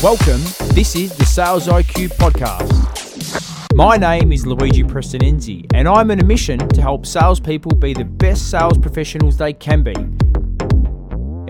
Welcome, 0.00 0.40
this 0.76 0.94
is 0.94 1.16
the 1.16 1.24
Sales 1.24 1.66
IQ 1.66 2.10
Podcast. 2.10 3.74
My 3.74 3.96
name 3.96 4.30
is 4.30 4.46
Luigi 4.46 4.84
Prestinenzi, 4.84 5.66
and 5.74 5.88
I'm 5.88 6.12
on 6.12 6.20
a 6.20 6.24
mission 6.24 6.60
to 6.68 6.80
help 6.80 7.04
salespeople 7.04 7.72
be 7.72 7.94
the 7.94 8.04
best 8.04 8.48
sales 8.48 8.78
professionals 8.78 9.38
they 9.38 9.52
can 9.52 9.82
be. 9.82 9.94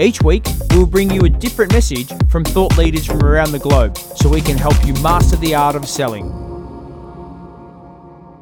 Each 0.02 0.22
week, 0.22 0.46
we'll 0.70 0.86
bring 0.86 1.10
you 1.10 1.26
a 1.26 1.28
different 1.28 1.74
message 1.74 2.10
from 2.30 2.42
thought 2.42 2.78
leaders 2.78 3.04
from 3.04 3.22
around 3.22 3.52
the 3.52 3.58
globe 3.58 3.98
so 3.98 4.30
we 4.30 4.40
can 4.40 4.56
help 4.56 4.82
you 4.86 4.94
master 5.02 5.36
the 5.36 5.54
art 5.54 5.76
of 5.76 5.86
selling. 5.86 6.47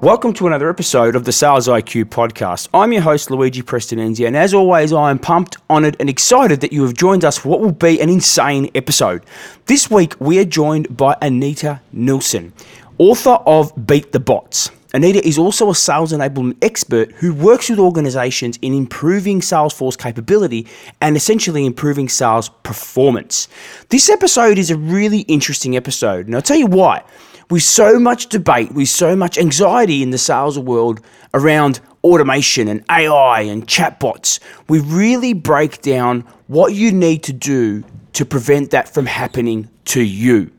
Welcome 0.02 0.34
to 0.34 0.46
another 0.46 0.68
episode 0.68 1.16
of 1.16 1.24
the 1.24 1.32
Sales 1.32 1.68
IQ 1.68 2.04
podcast. 2.04 2.68
I'm 2.74 2.92
your 2.92 3.00
host, 3.00 3.30
Luigi 3.30 3.62
Prestinenzi, 3.62 4.26
and 4.26 4.36
as 4.36 4.52
always, 4.52 4.92
I 4.92 5.10
am 5.10 5.18
pumped, 5.18 5.56
honoured, 5.70 5.96
and 5.98 6.10
excited 6.10 6.60
that 6.60 6.70
you 6.70 6.82
have 6.82 6.92
joined 6.92 7.24
us 7.24 7.38
for 7.38 7.48
what 7.48 7.60
will 7.62 7.72
be 7.72 7.98
an 8.02 8.10
insane 8.10 8.70
episode. 8.74 9.24
This 9.64 9.90
week, 9.90 10.14
we 10.20 10.38
are 10.38 10.44
joined 10.44 10.94
by 10.94 11.16
Anita 11.22 11.80
Nielsen, 11.92 12.52
author 12.98 13.38
of 13.46 13.72
Beat 13.86 14.12
the 14.12 14.20
Bots. 14.20 14.70
Anita 14.92 15.26
is 15.26 15.38
also 15.38 15.70
a 15.70 15.74
sales 15.74 16.12
enablement 16.12 16.56
expert 16.60 17.10
who 17.12 17.32
works 17.32 17.70
with 17.70 17.78
organizations 17.78 18.58
in 18.60 18.74
improving 18.74 19.40
Salesforce 19.40 19.98
capability 19.98 20.66
and 21.00 21.16
essentially 21.16 21.64
improving 21.64 22.10
sales 22.10 22.50
performance. 22.64 23.48
This 23.88 24.10
episode 24.10 24.58
is 24.58 24.70
a 24.70 24.76
really 24.76 25.20
interesting 25.20 25.74
episode, 25.74 26.26
and 26.26 26.34
I'll 26.34 26.42
tell 26.42 26.58
you 26.58 26.66
why 26.66 27.02
with 27.50 27.62
so 27.62 27.98
much 27.98 28.28
debate, 28.28 28.72
with 28.72 28.88
so 28.88 29.14
much 29.14 29.38
anxiety 29.38 30.02
in 30.02 30.10
the 30.10 30.18
sales 30.18 30.58
world 30.58 31.00
around 31.34 31.80
automation 32.02 32.68
and 32.68 32.84
AI 32.90 33.42
and 33.42 33.66
chatbots, 33.66 34.40
we 34.68 34.80
really 34.80 35.32
break 35.32 35.82
down 35.82 36.20
what 36.46 36.74
you 36.74 36.92
need 36.92 37.22
to 37.24 37.32
do 37.32 37.84
to 38.12 38.24
prevent 38.24 38.70
that 38.70 38.88
from 38.88 39.06
happening 39.06 39.68
to 39.84 40.02
you. 40.02 40.50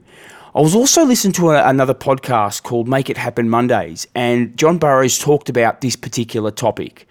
I 0.55 0.61
was 0.61 0.75
also 0.75 1.05
listening 1.05 1.33
to 1.33 1.51
a, 1.51 1.67
another 1.69 1.93
podcast 1.93 2.63
called 2.63 2.87
Make 2.87 3.09
It 3.09 3.17
Happen 3.17 3.49
Mondays, 3.49 4.07
and 4.15 4.57
John 4.57 4.77
Barrows 4.77 5.19
talked 5.19 5.49
about 5.49 5.81
this 5.81 5.95
particular 5.95 6.51
topic. 6.51 7.07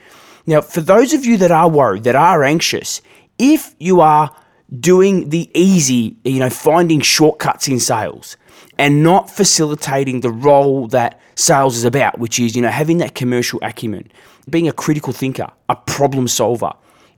Now, 0.46 0.60
for 0.60 0.80
those 0.80 1.12
of 1.12 1.24
you 1.24 1.36
that 1.38 1.50
are 1.50 1.68
worried, 1.68 2.04
that 2.04 2.16
are 2.16 2.44
anxious, 2.44 3.02
if 3.38 3.74
you 3.78 4.00
are 4.00 4.34
doing 4.80 5.30
the 5.30 5.50
easy, 5.54 6.16
you 6.24 6.40
know, 6.40 6.50
finding 6.50 7.00
shortcuts 7.00 7.68
in 7.68 7.78
sales, 7.78 8.36
and 8.78 9.02
not 9.02 9.30
facilitating 9.30 10.20
the 10.20 10.30
role 10.30 10.88
that 10.88 11.20
sales 11.34 11.76
is 11.76 11.84
about, 11.84 12.18
which 12.18 12.38
is, 12.38 12.54
you 12.54 12.62
know, 12.62 12.68
having 12.68 12.98
that 12.98 13.14
commercial 13.14 13.58
acumen, 13.62 14.10
being 14.48 14.68
a 14.68 14.72
critical 14.72 15.12
thinker, 15.12 15.48
a 15.68 15.76
problem 15.76 16.28
solver. 16.28 16.72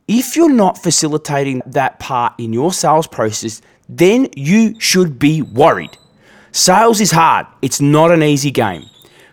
If 0.07 0.37
you're 0.37 0.53
not 0.53 0.79
facilitating 0.79 1.63
that 1.67 1.99
part 1.99 2.33
in 2.39 2.53
your 2.53 2.73
sales 2.73 3.07
process, 3.07 3.61
then 3.89 4.29
you 4.37 4.79
should 4.81 5.19
be 5.19 5.43
worried. 5.43 5.97
Sales 6.53 7.01
is 7.01 7.11
hard. 7.11 7.47
It's 7.61 7.81
not 7.81 8.11
an 8.11 8.23
easy 8.23 8.51
game. 8.51 8.85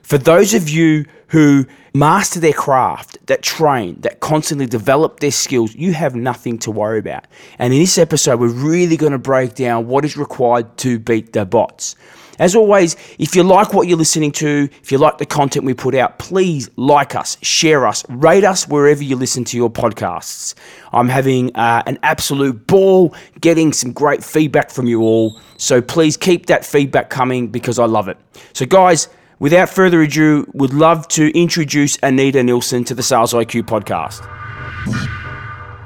For 0.06 0.20
those 0.20 0.54
of 0.54 0.70
you 0.70 1.06
who 1.30 1.66
master 1.96 2.40
their 2.40 2.54
craft, 2.54 3.18
that 3.26 3.42
train, 3.42 4.00
that 4.02 4.20
constantly 4.20 4.68
develop 4.68 5.20
their 5.20 5.32
skills, 5.32 5.74
you 5.74 5.94
have 5.94 6.14
nothing 6.14 6.60
to 6.60 6.70
worry 6.70 7.00
about. 7.00 7.26
And 7.58 7.74
in 7.74 7.80
this 7.80 7.98
episode, 7.98 8.40
we're 8.40 8.50
really 8.50 8.98
going 8.98 9.14
to 9.14 9.18
break 9.18 9.56
down 9.56 9.88
what 9.88 10.06
is 10.06 10.16
required 10.16 10.78
to 10.78 11.00
beat 11.00 11.34
the 11.34 11.44
bots. 11.44 11.96
As 12.38 12.56
always, 12.56 12.96
if 13.18 13.36
you 13.36 13.42
like 13.42 13.74
what 13.74 13.88
you're 13.88 13.98
listening 13.98 14.32
to, 14.34 14.70
if 14.84 14.92
you 14.92 15.00
like 15.00 15.18
the 15.18 15.26
content 15.26 15.66
we 15.66 15.74
put 15.74 15.96
out, 15.96 16.20
please 16.20 16.70
like 16.76 17.16
us, 17.16 17.40
share 17.42 17.88
us, 17.88 18.08
rate 18.08 18.44
us 18.44 18.68
wherever 18.68 19.04
you 19.04 19.16
listen 19.16 19.44
to 19.46 19.58
your 19.58 19.72
podcasts. 19.72 20.54
I'm 20.94 21.10
having 21.10 21.56
uh, 21.56 21.82
an 21.88 21.98
absolute 22.04 22.68
ball 22.68 23.16
getting 23.42 23.74
some 23.74 23.92
great 23.92 24.24
feedback 24.24 24.70
from 24.70 24.86
you 24.86 25.02
all. 25.02 25.40
So 25.58 25.82
please 25.82 26.16
keep 26.16 26.46
that 26.46 26.64
feedback 26.64 27.10
coming 27.10 27.48
because 27.48 27.80
I 27.80 27.86
love 27.86 28.08
it. 28.08 28.20
So, 28.54 28.68
guys, 28.68 29.08
without 29.40 29.70
further 29.70 30.02
ado, 30.02 30.50
would 30.54 30.74
love 30.74 31.08
to 31.10 31.38
introduce 31.38 31.98
Anita 32.04 32.44
Nielsen 32.44 32.84
to 32.86 32.96
the 32.96 33.04
Sales 33.04 33.34
IQ 33.34 33.64
podcast. 33.64 34.22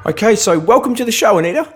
Okay, 0.06 0.36
so 0.36 0.58
welcome 0.58 0.96
to 0.96 1.06
the 1.06 1.12
show, 1.12 1.38
Anita. 1.38 1.74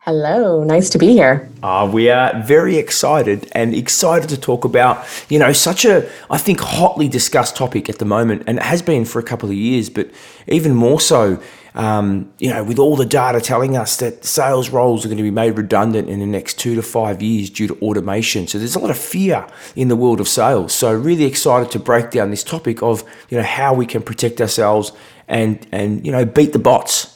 Hello, 0.00 0.64
nice 0.64 0.90
to 0.90 0.98
be 0.98 1.12
here. 1.12 1.48
Uh, 1.62 1.88
we 1.90 2.10
are 2.10 2.42
very 2.42 2.76
excited 2.76 3.48
and 3.52 3.72
excited 3.72 4.28
to 4.30 4.36
talk 4.36 4.64
about, 4.64 5.06
you 5.28 5.38
know, 5.38 5.52
such 5.52 5.84
a, 5.84 6.10
I 6.28 6.38
think, 6.38 6.58
hotly 6.58 7.08
discussed 7.08 7.54
topic 7.54 7.88
at 7.88 8.00
the 8.00 8.04
moment, 8.04 8.42
and 8.48 8.58
it 8.58 8.64
has 8.64 8.82
been 8.82 9.04
for 9.04 9.20
a 9.20 9.22
couple 9.22 9.48
of 9.48 9.54
years, 9.54 9.88
but 9.88 10.10
even 10.48 10.74
more 10.74 11.00
so, 11.00 11.40
um, 11.74 12.32
you 12.38 12.50
know, 12.50 12.62
with 12.62 12.78
all 12.78 12.96
the 12.96 13.06
data 13.06 13.40
telling 13.40 13.76
us 13.76 13.96
that 13.98 14.24
sales 14.24 14.70
roles 14.70 15.04
are 15.04 15.08
going 15.08 15.16
to 15.16 15.22
be 15.22 15.30
made 15.30 15.56
redundant 15.56 16.08
in 16.08 16.20
the 16.20 16.26
next 16.26 16.58
two 16.58 16.74
to 16.74 16.82
five 16.82 17.22
years 17.22 17.48
due 17.50 17.68
to 17.68 17.78
automation. 17.80 18.46
So 18.46 18.58
there's 18.58 18.76
a 18.76 18.78
lot 18.78 18.90
of 18.90 18.98
fear 18.98 19.46
in 19.74 19.88
the 19.88 19.96
world 19.96 20.20
of 20.20 20.28
sales. 20.28 20.72
So 20.72 20.92
really 20.94 21.24
excited 21.24 21.70
to 21.72 21.78
break 21.78 22.10
down 22.10 22.30
this 22.30 22.44
topic 22.44 22.82
of, 22.82 23.04
you 23.30 23.38
know, 23.38 23.44
how 23.44 23.74
we 23.74 23.86
can 23.86 24.02
protect 24.02 24.40
ourselves 24.40 24.92
and, 25.28 25.66
and 25.72 26.04
you 26.04 26.12
know, 26.12 26.24
beat 26.24 26.52
the 26.52 26.58
bots 26.58 27.11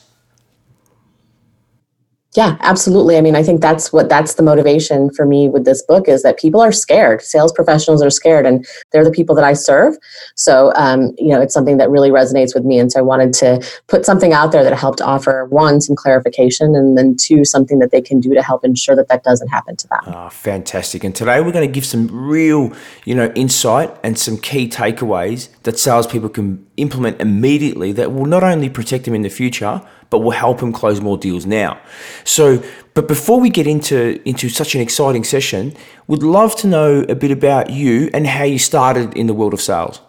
yeah, 2.36 2.58
absolutely. 2.60 3.16
I 3.16 3.22
mean, 3.22 3.34
I 3.34 3.42
think 3.42 3.62
that's 3.62 3.94
what 3.94 4.10
that's 4.10 4.34
the 4.34 4.42
motivation 4.42 5.10
for 5.10 5.24
me 5.24 5.48
with 5.48 5.64
this 5.64 5.82
book 5.82 6.06
is 6.06 6.22
that 6.22 6.38
people 6.38 6.60
are 6.60 6.70
scared. 6.70 7.22
Sales 7.22 7.50
professionals 7.50 8.02
are 8.02 8.10
scared, 8.10 8.44
and 8.44 8.66
they're 8.92 9.04
the 9.04 9.10
people 9.10 9.34
that 9.36 9.44
I 9.44 9.54
serve. 9.54 9.96
So, 10.34 10.70
um, 10.76 11.14
you 11.16 11.28
know, 11.28 11.40
it's 11.40 11.54
something 11.54 11.78
that 11.78 11.88
really 11.88 12.10
resonates 12.10 12.54
with 12.54 12.64
me, 12.64 12.78
and 12.78 12.92
so 12.92 12.98
I 12.98 13.02
wanted 13.02 13.32
to 13.34 13.66
put 13.86 14.04
something 14.04 14.34
out 14.34 14.52
there 14.52 14.62
that 14.62 14.76
helped 14.78 15.00
offer 15.00 15.46
one 15.46 15.80
some 15.80 15.96
clarification, 15.96 16.76
and 16.76 16.98
then 16.98 17.16
two 17.16 17.44
something 17.46 17.78
that 17.78 17.90
they 17.90 18.02
can 18.02 18.20
do 18.20 18.34
to 18.34 18.42
help 18.42 18.64
ensure 18.64 18.94
that 18.96 19.08
that 19.08 19.24
doesn't 19.24 19.48
happen 19.48 19.74
to 19.76 19.88
them. 19.88 20.00
Oh, 20.06 20.28
fantastic! 20.28 21.04
And 21.04 21.14
today 21.14 21.40
we're 21.40 21.52
going 21.52 21.66
to 21.66 21.72
give 21.72 21.86
some 21.86 22.06
real, 22.08 22.70
you 23.06 23.14
know, 23.14 23.32
insight 23.34 23.96
and 24.02 24.18
some 24.18 24.36
key 24.36 24.68
takeaways 24.68 25.48
that 25.62 25.78
salespeople 25.78 26.28
can 26.28 26.66
implement 26.76 27.18
immediately 27.18 27.92
that 27.92 28.12
will 28.12 28.26
not 28.26 28.44
only 28.44 28.68
protect 28.68 29.06
them 29.06 29.14
in 29.14 29.22
the 29.22 29.30
future 29.30 29.80
but 30.10 30.20
will 30.20 30.30
help 30.30 30.60
him 30.60 30.72
close 30.72 31.00
more 31.00 31.18
deals 31.18 31.46
now. 31.46 31.80
So, 32.24 32.62
but 32.94 33.08
before 33.08 33.40
we 33.40 33.50
get 33.50 33.66
into 33.66 34.20
into 34.24 34.48
such 34.48 34.74
an 34.74 34.80
exciting 34.80 35.24
session, 35.24 35.74
would 36.06 36.22
love 36.22 36.56
to 36.56 36.66
know 36.66 37.04
a 37.08 37.14
bit 37.14 37.30
about 37.30 37.70
you 37.70 38.10
and 38.14 38.26
how 38.26 38.44
you 38.44 38.58
started 38.58 39.14
in 39.16 39.26
the 39.26 39.34
world 39.34 39.54
of 39.54 39.60
sales. 39.60 40.00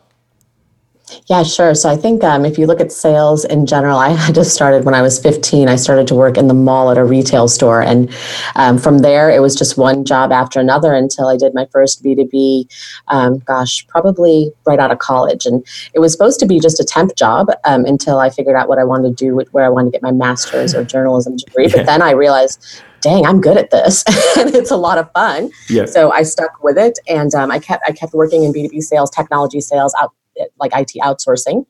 Yeah, 1.27 1.43
sure. 1.43 1.73
So 1.73 1.89
I 1.89 1.95
think 1.95 2.23
um, 2.23 2.45
if 2.45 2.57
you 2.57 2.67
look 2.67 2.81
at 2.81 2.91
sales 2.91 3.45
in 3.45 3.65
general, 3.65 3.97
I 4.07 4.09
had 4.09 4.35
just 4.35 4.53
started 4.53 4.85
when 4.85 4.93
I 4.93 5.01
was 5.01 5.19
15. 5.19 5.69
I 5.69 5.75
started 5.75 6.07
to 6.07 6.15
work 6.15 6.37
in 6.37 6.47
the 6.47 6.53
mall 6.53 6.91
at 6.91 6.97
a 6.97 7.05
retail 7.05 7.47
store. 7.47 7.81
And 7.81 8.13
um, 8.55 8.77
from 8.77 8.99
there, 8.99 9.29
it 9.29 9.41
was 9.41 9.55
just 9.55 9.77
one 9.77 10.03
job 10.05 10.31
after 10.31 10.59
another 10.59 10.93
until 10.93 11.27
I 11.27 11.37
did 11.37 11.53
my 11.53 11.67
first 11.71 12.03
B2B, 12.03 12.71
um, 13.07 13.39
gosh, 13.39 13.85
probably 13.87 14.51
right 14.65 14.79
out 14.79 14.91
of 14.91 14.99
college. 14.99 15.45
And 15.45 15.65
it 15.93 15.99
was 15.99 16.11
supposed 16.11 16.39
to 16.41 16.45
be 16.45 16.59
just 16.59 16.79
a 16.79 16.83
temp 16.83 17.15
job 17.15 17.47
um, 17.63 17.85
until 17.85 18.19
I 18.19 18.29
figured 18.29 18.55
out 18.55 18.67
what 18.67 18.79
I 18.79 18.83
wanted 18.83 19.17
to 19.17 19.25
do, 19.25 19.35
with 19.35 19.53
where 19.53 19.65
I 19.65 19.69
wanted 19.69 19.91
to 19.91 19.91
get 19.91 20.03
my 20.03 20.11
master's 20.11 20.75
or 20.75 20.83
journalism 20.97 21.37
degree. 21.37 21.67
But 21.67 21.85
then 21.85 22.01
I 22.01 22.11
realized, 22.11 22.81
dang, 23.01 23.25
I'm 23.25 23.41
good 23.41 23.57
at 23.57 23.71
this, 23.71 24.03
and 24.37 24.53
it's 24.55 24.71
a 24.71 24.77
lot 24.77 24.97
of 24.97 25.11
fun. 25.11 25.51
Yeah. 25.69 25.85
So 25.85 26.11
I 26.11 26.23
stuck 26.23 26.63
with 26.63 26.77
it, 26.77 26.97
and 27.07 27.33
um, 27.35 27.51
I 27.51 27.59
kept 27.59 27.83
I 27.87 27.91
kept 27.91 28.13
working 28.13 28.43
in 28.43 28.53
B2B 28.53 28.81
sales, 28.81 29.09
technology 29.09 29.61
sales, 29.61 29.95
out 29.99 30.13
like 30.59 30.71
IT 30.73 30.93
outsourcing. 31.01 31.65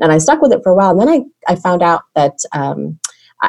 And 0.00 0.12
I 0.12 0.18
stuck 0.18 0.42
with 0.42 0.52
it 0.52 0.60
for 0.62 0.72
a 0.72 0.74
while. 0.74 0.90
And 0.90 1.00
then 1.00 1.08
I, 1.08 1.52
I 1.52 1.56
found 1.56 1.82
out 1.82 2.02
that 2.14 2.38
um, 2.52 2.98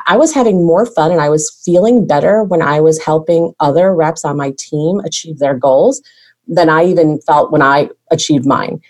I 0.06 0.18
was 0.18 0.34
having 0.34 0.66
more 0.66 0.86
fun 0.86 1.12
and 1.12 1.22
I 1.22 1.30
was 1.30 1.62
feeling 1.64 2.08
better 2.08 2.44
when 2.44 2.62
I 2.62 2.80
was 2.80 3.02
helping 3.02 3.54
other 3.60 3.94
reps 3.94 4.26
on 4.26 4.38
my 4.38 4.54
team 4.58 5.00
achieve 5.00 5.40
their 5.40 5.56
goals 5.56 6.02
than 6.48 6.70
I 6.70 6.86
even 6.86 7.20
felt 7.22 7.52
when 7.52 7.62
I 7.62 7.90
achieved 8.12 8.46
mine. 8.46 8.82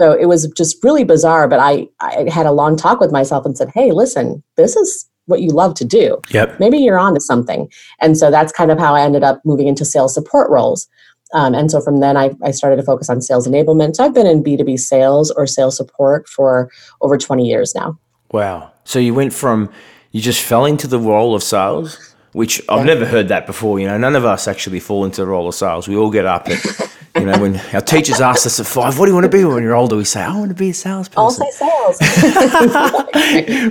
So 0.00 0.12
it 0.12 0.26
was 0.26 0.48
just 0.48 0.82
really 0.82 1.04
bizarre. 1.04 1.48
But 1.48 1.60
I, 1.60 1.88
I 2.00 2.28
had 2.30 2.46
a 2.46 2.52
long 2.52 2.76
talk 2.76 3.00
with 3.00 3.12
myself 3.12 3.46
and 3.46 3.56
said, 3.56 3.70
hey, 3.74 3.92
listen, 3.92 4.42
this 4.56 4.76
is 4.76 5.08
what 5.26 5.40
you 5.40 5.50
love 5.50 5.74
to 5.74 5.84
do. 5.84 6.20
Yep. 6.30 6.58
Maybe 6.58 6.78
you're 6.78 6.98
on 6.98 7.14
to 7.14 7.20
something. 7.20 7.70
And 8.00 8.18
so 8.18 8.30
that's 8.30 8.52
kind 8.52 8.70
of 8.70 8.78
how 8.78 8.94
I 8.94 9.02
ended 9.02 9.22
up 9.22 9.40
moving 9.44 9.68
into 9.68 9.84
sales 9.84 10.14
support 10.14 10.50
roles. 10.50 10.88
Um, 11.32 11.54
and 11.54 11.70
so 11.70 11.80
from 11.80 12.00
then, 12.00 12.16
I, 12.16 12.34
I 12.42 12.50
started 12.50 12.76
to 12.76 12.82
focus 12.82 13.08
on 13.08 13.20
sales 13.20 13.48
enablement. 13.48 13.96
So 13.96 14.04
I've 14.04 14.14
been 14.14 14.26
in 14.26 14.42
B2B 14.42 14.78
sales 14.78 15.30
or 15.30 15.46
sales 15.46 15.76
support 15.76 16.28
for 16.28 16.70
over 17.00 17.16
20 17.16 17.46
years 17.46 17.74
now. 17.74 17.98
Wow. 18.32 18.72
So 18.84 18.98
you 18.98 19.14
went 19.14 19.32
from, 19.32 19.70
you 20.10 20.20
just 20.20 20.42
fell 20.42 20.64
into 20.64 20.86
the 20.86 20.98
role 20.98 21.34
of 21.34 21.42
sales, 21.42 22.14
which 22.32 22.60
I've 22.68 22.80
yeah. 22.80 22.94
never 22.94 23.06
heard 23.06 23.28
that 23.28 23.46
before. 23.46 23.78
You 23.78 23.86
know, 23.86 23.98
none 23.98 24.16
of 24.16 24.24
us 24.24 24.48
actually 24.48 24.80
fall 24.80 25.04
into 25.04 25.20
the 25.22 25.26
role 25.26 25.48
of 25.48 25.54
sales. 25.54 25.88
We 25.88 25.96
all 25.96 26.10
get 26.10 26.26
up 26.26 26.48
at, 26.48 26.90
you 27.16 27.26
know, 27.26 27.38
when 27.38 27.56
our 27.74 27.80
teachers 27.80 28.20
ask 28.20 28.46
us 28.46 28.58
at 28.58 28.66
five, 28.66 28.98
what 28.98 29.06
do 29.06 29.10
you 29.10 29.14
want 29.14 29.30
to 29.30 29.36
be 29.36 29.44
when 29.44 29.62
you're 29.62 29.74
older? 29.74 29.96
We 29.96 30.04
say, 30.04 30.22
I 30.22 30.34
want 30.36 30.48
to 30.48 30.54
be 30.54 30.70
a 30.70 30.74
salesperson. 30.74 31.18
I'll 31.18 31.30
say 31.30 31.50
sales. 31.50 32.00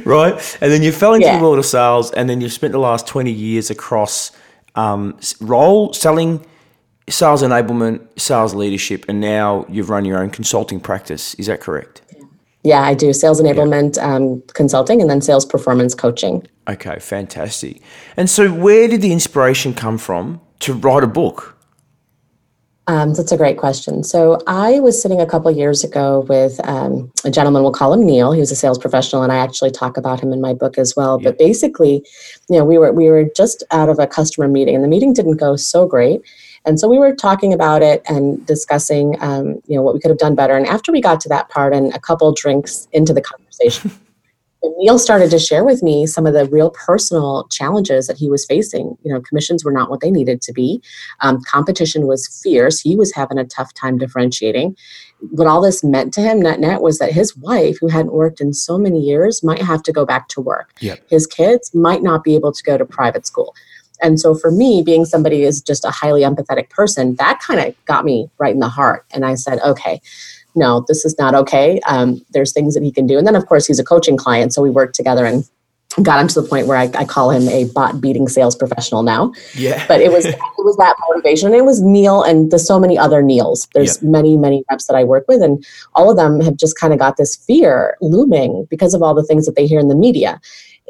right. 0.06 0.57
And 0.62 0.72
then 0.72 0.84
you 0.84 0.92
fell 0.92 1.14
into 1.14 1.28
yeah. 1.28 1.38
the 1.38 1.44
world 1.44 1.60
of 1.60 1.66
sales 1.66 2.12
and 2.12 2.30
then 2.30 2.42
you've 2.42 2.54
spent 2.54 2.72
the 2.72 2.80
last 2.80 3.07
20 3.07 3.31
years 3.31 3.69
across 3.69 4.31
um, 4.75 5.19
role 5.42 5.94
selling 5.94 6.46
sales 7.12 7.44
enablement, 7.44 8.08
sales 8.19 8.54
leadership, 8.56 9.06
and 9.08 9.19
now 9.22 9.66
you've 9.69 9.90
run 9.90 10.06
your 10.06 10.19
own 10.19 10.30
consulting 10.30 10.80
practice. 10.80 11.34
Is 11.36 11.48
that 11.48 11.62
correct? 11.62 12.02
Yeah, 12.63 12.81
I 12.81 12.94
do 12.94 13.12
sales 13.12 13.42
enablement 13.42 13.98
yeah. 13.98 14.16
um, 14.16 14.44
consulting 14.54 15.02
and 15.02 15.10
then 15.10 15.22
sales 15.22 15.46
performance 15.46 15.96
coaching. 15.96 16.48
Okay, 16.69 17.00
fantastic. 17.00 17.81
And 18.18 18.30
so, 18.30 18.52
where 18.52 18.88
did 18.88 19.02
the 19.02 19.12
inspiration 19.12 19.74
come 19.74 19.98
from 19.98 20.40
to 20.60 20.74
write 20.74 21.04
a 21.04 21.08
book? 21.08 21.58
Um, 22.88 23.14
that's 23.14 23.31
a 23.31 23.38
great 23.38 23.57
question. 23.57 24.04
So 24.04 24.40
I 24.48 24.80
was 24.80 25.02
sitting 25.02 25.22
a 25.22 25.25
couple 25.25 25.50
years 25.52 25.84
ago 25.84 26.25
with 26.28 26.60
um, 26.68 27.12
a 27.24 27.31
gentleman. 27.31 27.62
We'll 27.62 27.72
call 27.72 27.94
him 27.94 28.06
Neil. 28.06 28.31
He 28.31 28.40
was 28.40 28.52
a 28.52 28.56
sales 28.56 28.78
professional, 28.78 29.24
and 29.24 29.31
I 29.31 29.38
actually 29.38 29.72
talk 29.72 29.98
about 29.98 30.19
him 30.19 30.34
in 30.34 30.42
my 30.42 30.54
book 30.54 30.78
as 30.78 30.96
well. 30.96 31.19
But 31.19 31.38
basically, 31.38 32.04
you 32.50 32.57
know, 32.57 32.66
we 32.66 32.78
were 32.78 32.92
we 32.92 33.10
were 33.10 33.25
just 33.36 33.64
out 33.72 33.88
of 33.88 34.00
a 34.00 34.07
customer 34.07 34.48
meeting, 34.48 34.75
and 34.75 34.84
the 34.84 34.88
meeting 34.88 35.14
didn't 35.14 35.38
go 35.38 35.56
so 35.56 35.86
great. 35.86 36.22
And 36.66 36.80
so 36.80 36.88
we 36.88 37.00
were 37.00 37.16
talking 37.16 37.54
about 37.54 37.81
it 37.81 38.04
and 38.08 38.46
discussing, 38.46 39.16
um, 39.19 39.62
you 39.68 39.75
know, 39.75 39.81
what 39.81 39.94
we 39.94 40.00
could 40.00 40.10
have 40.10 40.19
done 40.19 40.36
better. 40.36 40.56
And 40.56 40.68
after 40.68 40.92
we 40.92 41.02
got 41.02 41.19
to 41.22 41.30
that 41.30 41.50
part, 41.50 41.74
and 41.74 41.94
a 41.94 42.00
couple 42.00 42.31
drinks 42.34 42.88
into 42.92 43.13
the 43.13 43.22
conversation. 43.22 43.92
Neil 44.78 45.00
started 45.00 45.31
to 45.31 45.40
share 45.40 45.63
with 45.63 45.81
me 45.81 46.06
some 46.06 46.28
of 46.28 46.34
the 46.34 46.46
real 46.46 46.69
personal 46.69 47.48
challenges 47.50 48.06
that 48.08 48.18
he 48.18 48.30
was 48.30 48.46
facing. 48.46 48.96
You 49.04 49.13
know, 49.13 49.22
commissions 49.22 49.66
were 49.66 49.72
not 49.72 49.90
what 49.90 50.02
they 50.02 50.12
needed 50.12 50.42
to 50.44 50.54
be. 50.54 50.81
Um, 51.22 51.42
competition 51.44 52.06
was 52.06 52.28
fierce. 52.44 52.80
He 52.80 52.96
was 52.96 53.14
having 53.14 53.40
a 53.40 53.46
tough 53.46 53.74
time 53.74 53.98
differentiating. 53.98 54.75
What 55.31 55.48
all 55.48 55.62
this 55.62 55.84
meant 55.84 56.14
to 56.16 56.22
him, 56.22 56.42
net 56.42 56.60
net, 56.60 56.81
was 56.81 57.00
that 57.00 57.12
his 57.12 57.36
wife, 57.38 57.78
who 57.80 57.88
hadn't 57.88 58.14
worked 58.14 58.40
in 58.40 58.54
so 58.54 58.78
many 58.78 59.00
years, 59.00 59.44
might 59.44 59.62
have 59.62 59.81
to 59.84 59.92
go 59.92 60.06
back 60.06 60.28
to 60.30 60.42
work. 60.42 60.74
Yep. 60.80 61.10
His 61.10 61.25
kids 61.25 61.74
might 61.74 62.04
not 62.04 62.24
be 62.24 62.36
able 62.36 62.52
to 62.52 62.64
go 62.64 62.78
to 62.78 62.86
private 62.86 63.25
school. 63.25 63.56
And 64.01 64.19
so 64.19 64.36
for 64.36 64.51
me, 64.51 64.81
being 64.83 65.06
somebody 65.06 65.44
is 65.44 65.62
just 65.62 65.86
a 65.86 65.92
highly 65.92 66.21
empathetic 66.21 66.69
person, 66.69 67.15
that 67.15 67.39
kind 67.39 67.59
of 67.59 67.86
got 67.86 68.06
me 68.06 68.30
right 68.38 68.53
in 68.53 68.59
the 68.59 68.69
heart. 68.69 69.06
And 69.13 69.25
I 69.25 69.36
said, 69.36 69.59
okay, 69.62 70.01
no, 70.56 70.83
this 70.88 71.06
is 71.06 71.18
not 71.18 71.33
okay. 71.36 71.80
Um, 71.88 72.25
there's 72.31 72.51
things 72.51 72.74
that 72.74 72.83
he 72.83 72.92
can 72.92 73.07
do. 73.07 73.18
And 73.18 73.25
then, 73.25 73.36
of 73.36 73.45
course, 73.45 73.65
he's 73.65 73.80
a 73.80 73.83
coaching 73.83 74.18
client. 74.18 74.53
So 74.53 74.62
we 74.62 74.69
worked 74.69 74.95
together 74.95 75.25
and 75.25 75.48
got 76.03 76.21
him 76.21 76.27
to 76.30 76.42
the 76.42 76.48
point 76.48 76.68
where 76.68 76.77
I, 76.77 76.89
I 76.95 77.06
call 77.06 77.31
him 77.31 77.50
a 77.50 77.65
bot 77.65 78.00
beating 78.00 78.30
sales 78.30 78.56
professional 78.56 79.03
now. 79.03 79.33
Yeah. 79.56 79.86
But 79.88 80.00
it 80.01 80.12
was 80.12 80.25
it 80.25 80.39
was 80.59 80.77
that 80.77 80.95
motivation. 81.09 81.54
It 81.54 81.65
was 81.65 81.81
Neil 81.81 82.24
and 82.24 82.50
there's 82.50 82.65
so 82.65 82.80
many 82.80 82.97
other 82.97 83.21
Neils. 83.21 83.68
There's 83.74 84.01
many, 84.01 84.38
many 84.38 84.63
reps 84.69 84.88
that 84.88 84.95
I 84.95 85.04
work 85.04 85.25
with. 85.27 85.42
And 85.42 85.65
all 85.94 86.09
of 86.09 86.18
them 86.18 86.39
have 86.42 86.56
just 86.56 86.80
kind 86.80 86.94
of 86.94 87.00
got 87.00 87.18
this 87.18 87.36
fear 87.36 87.97
looming 88.00 88.68
because 88.69 88.94
of 88.94 89.01
all 89.01 89.13
the 89.13 89.24
things 89.24 89.45
that 89.45 89.56
they 89.56 89.68
hear 89.68 89.80
in 89.80 89.89
the 89.89 89.95
media. 89.95 90.39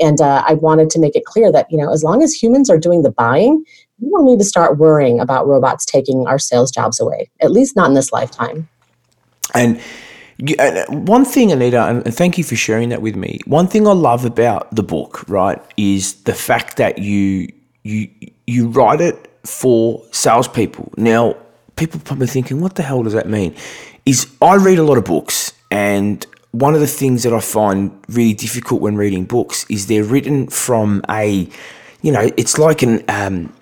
And 0.02 0.20
uh, 0.20 0.44
I 0.48 0.56
wanted 0.56 0.90
to 0.92 1.00
make 1.00 1.16
it 1.16 1.26
clear 1.26 1.52
that, 1.52 1.68
you 1.70 1.78
know, 1.78 1.92
as 1.92 2.04
long 2.04 2.24
as 2.24 2.34
humans 2.34 2.70
are 2.70 2.78
doing 2.78 3.04
the 3.04 3.12
buying, 3.12 3.64
we 4.00 4.10
don't 4.10 4.26
need 4.26 4.40
to 4.40 4.46
start 4.46 4.78
worrying 4.78 5.20
about 5.20 5.48
robots 5.48 5.86
taking 5.86 6.26
our 6.28 6.40
sales 6.40 6.72
jobs 6.72 7.00
away, 7.00 7.30
at 7.42 7.52
least 7.52 7.76
not 7.76 7.88
in 7.88 7.94
this 7.94 8.12
lifetime. 8.12 8.68
And 9.54 9.80
uh, 10.58 10.86
one 10.90 11.24
thing, 11.24 11.52
Anita, 11.52 11.84
and 11.84 12.16
thank 12.16 12.38
you 12.38 12.44
for 12.44 12.56
sharing 12.56 12.90
that 12.90 13.02
with 13.02 13.16
me. 13.16 13.40
One 13.46 13.68
thing 13.68 13.88
I 13.88 13.92
love 13.92 14.26
about 14.26 14.76
the 14.76 14.84
book, 14.84 15.24
right, 15.30 15.62
is 15.78 16.16
the 16.24 16.34
fact 16.34 16.78
that 16.78 16.98
you 16.98 17.52
you 17.84 18.10
you 18.48 18.70
write 18.70 19.02
it 19.02 19.30
for 19.46 20.04
salespeople. 20.12 20.92
Now, 20.98 21.36
people 21.76 22.00
probably 22.04 22.28
thinking, 22.28 22.60
"What 22.60 22.76
the 22.76 22.84
hell 22.84 23.04
does 23.04 23.14
that 23.14 23.30
mean?" 23.30 23.56
Is 24.06 24.28
I 24.42 24.56
read 24.56 24.80
a 24.80 24.84
lot 24.84 24.98
of 24.98 25.04
books, 25.04 25.54
and 25.70 26.26
one 26.52 26.74
of 26.74 26.82
the 26.82 26.88
things 26.88 27.24
that 27.24 27.34
I 27.34 27.40
find 27.40 27.98
really 28.10 28.34
difficult 28.34 28.82
when 28.82 28.96
reading 28.96 29.26
books 29.26 29.66
is 29.70 29.88
they're 29.88 30.04
written 30.04 30.48
from 30.48 31.02
a, 31.10 31.48
you 32.02 32.12
know, 32.12 32.30
it's 32.38 32.58
like 32.58 32.82
an 32.82 33.04
um, 33.08 33.54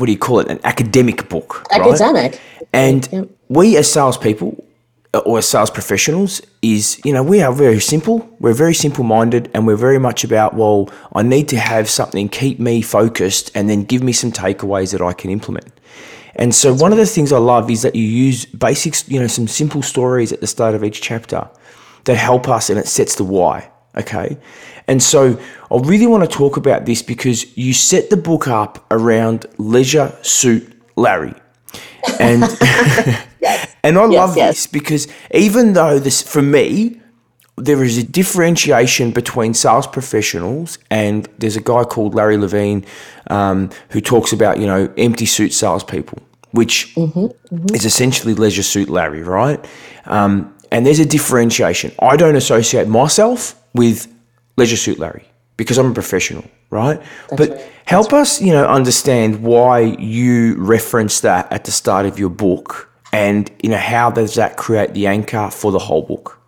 what 0.00 0.06
do 0.06 0.12
you 0.12 0.18
call 0.18 0.40
it? 0.40 0.48
An 0.48 0.58
academic 0.64 1.28
book, 1.28 1.66
right? 1.70 1.82
Academic. 1.82 2.40
And 2.72 3.08
Yep. 3.12 3.28
we 3.48 3.76
as 3.76 3.92
salespeople 3.92 4.64
uh, 5.12 5.18
or 5.18 5.38
as 5.38 5.46
sales 5.46 5.70
professionals 5.70 6.40
is, 6.62 6.98
you 7.04 7.12
know, 7.12 7.22
we 7.22 7.42
are 7.42 7.52
very 7.52 7.80
simple. 7.80 8.26
We're 8.40 8.54
very 8.54 8.74
simple 8.74 9.04
minded 9.04 9.50
and 9.52 9.66
we're 9.66 9.76
very 9.76 9.98
much 9.98 10.24
about, 10.24 10.54
well, 10.54 10.88
I 11.14 11.22
need 11.22 11.48
to 11.48 11.58
have 11.58 11.90
something 11.90 12.30
keep 12.30 12.58
me 12.58 12.80
focused 12.80 13.50
and 13.54 13.68
then 13.68 13.84
give 13.84 14.02
me 14.02 14.12
some 14.12 14.32
takeaways 14.32 14.92
that 14.92 15.02
I 15.02 15.12
can 15.12 15.30
implement. 15.30 15.70
And 16.36 16.54
so 16.54 16.72
one 16.72 16.92
of 16.92 16.98
the 16.98 17.06
things 17.06 17.32
I 17.32 17.38
love 17.38 17.70
is 17.70 17.82
that 17.82 17.94
you 17.94 18.04
use 18.04 18.46
basics, 18.46 19.06
you 19.08 19.20
know, 19.20 19.26
some 19.26 19.48
simple 19.48 19.82
stories 19.82 20.32
at 20.32 20.40
the 20.40 20.46
start 20.46 20.74
of 20.74 20.82
each 20.82 21.02
chapter 21.02 21.50
that 22.04 22.16
help 22.16 22.48
us 22.48 22.70
and 22.70 22.78
it 22.78 22.86
sets 22.86 23.14
the 23.16 23.24
why. 23.24 23.70
Okay. 23.96 24.38
And 24.86 25.02
so 25.02 25.40
I 25.70 25.76
really 25.78 26.06
want 26.06 26.28
to 26.28 26.36
talk 26.36 26.56
about 26.56 26.86
this 26.86 27.02
because 27.02 27.56
you 27.56 27.72
set 27.72 28.10
the 28.10 28.16
book 28.16 28.48
up 28.48 28.84
around 28.90 29.46
Leisure 29.58 30.16
Suit 30.22 30.72
Larry. 30.96 31.34
And 32.18 32.42
and 33.82 33.98
I 33.98 34.04
love 34.04 34.36
yes. 34.36 34.56
this 34.56 34.66
because 34.66 35.08
even 35.32 35.72
though 35.72 35.98
this 35.98 36.22
for 36.22 36.42
me 36.42 37.00
there 37.60 37.84
is 37.84 37.98
a 37.98 38.02
differentiation 38.02 39.10
between 39.10 39.54
sales 39.54 39.86
professionals 39.86 40.78
and 40.90 41.28
there's 41.38 41.56
a 41.56 41.60
guy 41.60 41.84
called 41.84 42.14
Larry 42.14 42.38
Levine 42.38 42.84
um, 43.28 43.70
who 43.90 44.00
talks 44.00 44.32
about 44.32 44.58
you 44.58 44.66
know 44.66 44.92
empty 44.96 45.26
suit 45.26 45.52
salespeople, 45.52 46.18
which 46.52 46.94
is 47.72 47.84
essentially 47.84 48.34
leisure 48.34 48.62
suit 48.62 48.88
Larry, 48.88 49.22
right? 49.22 49.64
Um, 50.06 50.54
and 50.70 50.86
there's 50.86 50.98
a 50.98 51.06
differentiation. 51.06 51.92
I 52.00 52.16
don't 52.16 52.36
associate 52.36 52.88
myself 52.88 53.60
with 53.74 54.12
leisure 54.56 54.76
suit 54.76 54.98
Larry 54.98 55.24
because 55.56 55.78
I'm 55.78 55.90
a 55.90 55.94
professional, 55.94 56.44
right? 56.70 57.00
but 57.36 57.50
right. 57.50 57.72
help 57.86 58.12
us, 58.12 58.40
you 58.40 58.52
know, 58.52 58.66
understand 58.66 59.42
why 59.42 59.80
you 59.80 60.56
reference 60.56 61.20
that 61.20 61.52
at 61.52 61.64
the 61.64 61.70
start 61.70 62.06
of 62.06 62.18
your 62.18 62.30
book, 62.30 62.90
and 63.12 63.50
you 63.62 63.68
know 63.68 63.76
how 63.76 64.10
does 64.10 64.34
that 64.36 64.56
create 64.56 64.94
the 64.94 65.06
anchor 65.06 65.50
for 65.50 65.72
the 65.72 65.78
whole 65.78 66.02
book? 66.02 66.39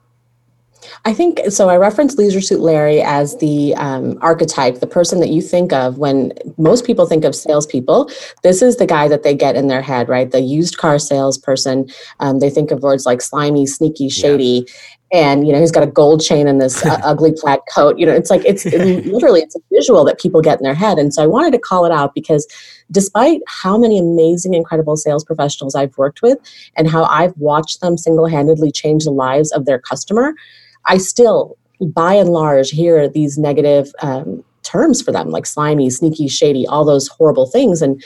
I 1.05 1.13
think 1.13 1.41
so. 1.51 1.69
I 1.69 1.77
reference 1.77 2.17
Leisure 2.17 2.41
Suit 2.41 2.61
Larry 2.61 3.01
as 3.03 3.37
the 3.39 3.75
um, 3.77 4.19
archetype, 4.21 4.81
the 4.81 4.87
person 4.87 5.21
that 5.21 5.31
you 5.31 5.43
think 5.43 5.73
of 5.73 5.99
when 5.99 6.33
most 6.59 6.85
people 6.85 7.07
think 7.07 7.25
of 7.25 7.35
salespeople. 7.35 8.11
This 8.43 8.63
is 8.63 8.77
the 8.77 8.87
guy 8.87 9.09
that 9.09 9.23
they 9.23 9.35
get 9.35 9.57
in 9.57 9.69
their 9.69 9.83
head, 9.83 10.09
right? 10.09 10.31
The 10.31 10.41
used 10.41 10.79
car 10.79 10.99
salesperson. 10.99 11.89
Um, 12.21 12.39
they 12.39 12.51
think 12.51 12.71
of 12.71 12.83
words 12.83 13.07
like 13.07 13.21
slimy, 13.21 13.67
sneaky, 13.67 14.09
shady. 14.09 14.67
And 15.15 15.47
you 15.47 15.53
know 15.53 15.61
he's 15.61 15.71
got 15.71 15.83
a 15.83 15.89
gold 15.89 16.23
chain 16.23 16.49
and 16.49 16.59
this 16.59 16.87
uh, 16.87 16.99
ugly 17.05 17.33
plaid 17.37 17.61
coat. 17.75 17.99
You 17.99 18.07
know, 18.07 18.15
it's 18.15 18.31
like 18.31 18.43
it's 18.47 18.65
it, 18.65 19.05
literally 19.13 19.41
it's 19.41 19.55
a 19.55 19.61
visual 19.71 20.05
that 20.07 20.19
people 20.19 20.41
get 20.41 20.59
in 20.59 20.65
their 20.65 20.75
head. 20.75 20.99
And 20.99 21.13
so 21.13 21.23
I 21.23 21.27
wanted 21.27 21.53
to 21.53 21.59
call 21.59 21.85
it 21.85 21.93
out 21.93 22.15
because, 22.15 22.47
despite 22.91 23.43
how 23.47 23.77
many 23.77 23.99
amazing, 23.99 24.55
incredible 24.55 24.97
sales 24.97 25.23
professionals 25.23 25.75
I've 25.75 25.97
worked 25.99 26.23
with, 26.23 26.39
and 26.77 26.89
how 26.89 27.05
I've 27.05 27.37
watched 27.37 27.83
them 27.83 27.99
single-handedly 27.99 28.73
change 28.73 29.05
the 29.05 29.11
lives 29.11 29.53
of 29.53 29.67
their 29.67 29.79
customer, 29.79 30.35
I 30.87 30.99
still, 30.99 31.57
by 31.81 32.15
and 32.15 32.31
large, 32.31 32.71
hear 32.71 33.09
these 33.09 33.39
negative 33.39 33.93
um, 34.03 34.45
terms 34.63 35.03
for 35.03 35.13
them, 35.13 35.31
like 35.31 35.47
slimy, 35.47 35.91
sneaky, 35.91 36.29
shady, 36.29 36.67
all 36.67 36.85
those 36.85 37.09
horrible 37.09 37.47
things. 37.47 37.83
And 37.83 38.03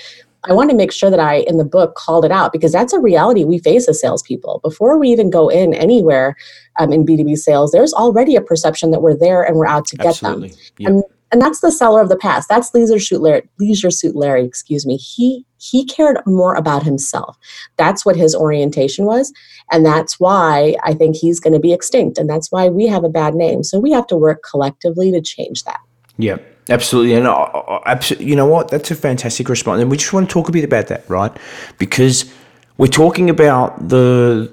I 0.48 0.52
want 0.52 0.70
to 0.70 0.76
make 0.76 0.92
sure 0.92 1.10
that 1.10 1.20
I, 1.20 1.36
in 1.48 1.56
the 1.56 1.64
book, 1.64 1.94
called 1.94 2.24
it 2.24 2.30
out 2.30 2.52
because 2.52 2.72
that's 2.72 2.92
a 2.92 3.00
reality 3.00 3.44
we 3.44 3.58
face 3.58 3.88
as 3.88 4.00
salespeople. 4.00 4.60
Before 4.62 4.98
we 4.98 5.08
even 5.08 5.30
go 5.30 5.48
in 5.48 5.74
anywhere 5.74 6.36
um, 6.78 6.92
in 6.92 7.04
B2B 7.04 7.36
sales, 7.36 7.72
there's 7.72 7.92
already 7.92 8.36
a 8.36 8.40
perception 8.40 8.90
that 8.92 9.02
we're 9.02 9.16
there 9.16 9.42
and 9.42 9.56
we're 9.56 9.66
out 9.66 9.86
to 9.86 9.96
get 9.96 10.06
Absolutely. 10.06 10.48
them. 10.50 10.58
Yep. 10.78 10.90
And 10.90 11.04
and 11.32 11.40
that's 11.40 11.60
the 11.60 11.72
seller 11.72 12.00
of 12.00 12.08
the 12.08 12.16
past. 12.16 12.48
That's 12.48 12.72
Leisure 12.72 13.00
Suit 13.00 13.20
Larry. 13.20 13.48
Leisure 13.58 13.90
Suit 13.90 14.14
Larry, 14.14 14.44
excuse 14.44 14.86
me. 14.86 14.96
He 14.96 15.44
he 15.58 15.84
cared 15.84 16.18
more 16.26 16.54
about 16.54 16.82
himself. 16.82 17.36
That's 17.76 18.04
what 18.04 18.16
his 18.16 18.34
orientation 18.34 19.04
was, 19.04 19.32
and 19.72 19.84
that's 19.84 20.20
why 20.20 20.76
I 20.84 20.94
think 20.94 21.16
he's 21.16 21.40
going 21.40 21.54
to 21.54 21.60
be 21.60 21.72
extinct, 21.72 22.18
and 22.18 22.28
that's 22.28 22.52
why 22.52 22.68
we 22.68 22.86
have 22.86 23.04
a 23.04 23.08
bad 23.08 23.34
name. 23.34 23.62
So 23.62 23.78
we 23.78 23.92
have 23.92 24.06
to 24.08 24.16
work 24.16 24.42
collectively 24.48 25.10
to 25.12 25.20
change 25.20 25.64
that. 25.64 25.80
Yeah, 26.18 26.38
absolutely. 26.68 27.14
And 27.14 27.26
uh, 27.26 27.34
uh, 27.34 27.82
absolutely, 27.86 28.28
you 28.28 28.36
know 28.36 28.46
what? 28.46 28.68
That's 28.68 28.90
a 28.90 28.94
fantastic 28.94 29.48
response. 29.48 29.80
And 29.80 29.90
we 29.90 29.96
just 29.96 30.12
want 30.12 30.28
to 30.28 30.32
talk 30.32 30.48
a 30.48 30.52
bit 30.52 30.64
about 30.64 30.86
that, 30.88 31.08
right? 31.08 31.36
Because 31.78 32.32
we're 32.78 32.86
talking 32.86 33.28
about 33.28 33.88
the, 33.88 34.52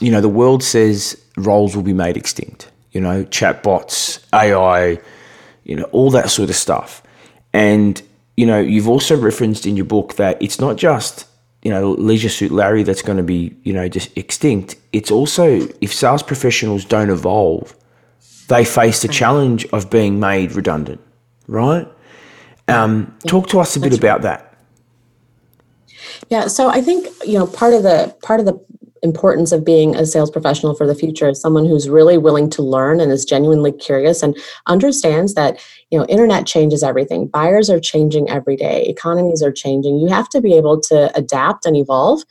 you 0.00 0.10
know, 0.10 0.20
the 0.20 0.28
world 0.28 0.62
says 0.62 1.20
roles 1.36 1.74
will 1.74 1.82
be 1.82 1.92
made 1.92 2.16
extinct. 2.16 2.70
You 2.92 3.00
know, 3.00 3.24
chatbots, 3.24 4.22
AI, 4.34 5.00
you 5.64 5.76
know, 5.76 5.84
all 5.84 6.10
that 6.10 6.30
sort 6.30 6.50
of 6.50 6.56
stuff. 6.56 7.02
And 7.52 8.00
you 8.36 8.46
know, 8.46 8.60
you've 8.60 8.88
also 8.88 9.16
referenced 9.16 9.66
in 9.66 9.76
your 9.76 9.84
book 9.84 10.14
that 10.16 10.40
it's 10.42 10.58
not 10.58 10.76
just 10.76 11.26
you 11.62 11.70
know 11.70 11.92
Leisure 11.92 12.28
Suit 12.28 12.50
Larry 12.50 12.82
that's 12.82 13.02
going 13.02 13.18
to 13.18 13.22
be 13.22 13.54
you 13.62 13.72
know 13.72 13.88
just 13.88 14.16
extinct. 14.16 14.76
It's 14.92 15.10
also 15.10 15.68
if 15.80 15.92
sales 15.92 16.22
professionals 16.22 16.84
don't 16.84 17.10
evolve, 17.10 17.74
they 18.48 18.64
face 18.64 19.02
the 19.02 19.08
challenge 19.08 19.64
of 19.66 19.90
being 19.90 20.18
made 20.18 20.52
redundant, 20.52 21.00
right? 21.46 21.86
Um, 22.68 23.16
talk 23.26 23.48
to 23.48 23.60
us 23.60 23.76
a 23.76 23.80
bit 23.80 23.96
about 23.96 24.22
that. 24.22 24.56
Yeah, 26.28 26.46
so 26.46 26.68
I 26.68 26.80
think 26.80 27.08
you 27.24 27.38
know 27.38 27.46
part 27.46 27.74
of 27.74 27.82
the 27.82 28.14
part 28.22 28.40
of 28.40 28.46
the 28.46 28.58
importance 29.02 29.50
of 29.50 29.64
being 29.64 29.96
a 29.96 30.06
sales 30.06 30.30
professional 30.30 30.74
for 30.74 30.86
the 30.86 30.94
future 30.94 31.28
is 31.28 31.40
someone 31.40 31.66
who's 31.66 31.88
really 31.88 32.18
willing 32.18 32.48
to 32.50 32.62
learn 32.62 33.00
and 33.00 33.10
is 33.10 33.24
genuinely 33.24 33.72
curious 33.72 34.22
and 34.22 34.36
understands 34.66 35.34
that 35.34 35.60
you 35.92 35.98
know 35.98 36.06
internet 36.06 36.46
changes 36.46 36.82
everything. 36.82 37.26
Buyers 37.28 37.68
are 37.68 37.78
changing 37.78 38.28
every 38.30 38.56
day. 38.56 38.82
Economies 38.88 39.42
are 39.42 39.52
changing. 39.52 39.98
You 39.98 40.08
have 40.08 40.28
to 40.30 40.40
be 40.40 40.54
able 40.54 40.80
to 40.80 41.14
adapt 41.14 41.66
and 41.66 41.76
evolve. 41.76 42.22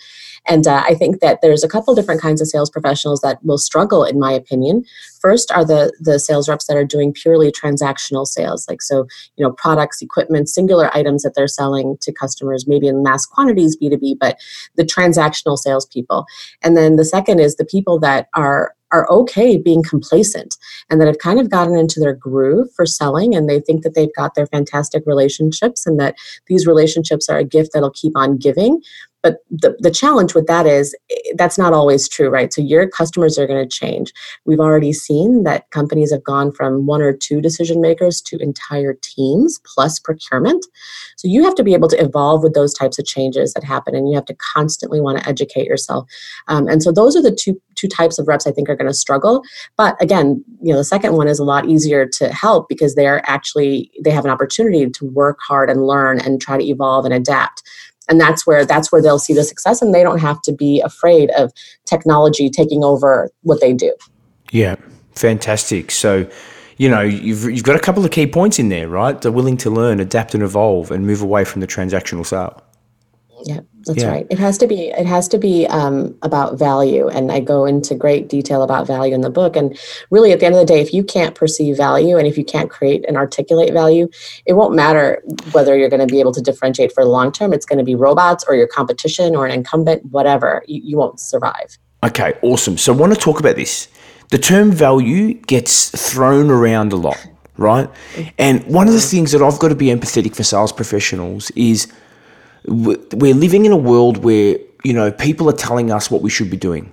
And 0.48 0.66
uh, 0.66 0.84
I 0.84 0.96
think 0.96 1.20
that 1.20 1.42
there's 1.44 1.64
a 1.64 1.68
couple 1.68 1.94
different 1.94 2.20
kinds 2.20 2.42
of 2.42 2.48
sales 2.48 2.72
professionals 2.72 3.22
that 3.22 3.38
will 3.46 3.60
struggle, 3.60 4.04
in 4.04 4.20
my 4.20 4.32
opinion. 4.32 4.84
First 5.22 5.52
are 5.52 5.64
the 5.64 5.94
the 6.00 6.18
sales 6.18 6.50
reps 6.50 6.66
that 6.66 6.76
are 6.76 6.84
doing 6.84 7.14
purely 7.14 7.52
transactional 7.52 8.26
sales, 8.26 8.68
like 8.68 8.82
so, 8.82 9.06
you 9.38 9.46
know, 9.46 9.52
products, 9.52 10.02
equipment, 10.02 10.50
singular 10.50 10.90
items 10.98 11.22
that 11.22 11.36
they're 11.36 11.48
selling 11.48 11.98
to 12.02 12.12
customers, 12.12 12.68
maybe 12.68 12.88
in 12.88 13.04
mass 13.04 13.28
quantities, 13.28 13.78
B2B, 13.78 14.16
but 14.20 14.40
the 14.76 14.84
transactional 14.84 15.56
salespeople. 15.56 16.26
And 16.64 16.76
then 16.76 16.96
the 16.96 17.06
second 17.06 17.40
is 17.40 17.58
the 17.58 17.66
people 17.66 18.00
that 18.00 18.28
are 18.34 18.74
are 18.92 19.10
okay 19.12 19.58
being 19.58 19.84
complacent 19.84 20.58
and 20.90 21.00
that 21.00 21.08
have 21.08 21.18
kind 21.18 21.40
of 21.40 21.50
gotten 21.50 21.76
into 21.76 22.00
their 22.00 22.14
groove 22.14 22.68
for 22.76 22.86
selling 22.86 23.36
and 23.36 23.50
they 23.50 23.60
think 23.60 23.84
that 23.84 23.96
they've 23.96 24.16
got 24.16 24.36
their 24.36 24.48
fantastic 24.48 25.04
relationships 25.06 25.86
and 25.86 26.00
that 26.00 26.16
these 26.48 26.68
relationships 26.68 27.30
are 27.30 27.38
a 27.38 27.44
gift 27.44 27.72
that'll 27.74 27.92
keep 27.92 28.14
on 28.16 28.38
giving 28.38 28.82
but 29.22 29.38
the, 29.50 29.76
the 29.80 29.92
challenge 29.92 30.34
with 30.34 30.48
that 30.48 30.66
is 30.66 30.96
eh, 31.12 31.34
that's 31.38 31.58
not 31.58 31.74
always 31.74 32.08
true 32.08 32.30
right? 32.30 32.54
So 32.54 32.62
your 32.62 32.88
customers 32.88 33.38
are 33.38 33.48
going 33.48 33.68
to 33.68 33.70
change. 33.70 34.14
We've 34.46 34.60
already 34.60 34.94
seen 34.94 35.44
that 35.44 35.70
companies 35.72 36.12
have 36.12 36.24
gone 36.24 36.52
from 36.52 36.86
one 36.86 37.02
or 37.02 37.14
two 37.14 37.42
decision 37.42 37.82
makers 37.82 38.22
to 38.22 38.38
entire 38.38 38.96
teams 39.02 39.60
plus 39.66 40.00
procurement. 40.00 40.66
So 41.18 41.28
you 41.28 41.44
have 41.44 41.56
to 41.56 41.64
be 41.64 41.74
able 41.74 41.88
to 41.90 42.02
evolve 42.02 42.44
with 42.44 42.54
those 42.54 42.74
types 42.74 42.98
of 42.98 43.06
changes 43.06 43.54
that 43.54 43.64
happen 43.64 43.96
and 43.96 44.10
you 44.10 44.16
have 44.16 44.26
to 44.26 44.38
constantly 44.54 45.02
want 45.02 45.20
to 45.20 45.28
educate 45.28 45.66
yourself. 45.66 46.08
Um, 46.48 46.68
and 46.68 46.82
so 46.82 46.92
those 46.92 47.16
are 47.16 47.22
the 47.22 47.36
two 47.36 47.60
two 47.76 47.88
types 47.88 48.20
of 48.20 48.28
reps 48.28 48.46
i 48.46 48.52
think 48.52 48.70
are 48.70 48.76
going 48.76 48.88
to 48.88 48.94
struggle. 48.94 49.44
But 49.78 50.02
again 50.02 50.44
you 50.62 50.72
know 50.72 50.78
the 50.78 50.84
second 50.84 51.14
one 51.14 51.28
is 51.28 51.40
a 51.40 51.44
lot 51.44 51.68
easier 51.68 52.08
to 52.08 52.30
help 52.34 52.70
because 52.70 52.96
they're 52.96 53.28
actually 53.30 53.92
they 54.04 54.12
have 54.12 54.26
an 54.26 54.32
opportunity 54.32 54.90
to 54.90 55.06
work 55.06 55.40
hard 55.46 55.70
and 55.70 55.86
learn 55.86 56.20
and 56.20 56.42
try 56.42 56.58
to 56.58 56.64
evolve 56.64 57.06
and 57.06 57.14
adapt 57.14 57.64
and 58.10 58.20
that's 58.20 58.46
where 58.46 58.66
that's 58.66 58.92
where 58.92 59.02
they'll 59.02 59.20
see 59.20 59.34
the 59.34 59.44
success 59.44 59.82
and 59.82 59.94
they 59.94 60.04
don't 60.04 60.20
have 60.20 60.42
to 60.44 60.52
be 60.52 60.82
afraid 60.82 61.30
of 61.32 61.52
technology 61.86 62.50
taking 62.50 62.84
over 62.84 63.30
what 63.42 63.62
they 63.62 63.74
do. 63.74 63.94
Yeah 64.52 64.76
fantastic. 65.16 65.92
So 65.92 66.28
you 66.78 66.90
know 66.90 67.02
you've, 67.02 67.44
you've 67.44 67.64
got 67.64 67.76
a 67.76 67.80
couple 67.80 68.04
of 68.04 68.12
key 68.12 68.28
points 68.28 68.60
in 68.60 68.70
there 68.70 68.88
right? 68.88 69.20
They're 69.22 69.32
willing 69.32 69.58
to 69.58 69.70
learn 69.70 70.00
adapt 70.00 70.34
and 70.34 70.44
evolve 70.44 70.92
and 70.92 71.06
move 71.06 71.22
away 71.22 71.46
from 71.46 71.62
the 71.62 71.68
transactional 71.68 72.26
sale 72.26 72.62
yeah 73.46 73.62
that's 73.86 74.04
yeah. 74.04 74.10
right. 74.10 74.28
It 74.30 74.38
has 74.38 74.58
to 74.60 74.68
be. 74.68 74.90
It 74.90 75.06
has 75.06 75.28
to 75.30 75.38
be 75.38 75.66
um, 75.68 76.16
about 76.22 76.58
value, 76.58 77.08
and 77.08 77.32
I 77.32 77.40
go 77.40 77.66
into 77.66 77.96
great 77.96 78.30
detail 78.30 78.62
about 78.62 78.86
value 78.86 79.14
in 79.14 79.22
the 79.22 79.30
book. 79.30 79.56
And 79.56 79.78
really, 80.12 80.32
at 80.32 80.40
the 80.40 80.46
end 80.46 80.56
of 80.56 80.60
the 80.60 80.66
day, 80.66 80.82
if 80.82 80.94
you 80.94 81.04
can't 81.04 81.34
perceive 81.34 81.78
value 81.78 82.18
and 82.18 82.28
if 82.28 82.38
you 82.38 82.46
can't 82.46 82.70
create 82.70 83.04
and 83.08 83.18
articulate 83.18 83.74
value, 83.74 84.08
it 84.46 84.54
won't 84.54 84.76
matter 84.76 85.24
whether 85.52 85.76
you're 85.76 85.90
going 85.90 86.06
to 86.06 86.12
be 86.12 86.20
able 86.20 86.34
to 86.34 86.42
differentiate 86.42 86.94
for 86.94 87.04
the 87.04 87.10
long 87.10 87.32
term. 87.32 87.54
It's 87.54 87.66
going 87.66 87.80
to 87.80 87.86
be 87.86 87.96
robots 87.96 88.46
or 88.48 88.56
your 88.56 88.68
competition 88.68 89.36
or 89.36 89.46
an 89.46 89.52
incumbent, 89.52 90.06
whatever. 90.06 90.64
You, 90.68 90.82
you 90.84 90.98
won't 90.98 91.20
survive. 91.20 91.78
Okay, 92.04 92.34
awesome. 92.44 92.78
So 92.78 92.94
I 92.94 92.96
want 92.96 93.14
to 93.14 93.20
talk 93.20 93.40
about 93.40 93.56
this. 93.56 93.88
The 94.30 94.38
term 94.38 94.72
value 94.72 95.34
gets 95.34 95.90
thrown 95.90 96.50
around 96.50 96.94
a 96.94 96.96
lot, 96.96 97.18
right? 97.58 97.90
Mm-hmm. 98.14 98.30
And 98.38 98.64
one 98.66 98.88
of 98.88 98.94
the 98.94 99.02
things 99.02 99.32
that 99.32 99.42
I've 99.42 99.60
got 99.60 99.70
to 99.70 99.76
be 99.76 99.88
empathetic 99.88 100.36
for 100.36 100.44
sales 100.44 100.72
professionals 100.72 101.52
is 101.52 101.92
we're 102.66 103.36
living 103.36 103.66
in 103.66 103.72
a 103.72 103.78
world 103.78 104.24
where 104.24 104.58
you 104.84 104.94
know 104.94 105.12
people 105.12 105.50
are 105.50 105.54
telling 105.54 105.92
us 105.92 106.10
what 106.12 106.22
we 106.22 106.30
should 106.30 106.50
be 106.50 106.58
doing. 106.58 106.92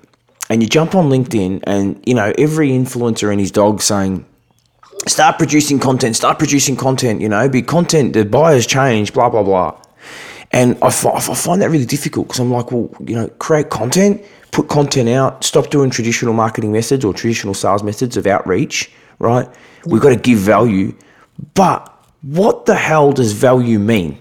And 0.51 0.63
you 0.63 0.69
jump 0.69 0.95
on 0.95 1.11
linkedin 1.11 1.63
and 1.65 2.03
you 2.07 2.15
know 2.15 2.33
every 2.39 2.71
influencer 2.71 3.31
and 3.31 3.41
his 3.41 3.51
dog 3.51 3.83
saying 3.83 4.25
start 5.07 5.39
producing 5.39 5.79
content 5.79 6.17
start 6.17 6.39
producing 6.39 6.75
content 6.77 7.21
you 7.21 7.29
know 7.29 7.49
be 7.49 7.63
content 7.63 8.13
the 8.15 8.25
buyers 8.25 8.67
change 8.67 9.13
blah 9.13 9.29
blah 9.29 9.43
blah. 9.43 9.81
And 10.51 10.79
I, 10.81 10.87
I 10.87 10.91
find 10.91 11.61
that 11.61 11.69
really 11.71 11.85
difficult 11.85 12.29
because 12.29 12.41
i'm 12.41 12.51
like 12.51 12.73
well 12.73 12.91
you 13.07 13.15
know 13.15 13.29
create 13.39 13.69
content 13.69 14.25
put 14.51 14.69
content 14.69 15.09
out 15.11 15.45
stop 15.45 15.69
doing 15.69 15.91
traditional 15.91 16.33
marketing 16.33 16.73
methods 16.73 17.05
or 17.05 17.13
traditional 17.13 17.53
sales 17.53 17.83
methods 17.83 18.17
of 18.17 18.27
outreach 18.27 18.91
right? 19.19 19.49
We've 19.87 20.01
got 20.01 20.11
to 20.11 20.17
give 20.17 20.39
value. 20.39 20.95
But 21.55 21.95
what 22.23 22.67
the 22.67 22.75
hell 22.75 23.13
does 23.13 23.33
value 23.33 23.79
mean 23.79 24.19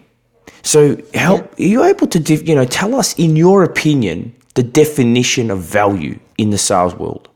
so, 0.63 0.97
help 1.13 1.53
yeah. 1.57 1.65
are 1.65 1.69
you 1.69 1.83
able 1.83 2.07
to, 2.07 2.35
you 2.35 2.55
know, 2.55 2.65
tell 2.65 2.95
us 2.95 3.17
in 3.17 3.35
your 3.35 3.63
opinion 3.63 4.33
the 4.55 4.63
definition 4.63 5.51
of 5.51 5.61
value 5.61 6.19
in 6.37 6.49
the 6.49 6.57
sales 6.57 6.95
world? 6.95 7.29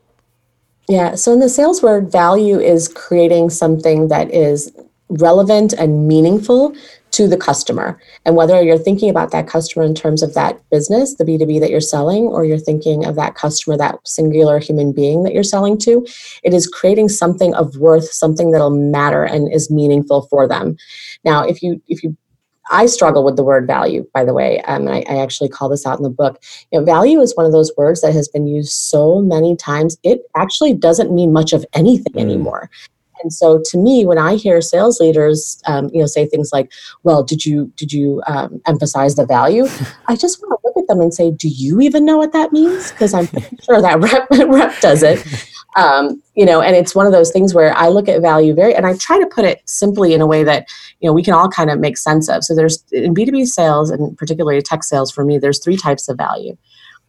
Yeah. 0.88 1.14
So, 1.14 1.32
in 1.32 1.40
the 1.40 1.48
sales 1.48 1.82
world, 1.82 2.10
value 2.10 2.58
is 2.58 2.88
creating 2.88 3.50
something 3.50 4.08
that 4.08 4.32
is 4.32 4.72
relevant 5.08 5.72
and 5.74 6.08
meaningful 6.08 6.74
to 7.12 7.28
the 7.28 7.36
customer. 7.36 8.00
And 8.24 8.36
whether 8.36 8.62
you're 8.62 8.78
thinking 8.78 9.10
about 9.10 9.30
that 9.32 9.46
customer 9.46 9.84
in 9.84 9.94
terms 9.94 10.22
of 10.22 10.32
that 10.34 10.58
business, 10.70 11.14
the 11.14 11.24
B2B 11.24 11.60
that 11.60 11.70
you're 11.70 11.80
selling, 11.80 12.24
or 12.24 12.44
you're 12.44 12.58
thinking 12.58 13.04
of 13.04 13.16
that 13.16 13.34
customer, 13.34 13.76
that 13.76 13.96
singular 14.04 14.58
human 14.58 14.92
being 14.92 15.22
that 15.24 15.34
you're 15.34 15.42
selling 15.42 15.78
to, 15.80 16.06
it 16.42 16.54
is 16.54 16.66
creating 16.66 17.10
something 17.10 17.54
of 17.54 17.76
worth, 17.76 18.10
something 18.10 18.50
that'll 18.50 18.70
matter 18.70 19.24
and 19.24 19.52
is 19.52 19.70
meaningful 19.70 20.22
for 20.30 20.48
them. 20.48 20.76
Now, 21.22 21.44
if 21.44 21.62
you 21.62 21.82
if 21.86 22.02
you 22.02 22.16
I 22.70 22.86
struggle 22.86 23.24
with 23.24 23.36
the 23.36 23.42
word 23.42 23.66
value, 23.66 24.06
by 24.14 24.24
the 24.24 24.32
way. 24.32 24.60
Um, 24.62 24.88
I, 24.88 25.04
I, 25.08 25.18
actually 25.18 25.48
call 25.48 25.68
this 25.68 25.84
out 25.84 25.98
in 25.98 26.04
the 26.04 26.10
book. 26.10 26.42
You 26.70 26.78
know, 26.78 26.84
value 26.84 27.20
is 27.20 27.36
one 27.36 27.44
of 27.44 27.52
those 27.52 27.72
words 27.76 28.00
that 28.02 28.12
has 28.12 28.28
been 28.28 28.46
used 28.46 28.72
so 28.72 29.20
many 29.20 29.56
times, 29.56 29.98
it 30.02 30.20
actually 30.36 30.74
doesn't 30.74 31.12
mean 31.12 31.32
much 31.32 31.52
of 31.52 31.66
anything 31.74 32.12
mm. 32.12 32.20
anymore. 32.20 32.70
And 33.22 33.32
so, 33.32 33.62
to 33.66 33.78
me, 33.78 34.04
when 34.04 34.18
I 34.18 34.34
hear 34.34 34.60
sales 34.60 35.00
leaders, 35.00 35.60
um, 35.66 35.90
you 35.92 36.00
know, 36.00 36.06
say 36.06 36.26
things 36.26 36.50
like, 36.52 36.72
"Well, 37.04 37.22
did 37.22 37.46
you 37.46 37.72
did 37.76 37.92
you 37.92 38.22
um, 38.26 38.60
emphasize 38.66 39.14
the 39.14 39.26
value?" 39.26 39.66
I 40.08 40.16
just 40.16 40.40
want 40.40 40.60
to 40.60 40.68
look 40.68 40.76
at 40.76 40.88
them 40.88 41.00
and 41.00 41.14
say, 41.14 41.30
"Do 41.30 41.48
you 41.48 41.80
even 41.80 42.04
know 42.04 42.16
what 42.16 42.32
that 42.32 42.52
means?" 42.52 42.90
Because 42.90 43.14
I'm 43.14 43.28
sure 43.62 43.80
that 43.80 44.00
rep, 44.30 44.48
rep 44.48 44.80
does 44.80 45.02
it. 45.02 45.24
Um, 45.74 46.22
you 46.34 46.44
know, 46.44 46.60
and 46.60 46.76
it's 46.76 46.94
one 46.94 47.06
of 47.06 47.12
those 47.12 47.30
things 47.30 47.54
where 47.54 47.74
I 47.76 47.88
look 47.88 48.08
at 48.08 48.20
value 48.20 48.54
very, 48.54 48.74
and 48.74 48.86
I 48.86 48.96
try 48.96 49.18
to 49.18 49.26
put 49.26 49.44
it 49.44 49.62
simply 49.64 50.12
in 50.12 50.20
a 50.20 50.26
way 50.26 50.44
that 50.44 50.66
you 51.00 51.08
know 51.08 51.12
we 51.12 51.22
can 51.22 51.34
all 51.34 51.48
kind 51.48 51.70
of 51.70 51.80
make 51.80 51.96
sense 51.96 52.28
of. 52.28 52.44
So 52.44 52.54
there's 52.54 52.84
in 52.92 53.14
B2B 53.14 53.46
sales, 53.46 53.90
and 53.90 54.16
particularly 54.18 54.60
tech 54.60 54.84
sales 54.84 55.10
for 55.10 55.24
me, 55.24 55.38
there's 55.38 55.62
three 55.62 55.76
types 55.76 56.08
of 56.08 56.16
value. 56.18 56.56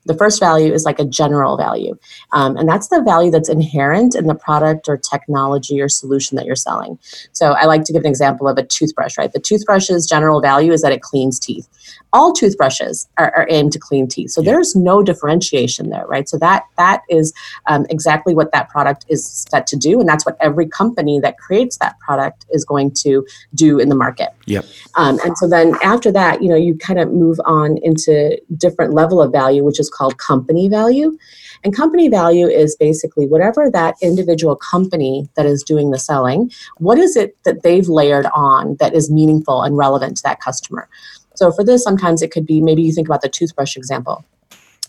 The 0.05 0.13
first 0.13 0.39
value 0.39 0.73
is 0.73 0.85
like 0.85 0.99
a 0.99 1.05
general 1.05 1.57
value, 1.57 1.97
um, 2.31 2.57
and 2.57 2.67
that's 2.67 2.87
the 2.89 3.01
value 3.01 3.31
that's 3.31 3.49
inherent 3.49 4.15
in 4.15 4.27
the 4.27 4.35
product 4.35 4.87
or 4.87 4.97
technology 4.97 5.81
or 5.81 5.89
solution 5.89 6.35
that 6.35 6.45
you're 6.45 6.55
selling. 6.55 6.99
So 7.31 7.53
I 7.53 7.65
like 7.65 7.83
to 7.85 7.93
give 7.93 8.01
an 8.01 8.09
example 8.09 8.47
of 8.47 8.57
a 8.57 8.63
toothbrush, 8.63 9.17
right? 9.17 9.31
The 9.31 9.39
toothbrush's 9.39 10.07
general 10.07 10.41
value 10.41 10.71
is 10.71 10.81
that 10.81 10.91
it 10.91 11.01
cleans 11.01 11.39
teeth. 11.39 11.67
All 12.11 12.31
toothbrushes 12.33 13.07
are, 13.17 13.33
are 13.35 13.47
aimed 13.49 13.71
to 13.73 13.79
clean 13.79 14.07
teeth, 14.07 14.31
so 14.31 14.41
yeah. 14.41 14.51
there's 14.51 14.75
no 14.75 15.01
differentiation 15.01 15.89
there, 15.89 16.05
right? 16.05 16.27
So 16.29 16.37
that 16.39 16.63
that 16.77 17.01
is 17.09 17.33
um, 17.67 17.85
exactly 17.89 18.35
what 18.35 18.51
that 18.51 18.69
product 18.69 19.05
is 19.09 19.25
set 19.25 19.67
to 19.67 19.75
do, 19.75 19.99
and 19.99 20.07
that's 20.07 20.25
what 20.25 20.37
every 20.39 20.67
company 20.67 21.19
that 21.21 21.37
creates 21.37 21.77
that 21.77 21.99
product 21.99 22.45
is 22.51 22.65
going 22.65 22.91
to 23.03 23.25
do 23.55 23.79
in 23.79 23.89
the 23.89 23.95
market. 23.95 24.29
Yep. 24.45 24.65
Um, 24.95 25.19
and 25.23 25.37
so 25.37 25.47
then 25.47 25.75
after 25.81 26.11
that, 26.11 26.43
you 26.43 26.49
know, 26.49 26.55
you 26.55 26.75
kind 26.75 26.99
of 26.99 27.11
move 27.11 27.39
on 27.45 27.77
into 27.77 28.39
different 28.57 28.93
level 28.93 29.21
of 29.21 29.31
value, 29.31 29.63
which 29.63 29.79
is 29.79 29.89
called 29.93 30.17
company 30.17 30.67
value. 30.67 31.17
And 31.63 31.75
company 31.75 32.09
value 32.09 32.47
is 32.47 32.75
basically 32.75 33.27
whatever 33.27 33.69
that 33.71 33.95
individual 34.01 34.55
company 34.55 35.29
that 35.35 35.45
is 35.45 35.63
doing 35.63 35.91
the 35.91 35.99
selling, 35.99 36.51
what 36.77 36.97
is 36.97 37.15
it 37.15 37.37
that 37.43 37.63
they've 37.63 37.87
layered 37.87 38.25
on 38.35 38.75
that 38.79 38.93
is 38.93 39.09
meaningful 39.09 39.61
and 39.61 39.77
relevant 39.77 40.17
to 40.17 40.23
that 40.23 40.41
customer? 40.41 40.89
So 41.35 41.51
for 41.51 41.63
this, 41.63 41.83
sometimes 41.83 42.21
it 42.21 42.31
could 42.31 42.45
be 42.45 42.61
maybe 42.61 42.81
you 42.81 42.91
think 42.91 43.07
about 43.07 43.21
the 43.21 43.29
toothbrush 43.29 43.75
example. 43.77 44.25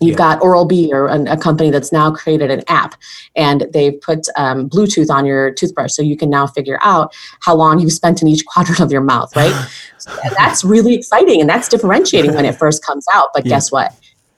You've 0.00 0.12
yeah. 0.12 0.34
got 0.36 0.42
Oral 0.42 0.64
B, 0.64 0.92
or 0.92 1.06
an, 1.06 1.28
a 1.28 1.36
company 1.36 1.70
that's 1.70 1.92
now 1.92 2.10
created 2.10 2.50
an 2.50 2.62
app, 2.66 2.96
and 3.36 3.68
they've 3.72 3.98
put 4.00 4.26
um, 4.36 4.68
Bluetooth 4.68 5.08
on 5.08 5.24
your 5.24 5.52
toothbrush, 5.52 5.92
so 5.92 6.02
you 6.02 6.16
can 6.16 6.28
now 6.28 6.48
figure 6.48 6.80
out 6.82 7.14
how 7.42 7.54
long 7.54 7.78
you've 7.78 7.92
spent 7.92 8.20
in 8.20 8.26
each 8.26 8.44
quadrant 8.46 8.80
of 8.80 8.90
your 8.90 9.02
mouth. 9.02 9.34
Right? 9.36 9.54
so 9.98 10.12
that's 10.36 10.64
really 10.64 10.94
exciting, 10.94 11.40
and 11.40 11.48
that's 11.48 11.68
differentiating 11.68 12.34
when 12.34 12.44
it 12.44 12.54
first 12.58 12.84
comes 12.84 13.06
out. 13.14 13.28
But 13.32 13.46
yeah. 13.46 13.50
guess 13.50 13.70
what? 13.70 13.94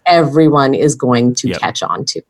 Everyone 0.07 0.75
is 0.75 0.95
going 0.95 1.35
to 1.35 1.49
yep. 1.49 1.61
catch 1.61 1.83
on 1.83 2.05
to. 2.07 2.23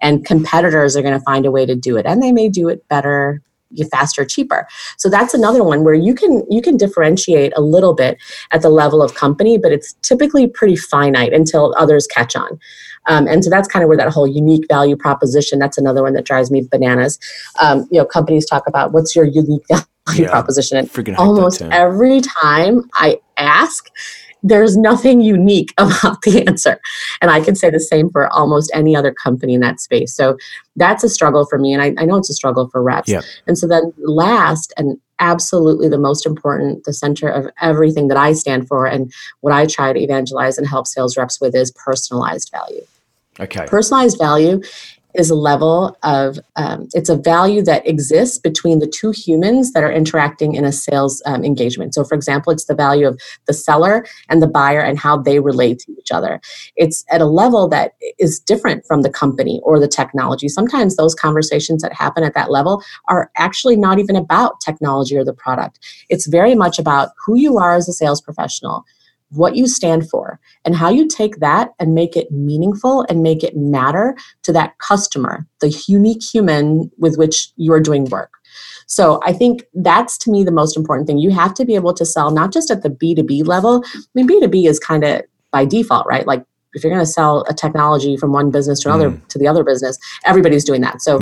And 0.00 0.24
competitors 0.24 0.96
are 0.96 1.02
going 1.02 1.18
to 1.18 1.24
find 1.24 1.46
a 1.46 1.50
way 1.50 1.66
to 1.66 1.74
do 1.74 1.96
it, 1.96 2.06
and 2.06 2.22
they 2.22 2.32
may 2.32 2.48
do 2.48 2.68
it 2.68 2.86
better, 2.88 3.42
faster, 3.90 4.24
cheaper. 4.24 4.68
So 4.98 5.08
that's 5.10 5.34
another 5.34 5.64
one 5.64 5.82
where 5.84 5.94
you 5.94 6.14
can 6.14 6.44
you 6.48 6.62
can 6.62 6.76
differentiate 6.76 7.52
a 7.56 7.60
little 7.60 7.94
bit 7.94 8.18
at 8.52 8.62
the 8.62 8.70
level 8.70 9.02
of 9.02 9.14
company, 9.14 9.58
but 9.58 9.72
it's 9.72 9.94
typically 10.02 10.46
pretty 10.46 10.76
finite 10.76 11.32
until 11.32 11.74
others 11.76 12.06
catch 12.06 12.36
on. 12.36 12.58
Um, 13.06 13.26
and 13.26 13.44
so 13.44 13.50
that's 13.50 13.68
kind 13.68 13.82
of 13.82 13.88
where 13.88 13.98
that 13.98 14.10
whole 14.10 14.26
unique 14.26 14.64
value 14.68 14.96
proposition. 14.96 15.58
That's 15.58 15.76
another 15.76 16.02
one 16.02 16.14
that 16.14 16.24
drives 16.24 16.50
me 16.50 16.66
bananas. 16.70 17.18
Um, 17.60 17.86
you 17.90 17.98
know, 17.98 18.04
companies 18.06 18.46
talk 18.46 18.66
about 18.66 18.92
what's 18.92 19.14
your 19.14 19.24
unique 19.24 19.64
value 19.68 20.24
yeah, 20.24 20.30
proposition, 20.30 20.78
and 20.78 21.16
almost 21.16 21.62
every 21.62 22.20
time 22.20 22.88
I 22.94 23.18
ask 23.36 23.90
there's 24.44 24.76
nothing 24.76 25.22
unique 25.22 25.72
about 25.78 26.22
the 26.22 26.44
answer. 26.46 26.78
And 27.20 27.30
I 27.30 27.40
can 27.40 27.56
say 27.56 27.70
the 27.70 27.80
same 27.80 28.10
for 28.10 28.32
almost 28.32 28.70
any 28.72 28.94
other 28.94 29.12
company 29.12 29.54
in 29.54 29.60
that 29.62 29.80
space. 29.80 30.14
So 30.14 30.36
that's 30.76 31.02
a 31.02 31.08
struggle 31.08 31.46
for 31.46 31.58
me. 31.58 31.72
And 31.72 31.82
I, 31.82 31.94
I 32.00 32.04
know 32.04 32.16
it's 32.16 32.30
a 32.30 32.34
struggle 32.34 32.68
for 32.68 32.82
reps. 32.82 33.08
Yeah. 33.08 33.22
And 33.46 33.58
so 33.58 33.66
then 33.66 33.92
last, 33.98 34.72
and 34.76 35.00
absolutely 35.18 35.88
the 35.88 35.98
most 35.98 36.26
important, 36.26 36.84
the 36.84 36.92
center 36.92 37.28
of 37.28 37.48
everything 37.60 38.08
that 38.08 38.18
I 38.18 38.32
stand 38.34 38.68
for 38.68 38.86
and 38.86 39.12
what 39.40 39.52
I 39.52 39.66
try 39.66 39.92
to 39.92 40.00
evangelize 40.00 40.58
and 40.58 40.66
help 40.66 40.86
sales 40.86 41.16
reps 41.16 41.40
with 41.40 41.54
is 41.54 41.70
personalized 41.72 42.50
value. 42.52 42.82
Okay. 43.40 43.66
Personalized 43.66 44.18
value 44.18 44.60
is 45.14 45.30
a 45.30 45.34
level 45.34 45.96
of 46.02 46.38
um, 46.56 46.88
it's 46.92 47.08
a 47.08 47.16
value 47.16 47.62
that 47.62 47.86
exists 47.86 48.38
between 48.38 48.78
the 48.78 48.86
two 48.86 49.10
humans 49.10 49.72
that 49.72 49.84
are 49.84 49.92
interacting 49.92 50.54
in 50.54 50.64
a 50.64 50.72
sales 50.72 51.22
um, 51.26 51.44
engagement. 51.44 51.94
So 51.94 52.04
for 52.04 52.14
example 52.14 52.52
it's 52.52 52.66
the 52.66 52.74
value 52.74 53.06
of 53.06 53.20
the 53.46 53.52
seller 53.52 54.06
and 54.28 54.42
the 54.42 54.46
buyer 54.46 54.80
and 54.80 54.98
how 54.98 55.16
they 55.16 55.40
relate 55.40 55.80
to 55.80 55.92
each 55.92 56.10
other. 56.10 56.40
It's 56.76 57.04
at 57.10 57.20
a 57.20 57.26
level 57.26 57.68
that 57.68 57.92
is 58.18 58.40
different 58.40 58.84
from 58.86 59.02
the 59.02 59.10
company 59.10 59.60
or 59.62 59.78
the 59.78 59.88
technology. 59.88 60.48
Sometimes 60.48 60.96
those 60.96 61.14
conversations 61.14 61.82
that 61.82 61.92
happen 61.92 62.24
at 62.24 62.34
that 62.34 62.50
level 62.50 62.82
are 63.08 63.30
actually 63.36 63.76
not 63.76 63.98
even 63.98 64.16
about 64.16 64.60
technology 64.60 65.16
or 65.16 65.24
the 65.24 65.32
product. 65.32 65.78
It's 66.08 66.26
very 66.26 66.54
much 66.54 66.78
about 66.78 67.10
who 67.24 67.36
you 67.36 67.58
are 67.58 67.74
as 67.74 67.88
a 67.88 67.92
sales 67.92 68.20
professional 68.20 68.84
what 69.36 69.56
you 69.56 69.66
stand 69.66 70.08
for 70.08 70.38
and 70.64 70.74
how 70.74 70.90
you 70.90 71.08
take 71.08 71.40
that 71.40 71.70
and 71.78 71.94
make 71.94 72.16
it 72.16 72.30
meaningful 72.30 73.04
and 73.08 73.22
make 73.22 73.42
it 73.42 73.56
matter 73.56 74.16
to 74.42 74.52
that 74.52 74.78
customer, 74.78 75.46
the 75.60 75.74
unique 75.88 76.22
human 76.22 76.90
with 76.98 77.16
which 77.16 77.50
you 77.56 77.72
are 77.72 77.80
doing 77.80 78.04
work. 78.06 78.32
So 78.86 79.20
I 79.24 79.32
think 79.32 79.64
that's 79.74 80.18
to 80.18 80.30
me 80.30 80.44
the 80.44 80.52
most 80.52 80.76
important 80.76 81.06
thing. 81.06 81.18
You 81.18 81.30
have 81.30 81.54
to 81.54 81.64
be 81.64 81.74
able 81.74 81.94
to 81.94 82.04
sell 82.04 82.30
not 82.30 82.52
just 82.52 82.70
at 82.70 82.82
the 82.82 82.90
B2B 82.90 83.46
level. 83.46 83.82
I 83.94 83.98
mean, 84.14 84.28
B2B 84.28 84.68
is 84.68 84.78
kind 84.78 85.04
of 85.04 85.22
by 85.50 85.64
default, 85.64 86.06
right? 86.06 86.26
Like 86.26 86.44
if 86.74 86.82
you're 86.82 86.92
going 86.92 87.04
to 87.04 87.10
sell 87.10 87.44
a 87.48 87.54
technology 87.54 88.16
from 88.16 88.32
one 88.32 88.50
business 88.50 88.80
to 88.80 88.88
another 88.88 89.10
mm. 89.10 89.28
to 89.28 89.38
the 89.38 89.48
other 89.48 89.64
business, 89.64 89.98
everybody's 90.24 90.64
doing 90.64 90.80
that. 90.82 91.02
So 91.02 91.18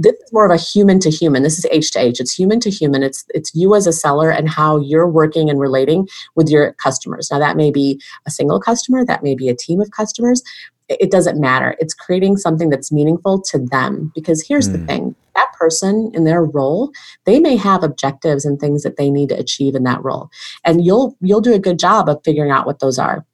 this 0.00 0.14
is 0.14 0.32
more 0.32 0.46
of 0.46 0.50
a 0.50 0.56
human 0.56 0.98
to 1.00 1.10
human. 1.10 1.42
This 1.42 1.58
is 1.58 1.66
H 1.70 1.92
to 1.92 2.00
H. 2.00 2.20
It's 2.20 2.32
human 2.32 2.58
to 2.60 2.70
human. 2.70 3.02
It's 3.02 3.24
it's 3.34 3.54
you 3.54 3.74
as 3.74 3.86
a 3.86 3.92
seller 3.92 4.30
and 4.30 4.48
how 4.48 4.78
you're 4.78 5.08
working 5.08 5.50
and 5.50 5.60
relating 5.60 6.08
with 6.34 6.48
your 6.48 6.72
customers. 6.74 7.30
Now 7.30 7.38
that 7.38 7.56
may 7.56 7.70
be 7.70 8.00
a 8.26 8.30
single 8.30 8.60
customer, 8.60 9.04
that 9.04 9.22
may 9.22 9.34
be 9.34 9.48
a 9.48 9.54
team 9.54 9.80
of 9.80 9.90
customers. 9.90 10.42
It 10.88 11.10
doesn't 11.10 11.38
matter. 11.38 11.76
It's 11.78 11.94
creating 11.94 12.38
something 12.38 12.70
that's 12.70 12.90
meaningful 12.90 13.42
to 13.42 13.58
them. 13.58 14.10
Because 14.14 14.44
here's 14.44 14.68
mm. 14.68 14.72
the 14.72 14.78
hmm. 14.78 14.86
thing: 14.86 15.16
that 15.34 15.52
person 15.58 16.10
in 16.14 16.24
their 16.24 16.44
role, 16.44 16.90
they 17.26 17.38
may 17.38 17.56
have 17.56 17.84
objectives 17.84 18.46
and 18.46 18.58
things 18.58 18.82
that 18.82 18.96
they 18.96 19.10
need 19.10 19.28
to 19.28 19.38
achieve 19.38 19.74
in 19.74 19.84
that 19.84 20.02
role, 20.02 20.30
and 20.64 20.82
you'll 20.84 21.14
you'll 21.20 21.42
do 21.42 21.52
a 21.52 21.58
good 21.58 21.78
job 21.78 22.08
of 22.08 22.22
figuring 22.24 22.50
out 22.50 22.66
what 22.66 22.80
those 22.80 22.98
are. 22.98 23.24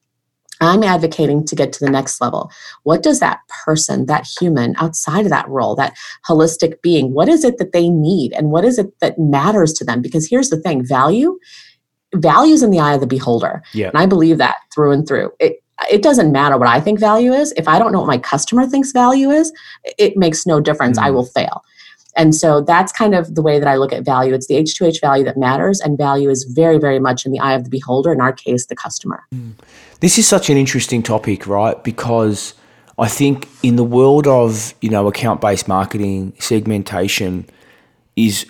I'm 0.61 0.83
advocating 0.83 1.45
to 1.47 1.57
get 1.57 1.73
to 1.75 1.85
the 1.85 1.91
next 1.91 2.21
level. 2.21 2.51
What 2.85 3.03
does 3.03 3.21
that 3.21 3.41
person, 3.65 4.07
that 4.07 4.27
human 4.41 4.75
outside 4.79 5.27
of 5.27 5.31
that 5.31 5.49
role, 5.49 5.75
that 5.77 5.97
holistic 6.29 6.81
being, 6.83 7.13
what 7.13 7.29
is 7.29 7.45
it 7.45 7.59
that 7.59 7.73
they 7.73 7.89
need 7.89 8.33
and 8.33 8.51
what 8.51 8.65
is 8.65 8.79
it 8.79 8.99
that 9.01 9.19
matters 9.19 9.73
to 9.75 9.85
them? 9.85 10.03
Because 10.03 10.29
here's 10.29 10.51
the 10.51 10.61
thing 10.61 10.87
value, 10.87 11.39
value 12.15 12.55
is 12.55 12.63
in 12.63 12.71
the 12.71 12.81
eye 12.81 12.95
of 12.95 13.01
the 13.01 13.07
beholder. 13.07 13.63
Yeah. 13.75 13.89
And 13.89 13.99
I 13.99 14.07
believe 14.07 14.39
that 14.39 14.57
through 14.75 14.93
and 14.93 15.07
through. 15.07 15.33
It, 15.41 15.63
it 15.91 16.03
doesn't 16.03 16.33
matter 16.33 16.57
what 16.57 16.69
I 16.69 16.81
think 16.81 16.99
value 16.99 17.33
is. 17.33 17.53
If 17.57 17.69
I 17.69 17.79
don't 17.79 17.93
know 17.93 18.01
what 18.01 18.09
my 18.09 18.19
customer 18.19 18.67
thinks 18.67 18.93
value 18.93 19.31
is, 19.31 19.53
it 19.99 20.17
makes 20.17 20.47
no 20.47 20.59
difference. 20.59 20.99
Mm-hmm. 20.99 21.07
I 21.07 21.11
will 21.11 21.27
fail. 21.27 21.63
And 22.17 22.35
so 22.35 22.63
that's 22.63 22.93
kind 22.93 23.15
of 23.15 23.35
the 23.35 23.43
way 23.43 23.59
that 23.59 23.69
I 23.69 23.77
look 23.77 23.93
at 23.93 24.05
value. 24.05 24.33
It's 24.33 24.47
the 24.47 24.55
H2H 24.55 25.01
value 25.01 25.25
that 25.25 25.37
matters, 25.37 25.81
and 25.81 25.99
value 25.99 26.31
is 26.31 26.45
very, 26.45 26.79
very 26.79 26.99
much 26.99 27.27
in 27.27 27.33
the 27.33 27.39
eye 27.39 27.55
of 27.55 27.65
the 27.65 27.71
beholder, 27.71 28.13
in 28.13 28.21
our 28.21 28.33
case, 28.33 28.67
the 28.67 28.77
customer. 28.77 29.25
Mm. 29.35 29.53
This 30.01 30.19
is 30.19 30.27
such 30.27 30.51
an 30.51 30.57
interesting 30.57 31.03
topic, 31.03 31.47
right? 31.47 31.83
Because 31.85 32.55
I 32.99 33.09
think 33.09 33.49
in 33.63 33.77
the 33.77 33.85
world 33.85 34.27
of, 34.27 34.75
you 34.81 34.89
know, 34.89 35.07
account-based 35.07 35.69
marketing, 35.69 36.33
segmentation 36.39 37.47
is 38.17 38.47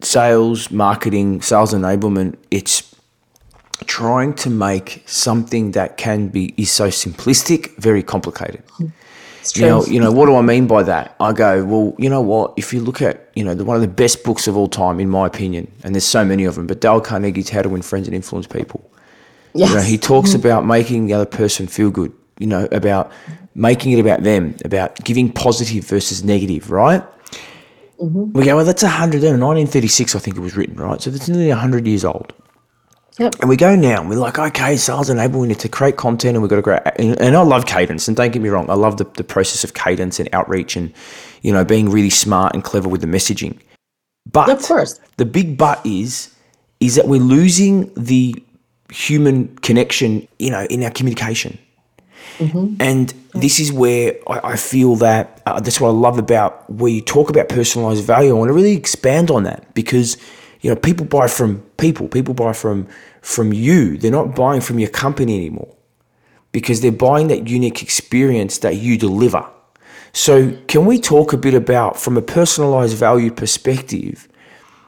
sales, 0.00 0.70
marketing, 0.70 1.42
sales 1.42 1.74
enablement, 1.74 2.36
it's 2.50 2.94
trying 3.86 4.34
to 4.34 4.50
make 4.50 5.02
something 5.06 5.72
that 5.72 5.96
can 5.96 6.28
be 6.28 6.54
is 6.56 6.70
so 6.70 6.88
simplistic 6.88 7.76
very 7.78 8.02
complicated. 8.02 8.62
Mm. 8.78 8.92
You 9.54 9.62
know, 9.62 9.84
you 9.86 10.00
know, 10.00 10.12
what 10.12 10.26
do 10.26 10.36
I 10.36 10.42
mean 10.42 10.66
by 10.66 10.82
that? 10.82 11.16
I 11.18 11.32
go, 11.32 11.64
well, 11.64 11.94
you 11.98 12.10
know 12.10 12.20
what? 12.20 12.54
If 12.56 12.72
you 12.72 12.80
look 12.80 13.00
at, 13.00 13.30
you 13.34 13.42
know, 13.42 13.54
the, 13.54 13.64
one 13.64 13.74
of 13.74 13.82
the 13.82 13.88
best 13.88 14.22
books 14.22 14.46
of 14.46 14.56
all 14.56 14.68
time, 14.68 15.00
in 15.00 15.08
my 15.08 15.26
opinion, 15.26 15.70
and 15.82 15.94
there's 15.94 16.04
so 16.04 16.24
many 16.24 16.44
of 16.44 16.56
them, 16.56 16.66
but 16.66 16.80
Dale 16.80 17.00
Carnegie's 17.00 17.48
How 17.48 17.62
to 17.62 17.68
Win 17.68 17.82
Friends 17.82 18.06
and 18.06 18.14
Influence 18.14 18.46
People. 18.46 18.90
Yes. 19.54 19.70
You 19.70 19.76
know, 19.76 19.82
he 19.82 19.98
talks 19.98 20.30
mm-hmm. 20.30 20.40
about 20.40 20.66
making 20.66 21.06
the 21.06 21.14
other 21.14 21.26
person 21.26 21.66
feel 21.66 21.90
good. 21.90 22.12
You 22.38 22.46
know, 22.46 22.68
about 22.72 23.12
making 23.54 23.92
it 23.92 23.98
about 23.98 24.22
them, 24.22 24.56
about 24.64 25.02
giving 25.04 25.32
positive 25.32 25.84
versus 25.84 26.24
negative, 26.24 26.70
right? 26.70 27.02
Mm-hmm. 28.00 28.32
We 28.32 28.44
go, 28.44 28.56
well, 28.56 28.64
that's 28.64 28.82
100, 28.82 29.22
1936, 29.22 30.14
I 30.14 30.18
think 30.18 30.36
it 30.36 30.40
was 30.40 30.56
written, 30.56 30.76
right? 30.76 31.00
So 31.00 31.10
that's 31.10 31.28
nearly 31.28 31.48
100 31.48 31.86
years 31.86 32.04
old. 32.04 32.32
Yep. 33.20 33.34
And 33.40 33.50
we 33.50 33.56
go 33.56 33.76
now 33.76 34.00
and 34.00 34.08
we're 34.08 34.16
like, 34.16 34.38
okay, 34.38 34.78
sales 34.78 35.10
enable, 35.10 35.40
we 35.40 35.54
to 35.54 35.68
create 35.68 35.98
content 35.98 36.36
and 36.36 36.42
we've 36.42 36.48
got 36.48 36.56
to 36.56 36.62
grow. 36.62 36.78
And, 36.96 37.20
and 37.20 37.36
I 37.36 37.42
love 37.42 37.66
cadence. 37.66 38.08
And 38.08 38.16
don't 38.16 38.32
get 38.32 38.40
me 38.40 38.48
wrong, 38.48 38.70
I 38.70 38.74
love 38.74 38.96
the, 38.96 39.04
the 39.04 39.24
process 39.24 39.62
of 39.62 39.74
cadence 39.74 40.18
and 40.18 40.26
outreach 40.32 40.74
and, 40.74 40.90
you 41.42 41.52
know, 41.52 41.62
being 41.62 41.90
really 41.90 42.08
smart 42.08 42.54
and 42.54 42.64
clever 42.64 42.88
with 42.88 43.02
the 43.02 43.06
messaging. 43.06 43.58
But 44.32 44.48
of 44.48 44.62
course. 44.62 44.98
the 45.18 45.26
big 45.26 45.58
but 45.58 45.84
is, 45.84 46.34
is 46.80 46.94
that 46.94 47.08
we're 47.08 47.20
losing 47.20 47.92
the 47.94 48.42
human 48.90 49.54
connection, 49.58 50.26
you 50.38 50.50
know, 50.50 50.64
in 50.70 50.82
our 50.82 50.90
communication. 50.90 51.58
Mm-hmm. 52.38 52.76
And 52.80 53.12
this 53.34 53.60
is 53.60 53.70
where 53.70 54.16
I, 54.28 54.52
I 54.52 54.56
feel 54.56 54.96
that 54.96 55.42
uh, 55.44 55.60
that's 55.60 55.78
what 55.78 55.88
I 55.88 55.92
love 55.92 56.18
about 56.18 56.70
where 56.70 56.90
you 56.90 57.02
talk 57.02 57.28
about 57.28 57.50
personalized 57.50 58.02
value. 58.02 58.30
I 58.30 58.32
want 58.32 58.48
to 58.48 58.54
really 58.54 58.76
expand 58.76 59.30
on 59.30 59.42
that 59.42 59.74
because, 59.74 60.16
you 60.62 60.70
know, 60.70 60.76
people 60.76 61.04
buy 61.04 61.28
from 61.28 61.60
people, 61.76 62.08
people 62.08 62.32
buy 62.32 62.54
from 62.54 62.88
from 63.20 63.52
you. 63.52 63.96
They're 63.96 64.10
not 64.10 64.34
buying 64.34 64.60
from 64.60 64.78
your 64.78 64.90
company 64.90 65.36
anymore 65.36 65.76
because 66.52 66.80
they're 66.80 66.92
buying 66.92 67.28
that 67.28 67.48
unique 67.48 67.82
experience 67.82 68.58
that 68.58 68.76
you 68.76 68.98
deliver. 68.98 69.48
So, 70.12 70.56
can 70.66 70.86
we 70.86 70.98
talk 70.98 71.32
a 71.32 71.36
bit 71.36 71.54
about, 71.54 71.96
from 71.96 72.16
a 72.16 72.22
personalized 72.22 72.96
value 72.96 73.30
perspective, 73.30 74.28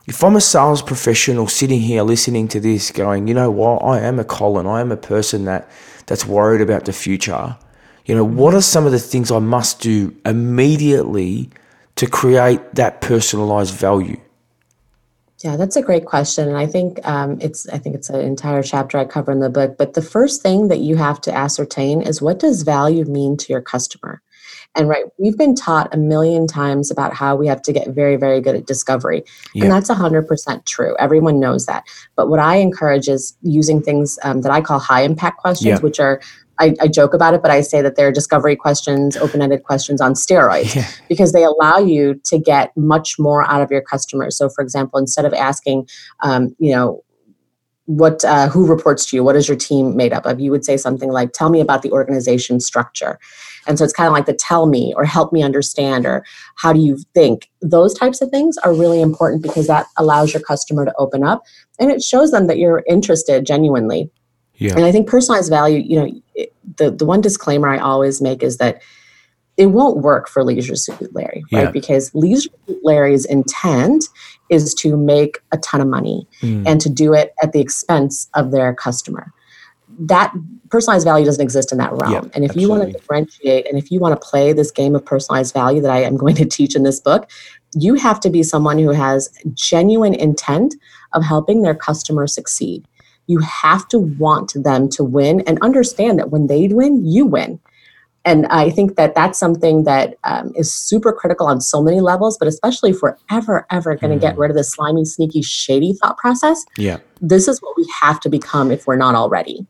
if 0.06 0.24
I'm 0.24 0.34
a 0.34 0.40
sales 0.40 0.82
professional 0.82 1.46
sitting 1.46 1.80
here 1.80 2.02
listening 2.02 2.48
to 2.48 2.60
this, 2.60 2.90
going, 2.90 3.28
you 3.28 3.34
know 3.34 3.50
what, 3.50 3.84
I 3.84 4.00
am 4.00 4.18
a 4.18 4.24
Colin, 4.24 4.66
I 4.66 4.80
am 4.80 4.90
a 4.90 4.96
person 4.96 5.44
that 5.44 5.70
that's 6.06 6.26
worried 6.26 6.60
about 6.60 6.86
the 6.86 6.92
future. 6.92 7.56
You 8.04 8.16
know, 8.16 8.24
what 8.24 8.52
are 8.52 8.60
some 8.60 8.84
of 8.84 8.90
the 8.90 8.98
things 8.98 9.30
I 9.30 9.38
must 9.38 9.80
do 9.80 10.14
immediately 10.26 11.50
to 11.94 12.08
create 12.08 12.74
that 12.74 13.00
personalized 13.00 13.74
value? 13.74 14.20
Yeah, 15.42 15.56
that's 15.56 15.76
a 15.76 15.82
great 15.82 16.04
question, 16.04 16.48
and 16.48 16.56
I 16.56 16.66
think 16.66 17.04
um, 17.06 17.38
it's 17.40 17.68
I 17.68 17.78
think 17.78 17.96
it's 17.96 18.10
an 18.10 18.20
entire 18.20 18.62
chapter 18.62 18.98
I 18.98 19.04
cover 19.04 19.32
in 19.32 19.40
the 19.40 19.50
book. 19.50 19.76
But 19.76 19.94
the 19.94 20.02
first 20.02 20.40
thing 20.40 20.68
that 20.68 20.80
you 20.80 20.96
have 20.96 21.20
to 21.22 21.34
ascertain 21.34 22.00
is 22.00 22.22
what 22.22 22.38
does 22.38 22.62
value 22.62 23.04
mean 23.04 23.36
to 23.38 23.52
your 23.52 23.60
customer. 23.60 24.22
And 24.74 24.88
right, 24.88 25.04
we've 25.18 25.36
been 25.36 25.54
taught 25.54 25.94
a 25.94 25.98
million 25.98 26.46
times 26.46 26.90
about 26.90 27.12
how 27.12 27.36
we 27.36 27.46
have 27.46 27.60
to 27.62 27.72
get 27.72 27.88
very, 27.88 28.16
very 28.16 28.40
good 28.40 28.54
at 28.54 28.66
discovery. 28.66 29.22
Yeah. 29.54 29.64
And 29.64 29.72
that's 29.72 29.90
100% 29.90 30.64
true. 30.64 30.96
Everyone 30.98 31.38
knows 31.38 31.66
that. 31.66 31.84
But 32.16 32.28
what 32.28 32.38
I 32.38 32.56
encourage 32.56 33.06
is 33.08 33.36
using 33.42 33.82
things 33.82 34.18
um, 34.22 34.40
that 34.40 34.50
I 34.50 34.62
call 34.62 34.78
high 34.78 35.02
impact 35.02 35.38
questions, 35.38 35.66
yeah. 35.66 35.78
which 35.80 36.00
are 36.00 36.22
I, 36.62 36.74
I, 36.80 36.88
joke 36.88 37.12
about 37.12 37.34
it, 37.34 37.42
but 37.42 37.50
I 37.50 37.60
say 37.60 37.82
that 37.82 37.96
they're 37.96 38.12
discovery 38.12 38.54
questions, 38.54 39.16
open 39.16 39.42
ended 39.42 39.64
questions 39.64 40.00
on 40.00 40.14
steroids 40.14 40.76
yeah. 40.76 40.88
because 41.08 41.32
they 41.32 41.42
allow 41.42 41.78
you 41.78 42.20
to 42.26 42.38
get 42.38 42.70
much 42.76 43.18
more 43.18 43.42
out 43.50 43.62
of 43.62 43.70
your 43.70 43.80
customers. 43.80 44.36
So, 44.36 44.48
for 44.48 44.62
example, 44.62 45.00
instead 45.00 45.24
of 45.24 45.34
asking, 45.34 45.88
um, 46.20 46.54
you 46.58 46.72
know, 46.72 47.02
what 47.86 48.24
uh, 48.24 48.48
who 48.48 48.64
reports 48.64 49.06
to 49.06 49.16
you? 49.16 49.24
What 49.24 49.34
is 49.34 49.48
your 49.48 49.56
team 49.56 49.96
made 49.96 50.12
up 50.12 50.24
of? 50.24 50.38
You 50.38 50.52
would 50.52 50.64
say 50.64 50.76
something 50.76 51.10
like 51.10 51.32
tell 51.32 51.50
me 51.50 51.60
about 51.60 51.82
the 51.82 51.90
organization 51.90 52.60
structure. 52.60 53.18
And 53.66 53.76
so 53.76 53.84
it's 53.84 53.92
kind 53.92 54.06
of 54.06 54.12
like 54.12 54.26
the 54.26 54.34
tell 54.34 54.66
me 54.66 54.94
or 54.96 55.04
help 55.04 55.32
me 55.32 55.42
understand 55.42 56.06
or 56.06 56.24
how 56.56 56.72
do 56.72 56.80
you 56.80 56.98
think? 57.12 57.50
Those 57.60 57.92
types 57.92 58.20
of 58.20 58.30
things 58.30 58.56
are 58.58 58.72
really 58.72 59.00
important 59.00 59.42
because 59.42 59.66
that 59.66 59.86
allows 59.96 60.32
your 60.32 60.42
customer 60.42 60.84
to 60.84 60.94
open 60.96 61.24
up 61.24 61.42
and 61.80 61.90
it 61.90 62.02
shows 62.02 62.30
them 62.30 62.46
that 62.46 62.58
you're 62.58 62.84
interested 62.88 63.44
genuinely 63.44 64.10
yeah. 64.62 64.74
And 64.76 64.84
I 64.84 64.92
think 64.92 65.08
personalized 65.08 65.50
value, 65.50 65.78
you 65.78 66.00
know, 66.00 66.46
the 66.76 66.90
the 66.90 67.04
one 67.04 67.20
disclaimer 67.20 67.68
I 67.68 67.78
always 67.78 68.20
make 68.20 68.42
is 68.42 68.58
that 68.58 68.82
it 69.56 69.66
won't 69.66 69.98
work 69.98 70.28
for 70.28 70.42
Leisure 70.44 70.76
Suit 70.76 71.14
Larry, 71.14 71.44
right? 71.52 71.64
Yeah. 71.64 71.70
Because 71.70 72.14
Leisure 72.14 72.50
Suit 72.66 72.80
Larry's 72.82 73.24
intent 73.26 74.04
is 74.48 74.74
to 74.74 74.96
make 74.96 75.40
a 75.52 75.58
ton 75.58 75.80
of 75.80 75.88
money 75.88 76.26
mm. 76.40 76.66
and 76.66 76.80
to 76.80 76.88
do 76.88 77.12
it 77.12 77.34
at 77.42 77.52
the 77.52 77.60
expense 77.60 78.28
of 78.34 78.50
their 78.50 78.74
customer. 78.74 79.32
That 79.98 80.32
personalized 80.70 81.04
value 81.04 81.26
doesn't 81.26 81.42
exist 81.42 81.70
in 81.70 81.78
that 81.78 81.92
realm. 81.92 82.12
Yeah, 82.12 82.20
and 82.34 82.44
if 82.44 82.52
absolutely. 82.52 82.62
you 82.62 82.68
want 82.70 82.82
to 82.86 82.92
differentiate 82.92 83.68
and 83.68 83.78
if 83.78 83.90
you 83.90 84.00
want 84.00 84.18
to 84.18 84.26
play 84.26 84.54
this 84.54 84.70
game 84.70 84.94
of 84.94 85.04
personalized 85.04 85.52
value 85.52 85.82
that 85.82 85.90
I 85.90 86.02
am 86.02 86.16
going 86.22 86.34
to 86.36 86.46
teach 86.46 86.74
in 86.74 86.82
this 86.82 86.98
book, 86.98 87.30
you 87.74 87.94
have 87.94 88.20
to 88.20 88.30
be 88.30 88.42
someone 88.42 88.78
who 88.78 88.90
has 88.90 89.30
genuine 89.52 90.14
intent 90.14 90.74
of 91.12 91.22
helping 91.22 91.62
their 91.62 91.74
customer 91.74 92.26
succeed 92.26 92.86
you 93.26 93.38
have 93.40 93.86
to 93.88 93.98
want 93.98 94.52
them 94.54 94.88
to 94.90 95.04
win 95.04 95.40
and 95.46 95.58
understand 95.62 96.18
that 96.18 96.30
when 96.30 96.46
they 96.48 96.68
win, 96.68 97.04
you 97.04 97.24
win. 97.26 97.60
and 98.24 98.46
I 98.46 98.70
think 98.70 98.94
that 98.96 99.14
that's 99.16 99.38
something 99.38 99.82
that 99.84 100.16
um, 100.22 100.52
is 100.54 100.72
super 100.72 101.12
critical 101.12 101.46
on 101.46 101.60
so 101.60 101.82
many 101.82 102.00
levels, 102.00 102.38
but 102.38 102.46
especially 102.46 102.90
if 102.90 103.02
we're 103.02 103.16
ever, 103.30 103.66
ever 103.70 103.96
going 103.96 104.12
to 104.12 104.18
get 104.26 104.38
rid 104.38 104.50
of 104.50 104.56
the 104.56 104.62
slimy, 104.64 105.04
sneaky, 105.04 105.42
shady 105.42 105.92
thought 105.94 106.16
process, 106.18 106.64
Yeah. 106.78 106.98
this 107.20 107.48
is 107.48 107.60
what 107.60 107.76
we 107.76 107.84
have 108.00 108.20
to 108.20 108.28
become 108.28 108.70
if 108.70 108.86
we're 108.86 108.96
not 108.96 109.14
already. 109.16 109.66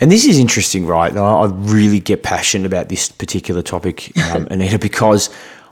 And 0.00 0.10
this 0.10 0.24
is 0.24 0.38
interesting, 0.38 0.86
right? 0.86 1.14
I 1.14 1.44
really 1.76 2.00
get 2.00 2.22
passionate 2.22 2.64
about 2.64 2.88
this 2.88 3.10
particular 3.10 3.60
topic, 3.60 4.16
um, 4.30 4.48
Anita, 4.50 4.78
because 4.78 5.28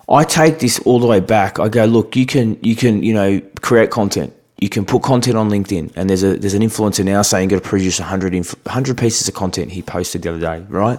I 0.06 0.24
take 0.24 0.58
this 0.58 0.78
all 0.80 1.00
the 1.00 1.06
way 1.06 1.20
back. 1.20 1.58
I 1.58 1.68
go, 1.68 1.86
look, 1.86 2.14
you 2.14 2.26
can, 2.26 2.58
you 2.62 2.76
can, 2.76 3.02
you 3.02 3.14
know, 3.14 3.40
create 3.62 3.90
content. 3.90 4.34
You 4.61 4.68
can 4.68 4.85
put 4.85 5.03
content 5.03 5.37
on 5.37 5.51
LinkedIn, 5.51 5.92
and 5.94 6.11
there's 6.11 6.25
a 6.25 6.37
there's 6.37 6.55
an 6.55 6.62
influencer 6.62 7.05
now 7.05 7.23
saying 7.23 7.51
you've 7.51 7.61
got 7.61 7.64
to 7.64 7.68
produce 7.68 8.01
100, 8.01 8.35
inf- 8.35 8.66
100 8.66 8.99
pieces 8.99 9.29
of 9.29 9.35
content. 9.35 9.71
He 9.71 9.83
posted 9.83 10.23
the 10.23 10.31
other 10.31 10.40
day, 10.40 10.64
right? 10.68 10.99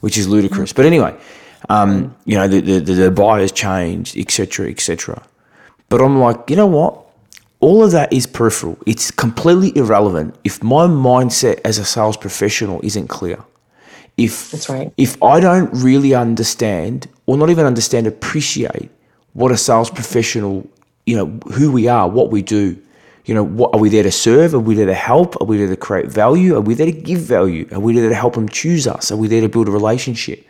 Which 0.00 0.18
is 0.18 0.28
ludicrous. 0.28 0.72
But 0.74 0.84
anyway, 0.84 1.16
um, 1.68 2.14
you 2.26 2.36
know, 2.36 2.46
the, 2.46 2.60
the, 2.60 2.80
the, 2.80 2.92
the 2.92 3.10
buyers 3.10 3.50
changed, 3.50 4.16
etc., 4.16 4.68
etc. 4.68 5.22
But 5.88 6.02
I'm 6.02 6.18
like, 6.18 6.50
you 6.50 6.56
know 6.56 6.66
what? 6.66 7.06
All 7.60 7.82
of 7.82 7.90
that 7.92 8.12
is 8.12 8.26
peripheral. 8.26 8.78
It's 8.86 9.10
completely 9.10 9.76
irrelevant 9.76 10.36
if 10.44 10.62
my 10.62 10.86
mindset 10.86 11.60
as 11.64 11.78
a 11.78 11.84
sales 11.84 12.16
professional 12.16 12.80
isn't 12.84 13.08
clear. 13.08 13.42
If 14.16 14.50
That's 14.50 14.68
right. 14.68 14.92
if 14.96 15.20
I 15.22 15.40
don't 15.40 15.70
really 15.72 16.14
understand 16.14 17.08
or 17.26 17.36
not 17.36 17.50
even 17.50 17.66
understand, 17.66 18.06
appreciate 18.06 18.90
what 19.32 19.50
a 19.52 19.56
sales 19.56 19.90
professional, 19.90 20.68
you 21.06 21.16
know, 21.16 21.26
who 21.52 21.72
we 21.72 21.88
are, 21.88 22.08
what 22.08 22.30
we 22.30 22.42
do, 22.42 22.80
you 23.28 23.34
know, 23.34 23.44
what 23.44 23.74
are 23.74 23.78
we 23.78 23.90
there 23.90 24.02
to 24.02 24.10
serve? 24.10 24.54
Are 24.54 24.58
we 24.58 24.74
there 24.74 24.86
to 24.86 24.94
help? 24.94 25.38
Are 25.38 25.44
we 25.44 25.58
there 25.58 25.68
to 25.68 25.76
create 25.76 26.06
value? 26.06 26.56
Are 26.56 26.62
we 26.62 26.72
there 26.72 26.86
to 26.86 26.92
give 26.92 27.20
value? 27.20 27.68
Are 27.72 27.78
we 27.78 27.92
there 27.92 28.08
to 28.08 28.14
help 28.14 28.34
them 28.34 28.48
choose 28.48 28.86
us? 28.86 29.12
Are 29.12 29.18
we 29.18 29.28
there 29.28 29.42
to 29.42 29.50
build 29.50 29.68
a 29.68 29.70
relationship? 29.70 30.46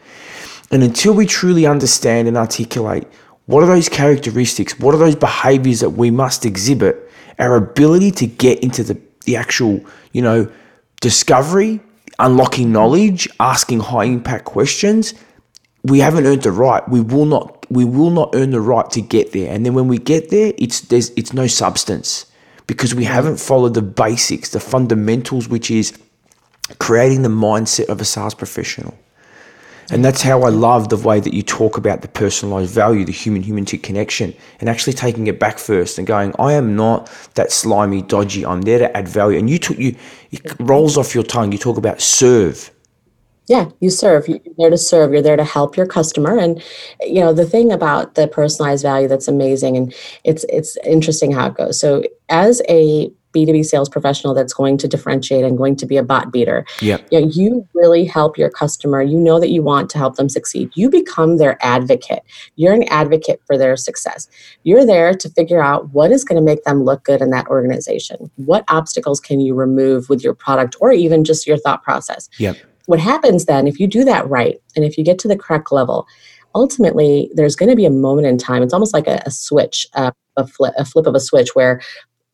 And 0.71 0.85
until 0.85 1.13
we 1.13 1.27
truly 1.27 1.67
understand 1.67 2.29
and 2.29 2.37
articulate 2.37 3.05
what 3.47 3.65
are 3.65 3.67
those 3.67 3.89
characteristics, 3.89 4.79
what 4.79 4.95
are 4.95 4.99
those 4.99 5.17
behaviors 5.17 5.81
that 5.81 5.91
we 5.91 6.13
must 6.13 6.47
exhibit, 6.47 7.11
our 7.41 7.57
ability 7.57 8.13
to 8.13 8.27
get 8.29 8.61
into 8.63 8.85
the, 8.85 9.01
the 9.25 9.35
actual, 9.35 9.85
you 10.13 10.23
know, 10.23 10.49
discovery, 11.01 11.81
unlocking 12.21 12.71
knowledge, 12.71 13.29
asking 13.41 13.81
high 13.81 14.05
impact 14.05 14.45
questions, 14.45 15.15
we 15.83 15.99
haven't 15.99 16.27
earned 16.27 16.43
the 16.43 16.53
right. 16.53 16.89
We 16.89 17.01
will 17.01 17.27
not 17.27 17.67
we 17.71 17.85
will 17.85 18.11
not 18.11 18.35
earn 18.35 18.51
the 18.51 18.61
right 18.61 18.89
to 18.91 19.01
get 19.01 19.33
there. 19.33 19.53
And 19.53 19.67
then 19.67 19.75
when 19.75 19.89
we 19.89 19.99
get 19.99 20.31
there, 20.31 20.53
it's 20.59 20.83
there's 20.83 21.11
it's 21.17 21.33
no 21.33 21.49
substance 21.49 22.27
because 22.69 22.95
we 22.95 23.03
haven't 23.03 23.41
followed 23.41 23.75
the 23.75 23.83
basics, 23.83 24.51
the 24.51 24.61
fundamentals, 24.61 25.49
which 25.49 25.71
is 25.73 25.99
creating 26.79 27.23
the 27.23 27.29
mindset 27.29 27.87
of 27.87 28.01
a 28.01 28.05
sales 28.05 28.35
professional. 28.35 28.97
And 29.91 30.05
that's 30.05 30.21
how 30.21 30.43
I 30.43 30.51
love 30.51 30.91
the 30.91 30.99
way 30.99 31.19
that 31.19 31.33
you 31.33 31.43
talk 31.43 31.79
about 31.79 32.03
the 32.03 32.09
personalized 32.09 32.75
value, 32.75 33.07
the 33.07 33.13
human 33.13 33.43
human 33.43 33.65
connection, 33.65 34.35
and 34.61 34.69
actually 34.69 34.93
taking 34.93 35.29
it 35.29 35.41
back 35.41 35.59
first 35.59 35.97
and 35.97 36.07
going, 36.07 36.35
I 36.39 36.53
am 36.53 36.77
not 36.77 37.11
that 37.35 37.51
slimy, 37.51 38.03
dodgy. 38.03 38.45
I'm 38.45 38.61
there 38.61 38.79
to 38.81 38.95
add 38.95 39.09
value. 39.09 39.39
And 39.39 39.49
you 39.49 39.59
took 39.59 39.79
you 39.79 39.97
it 40.31 40.43
rolls 40.61 40.99
off 40.99 41.15
your 41.15 41.25
tongue. 41.25 41.53
You 41.53 41.59
talk 41.59 41.79
about 41.79 42.03
serve. 42.03 42.71
Yeah, 43.49 43.71
you 43.81 43.91
serve. 43.91 44.29
You're 44.29 44.41
there 44.59 44.71
to 44.71 44.79
serve. 44.79 45.13
You're 45.13 45.23
there 45.23 45.37
to 45.37 45.45
help 45.45 45.77
your 45.77 45.87
customer. 45.87 46.39
And 46.39 46.63
you 47.03 47.21
know 47.21 47.33
the 47.33 47.47
thing 47.47 47.73
about 47.73 48.15
the 48.15 48.29
personalized 48.29 48.83
value 48.83 49.09
that's 49.09 49.29
amazing, 49.29 49.77
and 49.77 49.95
it's 50.25 50.45
it's 50.49 50.77
interesting 50.85 51.33
how 51.33 51.49
it 51.49 51.55
goes. 51.55 51.81
So 51.81 52.03
as 52.29 52.61
a 52.69 53.11
B2B 53.35 53.65
sales 53.65 53.89
professional 53.89 54.33
that's 54.35 54.55
going 54.55 54.79
to 54.79 54.89
differentiate 54.89 55.45
and 55.45 55.59
going 55.59 55.77
to 55.77 55.87
be 55.87 55.97
a 55.99 56.03
bot 56.03 56.33
beater, 56.33 56.65
Yep. 56.81 57.09
you, 57.11 57.21
know, 57.21 57.27
you 57.29 57.69
really 57.75 58.05
help 58.05 58.39
your 58.39 58.49
customer. 58.51 59.03
You 59.03 59.19
know 59.19 59.39
that 59.39 59.51
you 59.51 59.63
want 59.63 59.91
to 59.91 59.99
help 59.99 60.17
them 60.17 60.31
succeed. 60.31 60.71
You 60.75 60.89
become 60.89 61.37
their 61.37 61.59
advocate. 61.61 62.23
You're 62.57 62.73
an 62.73 62.85
advocate 62.85 63.43
for 63.47 63.59
their 63.59 63.77
success. 63.77 64.29
You're 64.65 64.87
there 64.87 65.13
to 65.15 65.29
figure 65.31 65.63
out 65.63 65.91
what 65.91 66.11
is 66.11 66.25
going 66.25 66.41
to 66.41 66.45
make 66.45 66.65
them 66.65 66.85
look 66.85 67.05
good 67.05 67.21
in 67.21 67.29
that 67.31 67.47
organization. 67.49 68.31
What 68.37 68.65
obstacles 68.69 69.21
can 69.21 69.41
you 69.41 69.55
remove 69.55 70.09
with 70.09 70.25
your 70.25 70.35
product 70.35 70.77
or 70.81 70.91
even 70.93 71.23
just 71.23 71.47
your 71.47 71.59
thought 71.59 71.83
process? 71.83 72.31
Yep. 72.39 72.57
What 72.89 72.99
happens 72.99 73.45
then 73.45 73.67
if 73.67 73.79
you 73.79 73.87
do 73.87 74.05
that 74.05 74.29
right 74.29 74.57
and 74.75 74.85
if 74.85 74.97
you 74.97 75.05
get 75.05 75.19
to 75.19 75.29
the 75.29 75.37
correct 75.37 75.71
level 75.71 76.07
ultimately 76.55 77.31
there's 77.35 77.55
going 77.55 77.69
to 77.69 77.77
be 77.77 77.85
a 77.85 77.91
moment 77.91 78.27
in 78.27 78.39
time 78.39 78.63
it's 78.63 78.73
almost 78.73 78.95
like 78.95 79.07
a, 79.07 79.23
a 79.27 79.31
switch 79.31 79.87
uh, 79.95 80.11
a, 80.37 80.47
flip, 80.47 80.73
a 80.79 80.85
flip 80.85 81.07
of 81.07 81.15
a 81.15 81.21
switch 81.21 81.51
where 81.55 81.81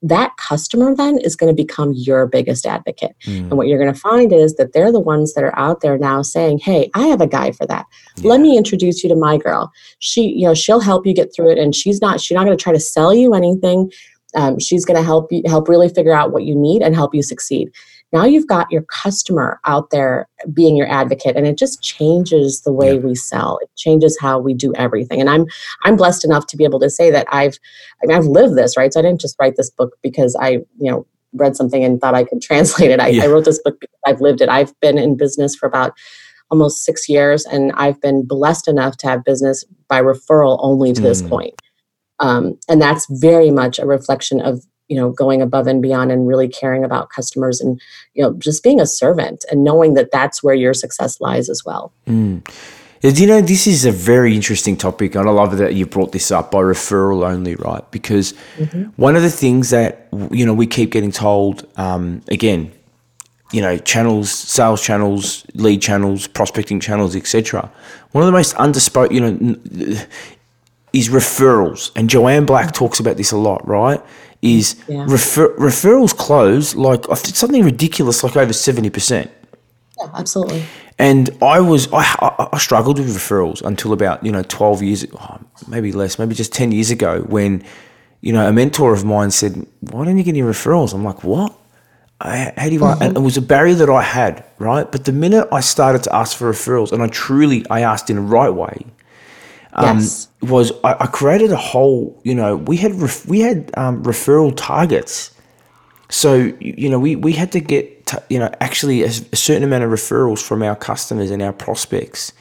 that 0.01 0.37
customer 0.37 0.95
then 0.95 1.19
is 1.19 1.35
going 1.35 1.51
to 1.51 1.57
become 1.57 1.95
your 1.97 2.27
biggest 2.27 2.67
advocate. 2.67 3.17
And 3.25 3.53
what 3.53 3.69
you're 3.69 3.79
going 3.79 3.93
to 3.93 3.99
find 3.99 4.35
is 4.35 4.55
that 4.57 4.75
they're 4.75 4.93
the 4.93 5.01
ones 5.01 5.33
that 5.33 5.43
are 5.43 5.59
out 5.59 5.81
there 5.81 5.97
now 5.97 6.21
saying 6.21 6.59
hey 6.59 6.90
i 6.95 7.07
have 7.07 7.23
a 7.23 7.27
guy 7.27 7.53
for 7.53 7.67
that. 7.67 7.87
Let 8.19 8.40
me 8.40 8.59
introduce 8.59 9.03
you 9.03 9.09
to 9.09 9.17
my 9.17 9.38
girl. 9.38 9.73
She 9.99 10.29
you 10.29 10.47
know 10.47 10.55
she'll 10.55 10.81
help 10.81 11.07
you 11.07 11.14
get 11.14 11.35
through 11.35 11.53
it 11.53 11.59
and 11.59 11.75
she's 11.75 12.03
not 12.03 12.21
she's 12.21 12.35
not 12.35 12.45
going 12.45 12.57
to 12.57 12.62
try 12.62 12.73
to 12.73 12.81
sell 12.81 13.14
you 13.14 13.35
anything. 13.35 13.90
Um, 14.35 14.59
she's 14.59 14.85
going 14.85 14.97
to 14.99 15.03
help 15.03 15.33
you 15.33 15.43
help 15.47 15.69
really 15.69 15.88
figure 15.88 16.14
out 16.14 16.33
what 16.33 16.45
you 16.45 16.55
need 16.55 16.83
and 16.83 16.95
help 16.95 17.14
you 17.14 17.23
succeed 17.23 17.71
now 18.12 18.25
you've 18.25 18.47
got 18.47 18.71
your 18.71 18.83
customer 18.83 19.59
out 19.64 19.90
there 19.90 20.29
being 20.53 20.77
your 20.77 20.88
advocate 20.90 21.37
and 21.37 21.47
it 21.47 21.59
just 21.59 21.83
changes 21.83 22.62
the 22.62 22.73
way 22.73 22.95
Yeah. 22.95 23.01
we 23.01 23.14
sell 23.14 23.59
it 23.62 23.71
changes 23.77 24.17
how 24.21 24.38
we 24.38 24.55
do 24.55 24.73
everything 24.77 25.21
and 25.21 25.29
i'm 25.31 25.47
i'm 25.85 25.97
blessed 25.97 26.25
enough 26.25 26.47
to 26.49 26.57
be 26.57 26.64
able 26.64 26.81
to 26.81 26.90
say 26.90 27.11
that 27.11 27.27
i've 27.31 27.59
I 28.03 28.07
mean, 28.07 28.17
i've 28.17 28.27
lived 28.27 28.57
this 28.57 28.77
right 28.77 28.93
so 28.93 29.01
i 29.01 29.03
didn't 29.03 29.21
just 29.21 29.37
write 29.40 29.57
this 29.57 29.71
book 29.71 29.97
because 30.03 30.37
i 30.40 30.51
you 30.79 30.90
know 30.90 31.07
read 31.33 31.57
something 31.57 31.83
and 31.85 32.01
thought 32.01 32.14
i 32.14 32.25
could 32.25 32.40
translate 32.49 32.90
it 32.90 33.01
i, 33.01 33.09
Yeah. 33.09 33.25
I 33.25 33.27
wrote 33.27 33.45
this 33.45 33.61
book 33.64 33.81
because 33.81 33.99
i've 34.07 34.21
lived 34.21 34.40
it 34.40 34.49
i've 34.49 34.79
been 34.81 34.99
in 34.99 35.17
business 35.17 35.55
for 35.57 35.67
about 35.67 35.93
almost 36.51 36.85
six 36.85 37.09
years 37.09 37.45
and 37.47 37.73
i've 37.73 38.01
been 38.01 38.25
blessed 38.27 38.69
enough 38.69 38.97
to 38.99 39.09
have 39.09 39.25
business 39.25 39.64
by 39.88 40.01
referral 40.01 40.59
only 40.61 40.93
to 40.93 41.01
this 41.01 41.23
Mm. 41.23 41.29
point 41.31 41.55
um, 42.21 42.57
and 42.69 42.81
that's 42.81 43.07
very 43.11 43.51
much 43.51 43.81
a 43.81 43.87
reflection 43.87 44.40
of 44.40 44.64
you 44.88 44.97
know 44.97 45.11
going 45.11 45.40
above 45.40 45.66
and 45.66 45.83
beyond 45.83 46.12
and 46.12 46.29
really 46.29 46.49
caring 46.49 46.85
about 46.85 47.11
customers 47.11 47.61
and 47.61 47.81
you 48.14 48.23
know 48.23 48.33
just 48.35 48.62
being 48.62 48.81
a 48.81 48.87
servant 48.87 49.44
and 49.51 49.64
knowing 49.64 49.94
that 49.94 50.11
that's 50.11 50.42
where 50.42 50.55
your 50.55 50.75
success 50.75 51.20
lies 51.20 51.49
as 51.49 51.62
well 51.64 51.92
do 53.12 53.20
you 53.20 53.27
know 53.27 53.42
this 53.42 53.66
is 53.66 53.85
a 53.85 53.92
very 53.92 54.35
interesting 54.35 54.79
topic, 54.79 55.14
and 55.14 55.29
I 55.29 55.33
love 55.33 55.59
that 55.59 55.75
you 55.75 55.85
brought 55.85 56.12
this 56.12 56.31
up 56.31 56.51
by 56.51 56.61
referral 56.61 57.29
only, 57.29 57.55
right? 57.57 57.88
Because 57.90 58.31
one 58.97 59.14
of 59.14 59.20
the 59.20 59.31
things 59.31 59.68
that 59.70 60.09
you 60.31 60.47
know 60.47 60.55
we 60.55 60.66
keep 60.66 60.90
getting 60.90 61.12
told, 61.12 61.66
um, 61.77 62.23
again, 62.29 62.73
you 63.53 63.61
know, 63.61 63.77
channels, 63.77 64.31
sales 64.31 64.83
channels, 64.83 65.44
lead 65.53 65.83
channels, 65.83 66.27
prospecting 66.27 66.81
channels, 66.81 67.14
etc. 67.14 67.70
One 68.12 68.23
of 68.23 68.27
the 68.27 68.33
most 68.33 68.55
underspoken, 68.57 69.12
you 69.12 69.20
know, 69.20 70.07
is 70.94 71.11
referrals, 71.11 71.90
and 71.97 72.09
Joanne 72.09 72.47
Black 72.47 72.73
talks 72.73 73.01
about 73.01 73.18
this 73.18 73.33
a 73.33 73.37
lot, 73.37 73.68
right? 73.68 74.01
Is 74.44 74.76
Yeah. 74.88 75.04
refer- 75.09 75.54
referrals 75.57 76.12
close 76.26 76.74
like 76.88 77.02
something 77.42 77.64
ridiculous, 77.64 78.22
like 78.24 78.37
over 78.37 78.52
seventy 78.52 78.90
percent. 78.90 79.30
yeah 79.98 80.09
absolutely 80.20 80.62
And 80.98 81.24
I 81.57 81.59
was 81.72 81.83
I, 81.92 82.04
I, 82.57 82.59
struggled 82.59 82.96
with 83.00 83.09
referrals 83.20 83.59
until 83.70 83.90
about 83.98 84.16
you 84.26 84.33
know 84.35 84.42
twelve 84.59 84.78
years, 84.87 85.00
oh, 85.20 85.38
maybe 85.74 85.90
less, 86.00 86.12
maybe 86.20 86.35
just 86.42 86.52
ten 86.61 86.68
years 86.76 86.90
ago, 86.96 87.12
when 87.37 87.50
you 88.26 88.33
know 88.37 88.44
a 88.46 88.52
mentor 88.52 88.92
of 88.92 89.02
mine 89.14 89.30
said, 89.40 89.52
"Why 89.90 90.00
don't 90.04 90.16
you 90.20 90.24
get 90.28 90.37
any 90.38 90.42
referrals?" 90.54 90.94
I'm 90.94 91.04
like, 91.11 91.20
"What? 91.33 91.50
I, 92.20 92.52
how 92.61 92.66
do 92.68 92.74
you?" 92.76 92.80
Mm-hmm. 92.80 93.02
And 93.02 93.11
it 93.18 93.22
was 93.28 93.37
a 93.37 93.42
barrier 93.54 93.76
that 93.83 93.90
I 93.90 94.02
had, 94.18 94.35
right? 94.68 94.87
But 94.94 95.00
the 95.11 95.12
minute 95.24 95.46
I 95.59 95.61
started 95.74 96.02
to 96.07 96.11
ask 96.20 96.30
for 96.38 96.46
referrals, 96.52 96.92
and 96.92 97.00
I 97.02 97.09
truly 97.09 97.59
I 97.76 97.80
asked 97.92 98.07
in 98.12 98.16
the 98.20 98.28
right 98.38 98.54
way, 98.64 98.76
um, 99.75 99.99
yes 99.99 100.29
was 100.45 100.73
I, 100.85 100.97
I 101.01 101.07
created 101.07 101.51
a 101.53 101.57
whole. 101.57 102.21
You 102.25 102.35
know, 102.35 102.57
we 102.57 102.77
had 102.77 102.95
ref, 102.95 103.27
we 103.27 103.41
had 103.41 103.71
um, 103.77 104.03
referral 104.03 104.53
targets. 104.57 105.31
So 106.11 106.53
you 106.61 106.89
know, 106.89 106.99
we, 106.99 107.17
we 107.17 107.33
had 107.33 107.51
to 107.53 107.61
get 107.61 108.07
t- 108.07 108.19
you 108.29 108.39
know 108.39 108.51
actually 108.61 109.03
a 109.03 109.11
certain 109.11 109.65
amount 109.65 109.85
of 109.85 109.91
referrals 109.91 110.43
from 110.43 110.63
our 110.63 110.77
customers 110.77 111.31
and 111.31 111.43
our 111.43 111.53
prospects, 111.53 112.33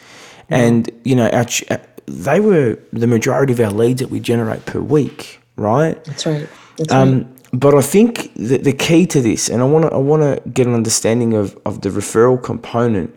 and 0.50 0.90
you 1.04 1.16
know, 1.16 1.30
our, 1.30 1.46
uh, 1.72 1.78
they 2.06 2.40
were 2.40 2.78
the 2.92 3.08
majority 3.08 3.54
of 3.54 3.60
our 3.60 3.72
leads 3.72 4.02
that 4.02 4.10
we 4.10 4.20
generate 4.20 4.66
per 4.66 4.80
week, 4.80 5.40
right? 5.56 6.04
that's 6.06 6.26
right 6.26 6.48
that's 6.78 6.94
right 6.94 7.02
Um, 7.02 7.34
but 7.54 7.76
I 7.76 7.82
think 7.82 8.34
the, 8.36 8.58
the 8.58 8.74
key 8.74 9.06
to 9.08 9.22
this, 9.22 9.48
and 9.48 9.62
I 9.62 9.66
want 9.66 9.86
to 9.86 9.94
I 9.94 9.98
want 9.98 10.24
to 10.24 10.50
get 10.50 10.68
an 10.68 10.74
understanding 10.74 11.34
of 11.34 11.58
of 11.66 11.82
the 11.82 11.90
referral 11.90 12.42
component, 12.42 13.16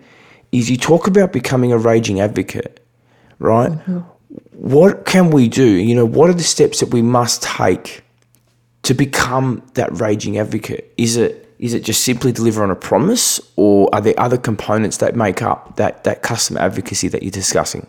is 0.52 0.70
you 0.70 0.76
talk 0.76 1.06
about 1.06 1.32
becoming 1.32 1.72
a 1.72 1.78
raging 1.78 2.20
advocate, 2.20 2.85
right? 3.38 3.70
What 4.52 5.04
can 5.04 5.30
we 5.30 5.48
do? 5.48 5.66
You 5.66 5.94
know, 5.94 6.04
what 6.04 6.30
are 6.30 6.34
the 6.34 6.42
steps 6.42 6.80
that 6.80 6.90
we 6.90 7.02
must 7.02 7.42
take 7.42 8.02
to 8.82 8.94
become 8.94 9.62
that 9.74 10.00
raging 10.00 10.38
advocate? 10.38 10.92
Is 10.96 11.16
it 11.16 11.42
is 11.58 11.72
it 11.72 11.84
just 11.84 12.02
simply 12.04 12.32
deliver 12.32 12.62
on 12.62 12.70
a 12.70 12.76
promise, 12.76 13.40
or 13.56 13.88
are 13.94 14.00
there 14.00 14.18
other 14.18 14.36
components 14.36 14.98
that 14.98 15.16
make 15.16 15.40
up 15.42 15.76
that 15.76 16.04
that 16.04 16.22
customer 16.22 16.60
advocacy 16.60 17.08
that 17.08 17.22
you're 17.22 17.30
discussing? 17.30 17.86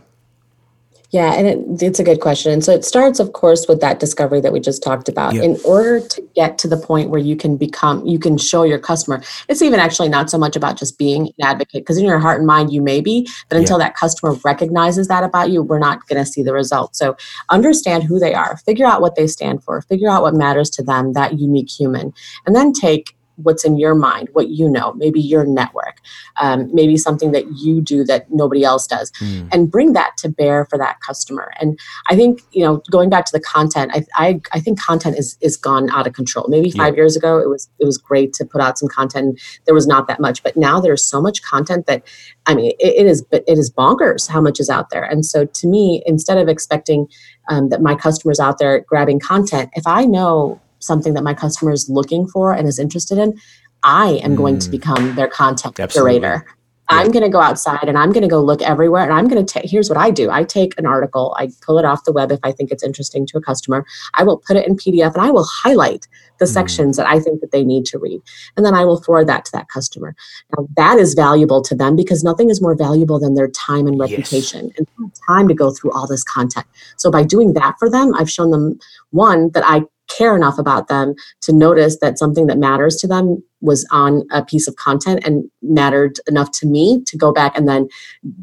Yeah, 1.12 1.34
and 1.34 1.48
it, 1.48 1.82
it's 1.82 2.00
a 2.00 2.04
good 2.04 2.20
question. 2.20 2.52
And 2.52 2.64
so 2.64 2.74
it 2.74 2.84
starts, 2.84 3.22
of 3.22 3.32
course, 3.32 3.66
with 3.68 3.80
that 3.80 4.02
discovery 4.02 4.42
that 4.42 4.52
we 4.52 4.60
just 4.60 4.84
talked 4.84 5.08
about. 5.08 5.36
Yep. 5.36 5.44
In 5.44 5.58
order 5.64 6.06
to 6.06 6.22
get 6.36 6.58
to 6.60 6.68
the 6.68 6.76
point 6.76 7.10
where 7.10 7.20
you 7.20 7.38
can 7.38 7.56
become, 7.56 8.06
you 8.06 8.20
can 8.20 8.38
show 8.38 8.64
your 8.64 8.78
customer, 8.78 9.24
it's 9.48 9.62
even 9.62 9.80
actually 9.80 10.10
not 10.10 10.30
so 10.30 10.38
much 10.38 10.58
about 10.58 10.78
just 10.78 10.98
being 10.98 11.28
an 11.28 11.34
advocate, 11.44 11.84
because 11.84 11.98
in 11.98 12.04
your 12.04 12.20
heart 12.20 12.40
and 12.40 12.48
mind, 12.48 12.74
you 12.74 12.82
may 12.82 13.00
be, 13.00 13.26
but 13.48 13.58
until 13.58 13.78
that 13.78 13.96
customer 13.96 14.34
recognizes 14.44 15.08
that 15.08 15.24
about 15.24 15.50
you, 15.50 15.64
we're 15.64 15.80
not 15.80 16.06
going 16.08 16.22
to 16.22 16.30
see 16.30 16.44
the 16.44 16.52
results. 16.54 17.00
So 17.00 17.16
understand 17.50 18.04
who 18.04 18.20
they 18.20 18.34
are, 18.34 18.58
figure 18.58 18.86
out 18.86 19.00
what 19.00 19.16
they 19.16 19.28
stand 19.28 19.64
for, 19.64 19.82
figure 19.84 20.10
out 20.10 20.24
what 20.24 20.34
matters 20.34 20.70
to 20.72 20.84
them, 20.84 21.14
that 21.14 21.40
unique 21.40 21.70
human, 21.70 22.14
and 22.46 22.54
then 22.54 22.74
take 22.74 23.17
what's 23.38 23.64
in 23.64 23.78
your 23.78 23.96
mind, 23.96 24.30
what 24.34 24.50
you 24.50 24.70
know, 24.70 24.94
maybe 24.94 25.20
your 25.20 25.46
network, 25.46 26.00
um, 26.40 26.70
maybe 26.74 26.98
something 26.98 27.32
that 27.32 27.46
you 27.58 27.82
do 27.82 28.04
that 28.04 28.32
nobody 28.32 28.64
else 28.64 28.88
does, 28.88 29.12
mm. 29.14 29.48
and 29.52 29.72
bring 29.72 29.94
that 29.94 30.18
to 30.18 30.30
bear 30.30 30.66
for 30.66 30.78
that 30.78 31.00
customer. 31.02 31.52
And 31.60 31.80
I 32.10 32.16
think 32.16 32.42
you 32.52 32.64
know, 32.64 32.82
going 32.92 33.10
back 33.10 33.26
to 33.26 33.32
the 33.32 33.40
content, 33.40 33.92
I 33.94 34.06
I, 34.16 34.42
I 34.54 34.60
think 34.60 34.82
content 34.82 35.18
is 35.18 35.38
is 35.42 35.58
gone 35.58 35.90
out 35.92 36.08
of 36.08 36.14
control. 36.14 36.48
Maybe 36.50 36.72
five 36.72 36.94
yeah. 36.94 36.98
years 36.98 37.16
ago, 37.16 37.38
it 37.40 37.50
was 37.50 37.70
it 37.80 37.86
was 37.86 37.98
great 37.98 38.34
to 38.34 38.46
put 38.46 38.62
out 38.62 38.78
some 38.78 38.90
content. 38.90 39.40
There 39.66 39.76
was 39.76 39.88
not 39.88 40.08
that 40.08 40.20
much, 40.20 40.44
but 40.44 40.58
now 40.58 40.80
there's 40.80 41.04
so 41.04 41.22
much 41.22 41.42
content 41.44 41.86
that 41.86 42.04
I 42.46 42.56
mean, 42.56 42.72
it, 42.80 42.96
it 43.02 43.06
is 43.06 43.26
it 43.32 43.44
is 43.48 43.72
bonkers 43.72 44.28
how 44.28 44.42
much 44.42 44.60
is 44.60 44.70
out 44.70 44.90
there. 44.90 45.04
And 45.04 45.26
so 45.26 45.46
to 45.46 45.68
me, 45.68 46.02
instead 46.06 46.38
of 46.38 46.48
expecting 46.48 47.08
um, 47.50 47.70
that 47.70 47.82
my 47.82 47.96
customers 47.96 48.40
out 48.40 48.58
there 48.58 48.80
grabbing 48.82 49.20
content, 49.20 49.70
if 49.74 49.86
I 49.86 50.06
know 50.06 50.60
something 50.80 51.14
that 51.14 51.24
my 51.24 51.34
customer 51.34 51.72
is 51.72 51.90
looking 51.90 52.28
for 52.28 52.54
and 52.54 52.68
is 52.68 52.80
interested 52.80 53.18
in, 53.18 53.40
I 53.84 54.20
am 54.24 54.34
mm. 54.34 54.38
going 54.38 54.60
to 54.60 54.68
mm. 54.68 54.72
become 54.72 55.16
their 55.16 55.28
content 55.28 55.80
Absolutely. 55.80 56.20
curator. 56.20 56.46
Yeah. 56.46 56.54
I'm 56.90 57.12
going 57.12 57.24
to 57.24 57.30
go 57.30 57.42
outside 57.42 57.84
and 57.84 57.98
I'm 57.98 58.14
going 58.14 58.22
to 58.22 58.30
go 58.30 58.40
look 58.40 58.62
everywhere. 58.62 59.04
And 59.04 59.12
I'm 59.12 59.28
going 59.28 59.46
to 59.46 59.54
take, 59.54 59.70
here's 59.70 59.90
what 59.90 59.98
I 59.98 60.10
do 60.10 60.32
I 60.32 60.44
take 60.44 60.78
an 60.78 60.86
article, 60.86 61.36
I 61.38 61.50
pull 61.62 61.80
it 61.80 61.86
off 61.86 62.06
the 62.06 62.14
web 62.14 62.32
if 62.32 62.40
I 62.44 62.54
think 62.54 62.72
it's 62.72 62.84
interesting 62.84 63.26
to 63.28 63.38
a 63.38 63.42
customer. 63.42 63.86
I 64.14 64.24
will 64.24 64.38
put 64.38 64.56
it 64.56 64.66
in 64.66 64.78
PDF 64.78 65.14
and 65.14 65.22
I 65.22 65.30
will 65.30 65.46
highlight 65.46 66.08
the 66.40 66.46
mm. 66.46 66.54
sections 66.54 66.96
that 66.96 67.06
I 67.06 67.20
think 67.20 67.42
that 67.42 67.52
they 67.52 67.64
need 67.64 67.86
to 67.88 68.00
read. 68.00 68.22
And 68.56 68.66
then 68.66 68.74
I 68.74 68.86
will 68.86 69.02
forward 69.02 69.28
that 69.28 69.44
to 69.46 69.52
that 69.54 69.68
customer. 69.68 70.16
Now, 70.56 70.68
that 70.78 70.98
is 70.98 71.14
valuable 71.14 71.62
to 71.64 71.76
them 71.76 71.98
because 71.98 72.24
nothing 72.24 72.50
is 72.50 72.62
more 72.62 72.76
valuable 72.76 73.20
than 73.20 73.36
their 73.36 73.50
time 73.50 73.88
and 73.88 74.00
reputation 74.00 74.72
yes. 74.78 74.88
and 74.98 75.12
time 75.28 75.48
to 75.50 75.54
go 75.54 75.72
through 75.72 75.92
all 75.92 76.08
this 76.08 76.24
content. 76.24 76.68
So 76.96 77.12
by 77.12 77.24
doing 77.24 77.54
that 77.54 77.76
for 77.80 77.90
them, 77.90 78.14
I've 78.16 78.32
shown 78.32 78.52
them 78.52 78.80
one, 79.12 79.52
that 79.52 79.64
I 79.66 79.82
care 80.08 80.36
enough 80.36 80.58
about 80.58 80.88
them 80.88 81.14
to 81.42 81.54
notice 81.54 82.00
that 82.00 82.18
something 82.18 82.48
that 82.48 82.58
matters 82.58 82.96
to 82.98 83.08
them 83.08 83.44
was 83.62 83.88
on 83.92 84.24
a 84.32 84.44
piece 84.44 84.68
of 84.68 84.76
content 84.76 85.26
and 85.26 85.50
mattered 85.62 86.20
enough 86.28 86.52
to 86.52 86.68
me 86.68 87.02
to 87.06 87.18
go 87.18 87.32
back 87.32 87.58
and 87.58 87.68
then 87.68 87.88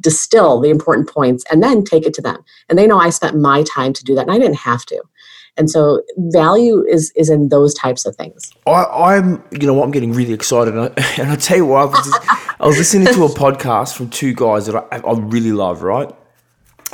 distill 0.00 0.60
the 0.60 0.70
important 0.70 1.08
points 1.08 1.44
and 1.50 1.62
then 1.62 1.84
take 1.84 2.04
it 2.06 2.14
to 2.14 2.22
them. 2.22 2.38
And 2.68 2.78
they 2.78 2.86
know 2.86 2.98
I 2.98 3.10
spent 3.10 3.38
my 3.38 3.62
time 3.62 3.92
to 3.92 4.04
do 4.04 4.14
that 4.14 4.22
and 4.22 4.32
I 4.32 4.38
didn't 4.38 4.58
have 4.58 4.84
to. 4.86 5.02
And 5.56 5.70
so 5.70 6.02
value 6.16 6.84
is 6.88 7.12
is 7.14 7.30
in 7.30 7.48
those 7.48 7.74
types 7.74 8.04
of 8.06 8.16
things. 8.16 8.52
I, 8.66 9.14
am 9.16 9.42
you 9.52 9.68
know 9.68 9.82
I'm 9.84 9.92
getting 9.92 10.12
really 10.12 10.32
excited. 10.32 10.74
And 10.74 10.82
I, 10.82 11.14
and 11.18 11.30
I 11.30 11.36
tell 11.36 11.58
you 11.58 11.66
what, 11.66 11.82
I 11.82 11.84
was, 11.84 12.04
just, 12.04 12.60
I 12.60 12.66
was 12.66 12.76
listening 12.76 13.14
to 13.14 13.24
a 13.24 13.28
podcast 13.28 13.94
from 13.94 14.10
two 14.10 14.34
guys 14.34 14.66
that 14.66 14.74
I, 14.74 14.96
I 14.98 15.12
really 15.12 15.52
love, 15.52 15.82
right? 15.82 16.10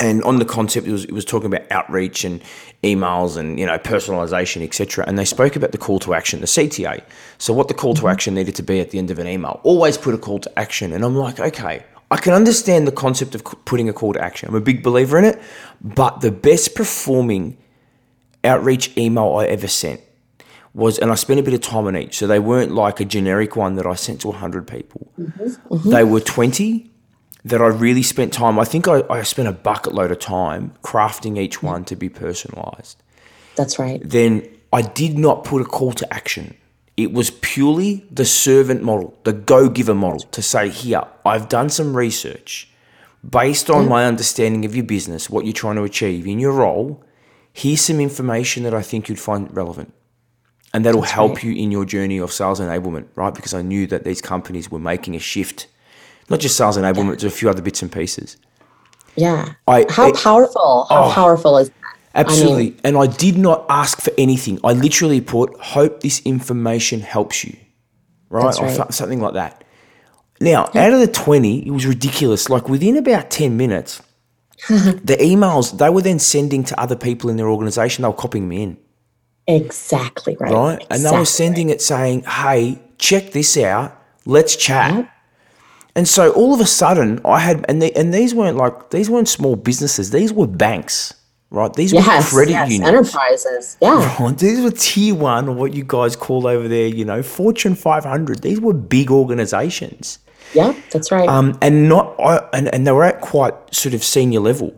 And 0.01 0.23
on 0.25 0.39
the 0.39 0.45
concept 0.45 0.87
it 0.87 0.93
was 0.93 1.05
it 1.05 1.13
was 1.13 1.25
talking 1.25 1.47
about 1.47 1.71
outreach 1.71 2.25
and 2.25 2.43
emails 2.83 3.37
and 3.37 3.61
you 3.61 3.67
know 3.67 3.79
personalization 3.79 4.65
etc 4.65 5.05
and 5.07 5.19
they 5.19 5.25
spoke 5.25 5.55
about 5.55 5.71
the 5.73 5.79
call 5.79 5.99
to 5.99 6.15
action 6.15 6.41
the 6.41 6.47
cta 6.47 7.03
so 7.39 7.53
what 7.53 7.69
the 7.69 7.75
call 7.75 7.95
to 7.95 8.01
mm-hmm. 8.01 8.11
action 8.11 8.35
needed 8.35 8.55
to 8.55 8.63
be 8.63 8.81
at 8.81 8.91
the 8.91 8.99
end 8.99 9.11
of 9.11 9.19
an 9.19 9.29
email. 9.29 9.61
Always 9.63 9.97
put 9.99 10.15
a 10.15 10.19
call 10.19 10.41
to 10.41 10.59
action. 10.59 10.93
And 10.93 11.05
i'm 11.05 11.15
like 11.15 11.39
okay 11.39 11.85
i 12.11 12.17
can 12.17 12.33
understand 12.33 12.89
the 12.89 12.93
concept 12.93 13.35
of 13.35 13.45
putting 13.65 13.89
a 13.89 13.93
call 13.93 14.15
to 14.15 14.21
action. 14.21 14.49
I'm 14.49 14.55
a 14.57 14.61
big 14.61 14.83
believer 14.83 15.19
in 15.19 15.25
it. 15.25 15.41
But 15.81 16.23
the 16.23 16.33
best 16.33 16.75
performing 16.75 17.57
outreach 18.43 18.97
email 18.97 19.37
i 19.37 19.45
ever 19.47 19.69
sent 19.69 20.01
was 20.73 20.99
and 20.99 21.11
i 21.13 21.15
spent 21.15 21.39
a 21.39 21.43
bit 21.43 21.53
of 21.53 21.61
time 21.61 21.87
on 21.87 21.97
each. 21.97 22.17
So 22.17 22.27
they 22.27 22.39
weren't 22.39 22.73
like 22.73 23.01
a 23.01 23.05
generic 23.05 23.55
one 23.55 23.75
that 23.77 23.87
i 23.87 23.95
sent 23.95 24.23
to 24.23 24.29
100 24.29 24.67
people. 24.67 25.13
Mm-hmm. 25.19 25.75
Mm-hmm. 25.75 25.91
they 25.91 26.05
were 26.05 26.21
20 26.21 26.90
that 27.45 27.61
I 27.63 27.67
really 27.67 28.03
spent 28.03 28.33
time. 28.33 28.59
I 28.59 28.65
think 28.65 28.89
I, 28.89 29.03
I 29.09 29.23
spent 29.23 29.49
a 29.49 29.53
bucket 29.53 29.95
load 29.95 30.11
of 30.11 30.19
time 30.19 30.75
crafting 30.83 31.39
each 31.39 31.59
mm. 31.59 31.65
one 31.65 31.85
to 31.87 31.97
be 31.97 32.09
personalized. 32.09 33.03
That's 33.57 33.79
right. 33.79 34.01
Then 34.05 34.47
I 34.73 34.83
did 34.83 35.19
not 35.19 35.45
put 35.45 35.63
a 35.63 35.65
call 35.65 35.93
to 35.93 36.13
action. 36.13 36.57
It 36.97 37.13
was 37.13 37.31
purely 37.31 38.05
the 38.11 38.25
servant 38.25 38.83
model, 38.83 39.19
the 39.25 39.33
go 39.33 39.69
giver 39.69 39.95
model 39.95 40.21
to 40.21 40.43
say, 40.43 40.69
here, 40.69 41.03
I've 41.25 41.49
done 41.49 41.71
some 41.71 41.97
research 41.97 42.69
based 43.29 43.71
on 43.71 43.87
mm. 43.87 43.89
my 43.89 44.07
understanding 44.07 44.65
of 44.65 44.75
your 44.75 44.85
business, 44.85 45.31
what 45.31 45.45
you're 45.45 45.55
trying 45.55 45.77
to 45.77 45.83
achieve 45.83 46.27
in 46.27 46.39
your 46.39 46.53
role. 46.53 47.03
Here's 47.53 47.81
some 47.81 48.01
information 48.01 48.63
that 48.65 48.75
I 48.75 48.83
think 48.83 49.09
you'd 49.09 49.19
find 49.19 49.55
relevant. 49.55 49.93
And 50.73 50.85
that'll 50.85 51.01
That's 51.01 51.13
help 51.13 51.37
right. 51.37 51.45
you 51.45 51.53
in 51.55 51.73
your 51.73 51.85
journey 51.85 52.19
of 52.19 52.33
sales 52.33 52.61
enablement, 52.61 53.09
right? 53.17 53.35
Because 53.35 53.55
I 53.55 53.63
knew 53.63 53.87
that 53.89 54.05
these 54.05 54.21
companies 54.21 54.71
were 54.71 54.79
making 54.79 55.17
a 55.17 55.19
shift 55.19 55.67
not 56.31 56.41
just 56.41 56.57
sales 56.57 56.79
enablement, 56.79 57.23
yeah. 57.23 57.29
a 57.29 57.31
few 57.31 57.51
other 57.51 57.61
bits 57.61 57.83
and 57.83 57.93
pieces. 57.93 58.37
Yeah. 59.17 59.55
I, 59.67 59.85
How 59.91 60.13
powerful. 60.13 60.87
How 60.89 61.05
oh, 61.05 61.13
powerful 61.13 61.59
is 61.59 61.69
that? 61.69 61.77
Absolutely. 62.15 62.69
I 62.69 62.71
mean, 62.71 62.81
and 62.85 62.97
I 62.97 63.07
did 63.07 63.37
not 63.37 63.67
ask 63.69 64.01
for 64.01 64.13
anything. 64.17 64.59
I 64.65 64.73
literally 64.73 65.21
put, 65.21 65.57
hope 65.61 66.01
this 66.01 66.21
information 66.25 67.01
helps 67.01 67.45
you. 67.45 67.57
Right? 68.29 68.55
right. 68.59 68.79
Or 68.79 68.93
something 68.93 69.21
like 69.21 69.35
that. 69.35 69.65
Now, 70.41 70.71
yeah. 70.75 70.87
out 70.87 70.93
of 70.93 71.01
the 71.01 71.09
20, 71.09 71.67
it 71.67 71.71
was 71.71 71.87
ridiculous. 71.87 72.49
Like 72.49 72.69
within 72.69 72.97
about 72.97 73.31
10 73.31 73.57
minutes, 73.57 74.03
the 74.69 75.17
emails 75.21 75.77
they 75.77 75.91
were 75.91 76.03
then 76.03 76.19
sending 76.19 76.65
to 76.65 76.81
other 76.81 76.97
people 76.97 77.31
in 77.31 77.37
their 77.37 77.49
organization, 77.49 78.03
they 78.03 78.09
were 78.09 78.15
copying 78.15 78.49
me 78.49 78.63
in. 78.63 78.77
Exactly 79.47 80.37
right. 80.39 80.53
Right? 80.53 80.75
Exactly 80.75 80.97
and 80.97 81.05
they 81.05 81.19
were 81.19 81.25
sending 81.25 81.67
right. 81.69 81.77
it 81.77 81.83
saying, 81.83 82.23
hey, 82.23 82.81
check 82.99 83.33
this 83.33 83.57
out. 83.57 83.97
Let's 84.25 84.57
chat. 84.57 84.95
Yep. 84.95 85.11
And 86.01 86.09
so 86.09 86.33
all 86.33 86.55
of 86.55 86.61
a 86.61 86.67
sudden, 86.67 87.21
I 87.27 87.41
had, 87.41 87.63
and 87.69 87.83
the, 87.83 87.95
and 87.95 88.15
these 88.15 88.35
weren't 88.35 88.57
like 88.57 88.89
these 88.89 89.11
weren't 89.11 89.29
small 89.29 89.55
businesses; 89.55 90.13
these 90.13 90.33
were 90.33 90.47
banks, 90.47 91.13
right? 91.51 91.71
These 91.75 91.93
yes, 91.93 92.33
were 92.33 92.39
credit 92.39 92.53
yes, 92.53 92.71
unions, 92.71 92.89
enterprises, 92.89 93.77
yeah. 93.83 94.17
Right? 94.19 94.39
These 94.39 94.63
were 94.63 94.71
tier 94.71 95.15
one, 95.15 95.51
or 95.51 95.55
what 95.55 95.75
you 95.75 95.85
guys 95.87 96.17
call 96.17 96.47
over 96.47 96.69
there, 96.69 96.87
you 96.87 97.05
know, 97.05 97.23
Fortune 97.23 97.75
500. 97.75 98.41
These 98.41 98.63
were 98.63 98.73
big 98.73 99.11
organizations. 99.11 100.21
Yeah, 100.55 100.75
that's 100.91 101.13
right. 101.13 101.29
Um, 101.29 101.59
and 101.61 101.91
not, 101.91 102.19
and 102.55 102.75
and 102.75 102.87
they 102.87 102.93
were 102.93 103.05
at 103.05 103.21
quite 103.21 103.53
sort 103.71 103.93
of 103.93 104.03
senior 104.03 104.41
level. 104.41 104.73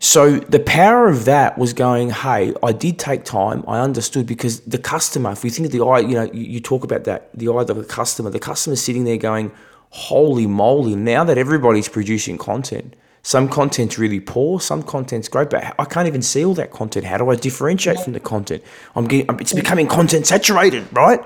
So 0.00 0.40
the 0.40 0.58
power 0.58 1.08
of 1.08 1.26
that 1.26 1.58
was 1.58 1.72
going, 1.74 2.10
hey, 2.10 2.54
I 2.60 2.72
did 2.72 2.98
take 2.98 3.22
time. 3.22 3.62
I 3.68 3.78
understood 3.78 4.26
because 4.26 4.58
the 4.62 4.78
customer, 4.78 5.30
if 5.30 5.44
we 5.44 5.50
think 5.50 5.66
of 5.66 5.72
the 5.72 5.84
eye, 5.84 6.00
you 6.00 6.14
know, 6.14 6.24
you, 6.32 6.42
you 6.42 6.58
talk 6.60 6.82
about 6.82 7.04
that, 7.04 7.30
the 7.34 7.48
eye 7.50 7.60
of 7.60 7.68
the 7.68 7.84
customer, 7.84 8.30
the 8.30 8.40
customer's 8.40 8.82
sitting 8.82 9.04
there 9.04 9.18
going, 9.18 9.52
holy 9.90 10.46
moly, 10.46 10.94
now 10.94 11.24
that 11.24 11.38
everybody's 11.38 11.88
producing 11.88 12.38
content, 12.38 12.94
some 13.22 13.48
content's 13.48 13.98
really 13.98 14.20
poor, 14.20 14.60
some 14.60 14.82
content's 14.82 15.28
great, 15.28 15.50
but 15.50 15.74
I 15.78 15.84
can't 15.84 16.08
even 16.08 16.22
see 16.22 16.44
all 16.44 16.54
that 16.54 16.70
content. 16.70 17.04
How 17.04 17.18
do 17.18 17.28
I 17.30 17.36
differentiate 17.36 18.00
from 18.00 18.14
the 18.14 18.20
content? 18.20 18.62
I'm 18.96 19.06
getting, 19.06 19.34
it's 19.38 19.52
becoming 19.52 19.86
content 19.86 20.26
saturated, 20.26 20.86
right? 20.92 21.20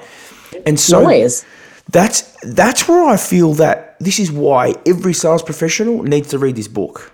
And 0.67 0.79
so 0.79 1.03
Noise. 1.03 1.45
that's 1.91 2.23
that's 2.43 2.89
where 2.89 3.05
I 3.05 3.17
feel 3.17 3.55
that 3.55 3.97
this 4.01 4.19
is 4.19 4.33
why 4.33 4.75
every 4.87 5.13
sales 5.13 5.43
professional 5.43 6.03
needs 6.03 6.29
to 6.29 6.39
read 6.39 6.57
this 6.57 6.69
book. 6.69 7.14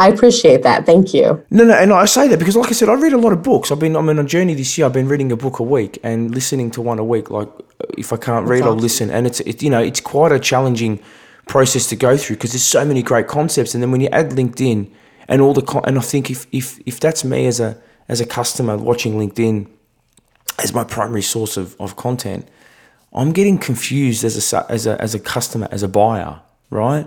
I 0.00 0.08
appreciate 0.08 0.62
that. 0.62 0.86
Thank 0.86 1.12
you. 1.12 1.44
No, 1.50 1.64
no, 1.64 1.74
and 1.74 1.92
I 1.92 2.06
say 2.06 2.26
that 2.28 2.38
because, 2.38 2.56
like 2.56 2.70
I 2.70 2.72
said, 2.72 2.88
I 2.88 2.94
read 2.94 3.12
a 3.12 3.18
lot 3.18 3.34
of 3.34 3.42
books. 3.42 3.70
I've 3.70 3.78
been, 3.78 3.96
I'm 3.96 4.08
on 4.08 4.18
a 4.18 4.24
journey 4.24 4.54
this 4.54 4.78
year. 4.78 4.86
I've 4.86 4.94
been 4.94 5.08
reading 5.08 5.30
a 5.30 5.36
book 5.36 5.58
a 5.58 5.62
week 5.62 5.98
and 6.02 6.34
listening 6.34 6.70
to 6.70 6.80
one 6.80 6.98
a 6.98 7.04
week. 7.04 7.30
Like, 7.30 7.50
if 7.98 8.10
I 8.10 8.16
can't 8.16 8.48
read, 8.48 8.62
I'll 8.62 8.72
listen. 8.72 9.10
And 9.10 9.26
it's, 9.26 9.40
it, 9.40 9.62
you 9.62 9.68
know, 9.68 9.82
it's 9.82 10.00
quite 10.00 10.32
a 10.32 10.38
challenging 10.38 11.02
process 11.48 11.86
to 11.88 11.96
go 11.96 12.16
through 12.16 12.36
because 12.36 12.52
there's 12.52 12.64
so 12.64 12.82
many 12.82 13.02
great 13.02 13.28
concepts. 13.28 13.74
And 13.74 13.82
then 13.82 13.90
when 13.90 14.00
you 14.00 14.08
add 14.10 14.30
LinkedIn 14.30 14.90
and 15.28 15.42
all 15.42 15.52
the, 15.52 15.60
con- 15.60 15.84
and 15.86 15.98
I 15.98 16.00
think 16.00 16.30
if, 16.30 16.46
if, 16.50 16.80
if 16.86 16.98
that's 16.98 17.22
me 17.22 17.46
as 17.46 17.60
a, 17.60 17.76
as 18.08 18.22
a 18.22 18.26
customer 18.26 18.78
watching 18.78 19.14
LinkedIn 19.14 19.68
as 20.60 20.72
my 20.72 20.84
primary 20.84 21.22
source 21.22 21.58
of, 21.58 21.78
of 21.78 21.96
content, 21.96 22.48
I'm 23.12 23.32
getting 23.32 23.58
confused 23.58 24.24
as 24.24 24.52
a, 24.54 24.66
as 24.72 24.86
a, 24.86 24.98
as 24.98 25.14
a 25.14 25.20
customer, 25.20 25.68
as 25.70 25.82
a 25.82 25.88
buyer, 25.88 26.40
right? 26.70 27.06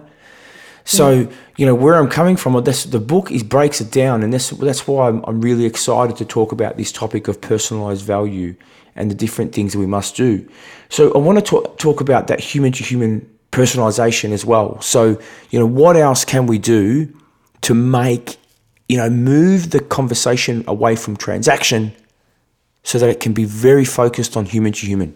So 0.85 1.29
you 1.57 1.65
know 1.65 1.75
where 1.75 1.95
I'm 1.95 2.09
coming 2.09 2.35
from. 2.35 2.61
This, 2.63 2.83
the 2.83 2.99
book 2.99 3.31
is 3.31 3.43
breaks 3.43 3.79
it 3.79 3.91
down, 3.91 4.23
and 4.23 4.33
that's 4.33 4.49
that's 4.49 4.87
why 4.87 5.07
I'm, 5.07 5.23
I'm 5.25 5.41
really 5.41 5.65
excited 5.65 6.17
to 6.17 6.25
talk 6.25 6.51
about 6.51 6.77
this 6.77 6.91
topic 6.91 7.27
of 7.27 7.39
personalized 7.39 8.05
value 8.05 8.55
and 8.95 9.09
the 9.09 9.15
different 9.15 9.53
things 9.53 9.73
that 9.73 9.79
we 9.79 9.85
must 9.85 10.15
do. 10.15 10.47
So 10.89 11.11
I 11.13 11.17
want 11.17 11.39
to 11.39 11.43
talk, 11.43 11.77
talk 11.79 12.01
about 12.01 12.27
that 12.27 12.39
human 12.39 12.71
to 12.73 12.83
human 12.83 13.27
personalization 13.51 14.31
as 14.31 14.45
well. 14.45 14.79
So 14.81 15.19
you 15.51 15.59
know 15.59 15.65
what 15.65 15.95
else 15.95 16.25
can 16.25 16.47
we 16.47 16.59
do 16.59 17.13
to 17.61 17.73
make 17.73 18.37
you 18.89 18.97
know 18.97 19.09
move 19.09 19.69
the 19.69 19.79
conversation 19.79 20.63
away 20.67 20.95
from 20.95 21.15
transaction 21.15 21.93
so 22.83 22.99
that 22.99 23.09
it 23.09 23.19
can 23.21 23.31
be 23.31 23.45
very 23.45 23.85
focused 23.85 24.35
on 24.35 24.45
human 24.45 24.73
to 24.73 24.85
human. 24.85 25.15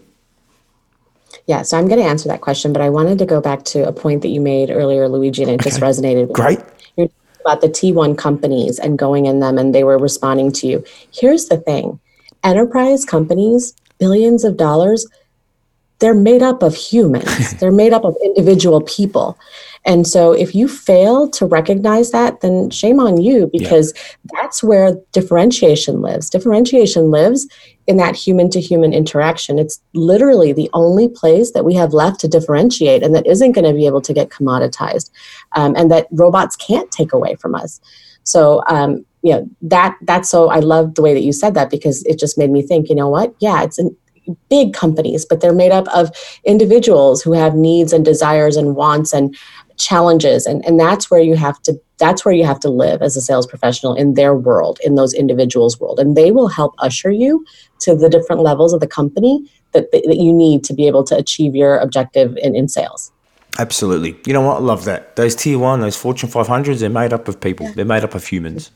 Yeah, 1.48 1.62
so 1.62 1.78
I'm 1.78 1.88
going 1.88 1.98
to 1.98 2.06
answer 2.06 2.28
that 2.28 2.42
question, 2.42 2.74
but 2.74 2.82
I 2.82 2.90
wanted 2.90 3.18
to 3.18 3.26
go 3.26 3.40
back 3.40 3.64
to 3.64 3.88
a 3.88 3.92
point 3.92 4.20
that 4.20 4.28
you 4.28 4.40
made 4.40 4.70
earlier, 4.70 5.08
Luigi, 5.08 5.42
and 5.42 5.50
it 5.50 5.60
okay. 5.60 5.70
just 5.70 5.80
resonated. 5.80 6.30
Great. 6.30 6.60
You're 6.96 7.08
about 7.40 7.62
the 7.62 7.68
T1 7.68 8.18
companies 8.18 8.78
and 8.78 8.98
going 8.98 9.24
in 9.24 9.40
them 9.40 9.56
and 9.56 9.74
they 9.74 9.82
were 9.82 9.98
responding 9.98 10.52
to 10.52 10.66
you. 10.66 10.84
Here's 11.10 11.46
the 11.46 11.56
thing 11.56 11.98
enterprise 12.44 13.06
companies, 13.06 13.74
billions 13.98 14.44
of 14.44 14.58
dollars, 14.58 15.06
they're 16.00 16.14
made 16.14 16.42
up 16.42 16.62
of 16.62 16.74
humans, 16.74 17.54
they're 17.60 17.72
made 17.72 17.94
up 17.94 18.04
of 18.04 18.14
individual 18.22 18.82
people. 18.82 19.38
And 19.84 20.06
so 20.06 20.32
if 20.32 20.54
you 20.54 20.68
fail 20.68 21.28
to 21.30 21.46
recognize 21.46 22.10
that, 22.10 22.40
then 22.40 22.70
shame 22.70 23.00
on 23.00 23.20
you 23.20 23.48
because 23.52 23.92
yeah. 23.94 24.40
that's 24.40 24.62
where 24.62 24.96
differentiation 25.12 26.00
lives. 26.02 26.30
Differentiation 26.30 27.10
lives 27.10 27.48
in 27.86 27.96
that 27.96 28.14
human 28.14 28.50
to 28.50 28.60
human 28.60 28.92
interaction. 28.92 29.58
It's 29.58 29.80
literally 29.94 30.52
the 30.52 30.68
only 30.74 31.08
place 31.08 31.52
that 31.52 31.64
we 31.64 31.74
have 31.74 31.92
left 31.92 32.20
to 32.20 32.28
differentiate 32.28 33.02
and 33.02 33.14
that 33.14 33.26
isn't 33.26 33.52
going 33.52 33.64
to 33.64 33.72
be 33.72 33.86
able 33.86 34.02
to 34.02 34.12
get 34.12 34.28
commoditized 34.28 35.10
um, 35.52 35.74
and 35.76 35.90
that 35.90 36.06
robots 36.10 36.56
can't 36.56 36.90
take 36.90 37.12
away 37.12 37.36
from 37.36 37.54
us. 37.54 37.80
So, 38.24 38.62
um, 38.68 39.06
you 39.22 39.32
know, 39.32 39.48
that 39.62 39.96
that's 40.02 40.28
so 40.28 40.50
I 40.50 40.60
love 40.60 40.94
the 40.94 41.02
way 41.02 41.14
that 41.14 41.22
you 41.22 41.32
said 41.32 41.54
that 41.54 41.70
because 41.70 42.04
it 42.04 42.18
just 42.18 42.36
made 42.36 42.50
me 42.50 42.62
think, 42.62 42.88
you 42.88 42.94
know 42.94 43.08
what? 43.08 43.34
Yeah, 43.40 43.62
it's 43.62 43.78
an 43.78 43.96
big 44.48 44.74
companies, 44.74 45.24
but 45.24 45.40
they're 45.40 45.52
made 45.52 45.72
up 45.72 45.88
of 45.88 46.10
individuals 46.44 47.22
who 47.22 47.32
have 47.32 47.54
needs 47.54 47.92
and 47.92 48.04
desires 48.04 48.56
and 48.56 48.76
wants 48.76 49.12
and 49.12 49.36
challenges 49.78 50.46
and, 50.46 50.64
and 50.64 50.78
that's 50.78 51.10
where 51.10 51.20
you 51.20 51.36
have 51.36 51.60
to 51.62 51.80
that's 51.98 52.24
where 52.24 52.34
you 52.34 52.44
have 52.44 52.60
to 52.60 52.68
live 52.68 53.02
as 53.02 53.16
a 53.16 53.20
sales 53.20 53.46
professional 53.46 53.94
in 53.94 54.14
their 54.14 54.34
world 54.34 54.78
in 54.84 54.94
those 54.94 55.14
individuals 55.14 55.78
world 55.80 55.98
and 55.98 56.16
they 56.16 56.30
will 56.30 56.48
help 56.48 56.74
usher 56.78 57.10
you 57.10 57.44
to 57.80 57.94
the 57.94 58.08
different 58.08 58.42
levels 58.42 58.72
of 58.72 58.80
the 58.80 58.86
company 58.86 59.48
that, 59.72 59.90
that 59.92 60.16
you 60.16 60.32
need 60.32 60.64
to 60.64 60.74
be 60.74 60.86
able 60.86 61.04
to 61.04 61.16
achieve 61.16 61.54
your 61.54 61.78
objective 61.78 62.36
in, 62.38 62.56
in 62.56 62.68
sales 62.68 63.12
absolutely 63.58 64.16
you 64.26 64.32
know 64.32 64.40
what 64.40 64.56
i 64.56 64.60
love 64.60 64.84
that 64.84 65.14
those 65.16 65.34
tier 65.34 65.58
one 65.58 65.80
those 65.80 65.96
fortune 65.96 66.28
500s 66.28 66.80
they're 66.80 66.90
made 66.90 67.12
up 67.12 67.28
of 67.28 67.40
people 67.40 67.66
yeah. 67.66 67.72
they're 67.76 67.84
made 67.84 68.04
up 68.04 68.14
of 68.14 68.26
humans 68.26 68.70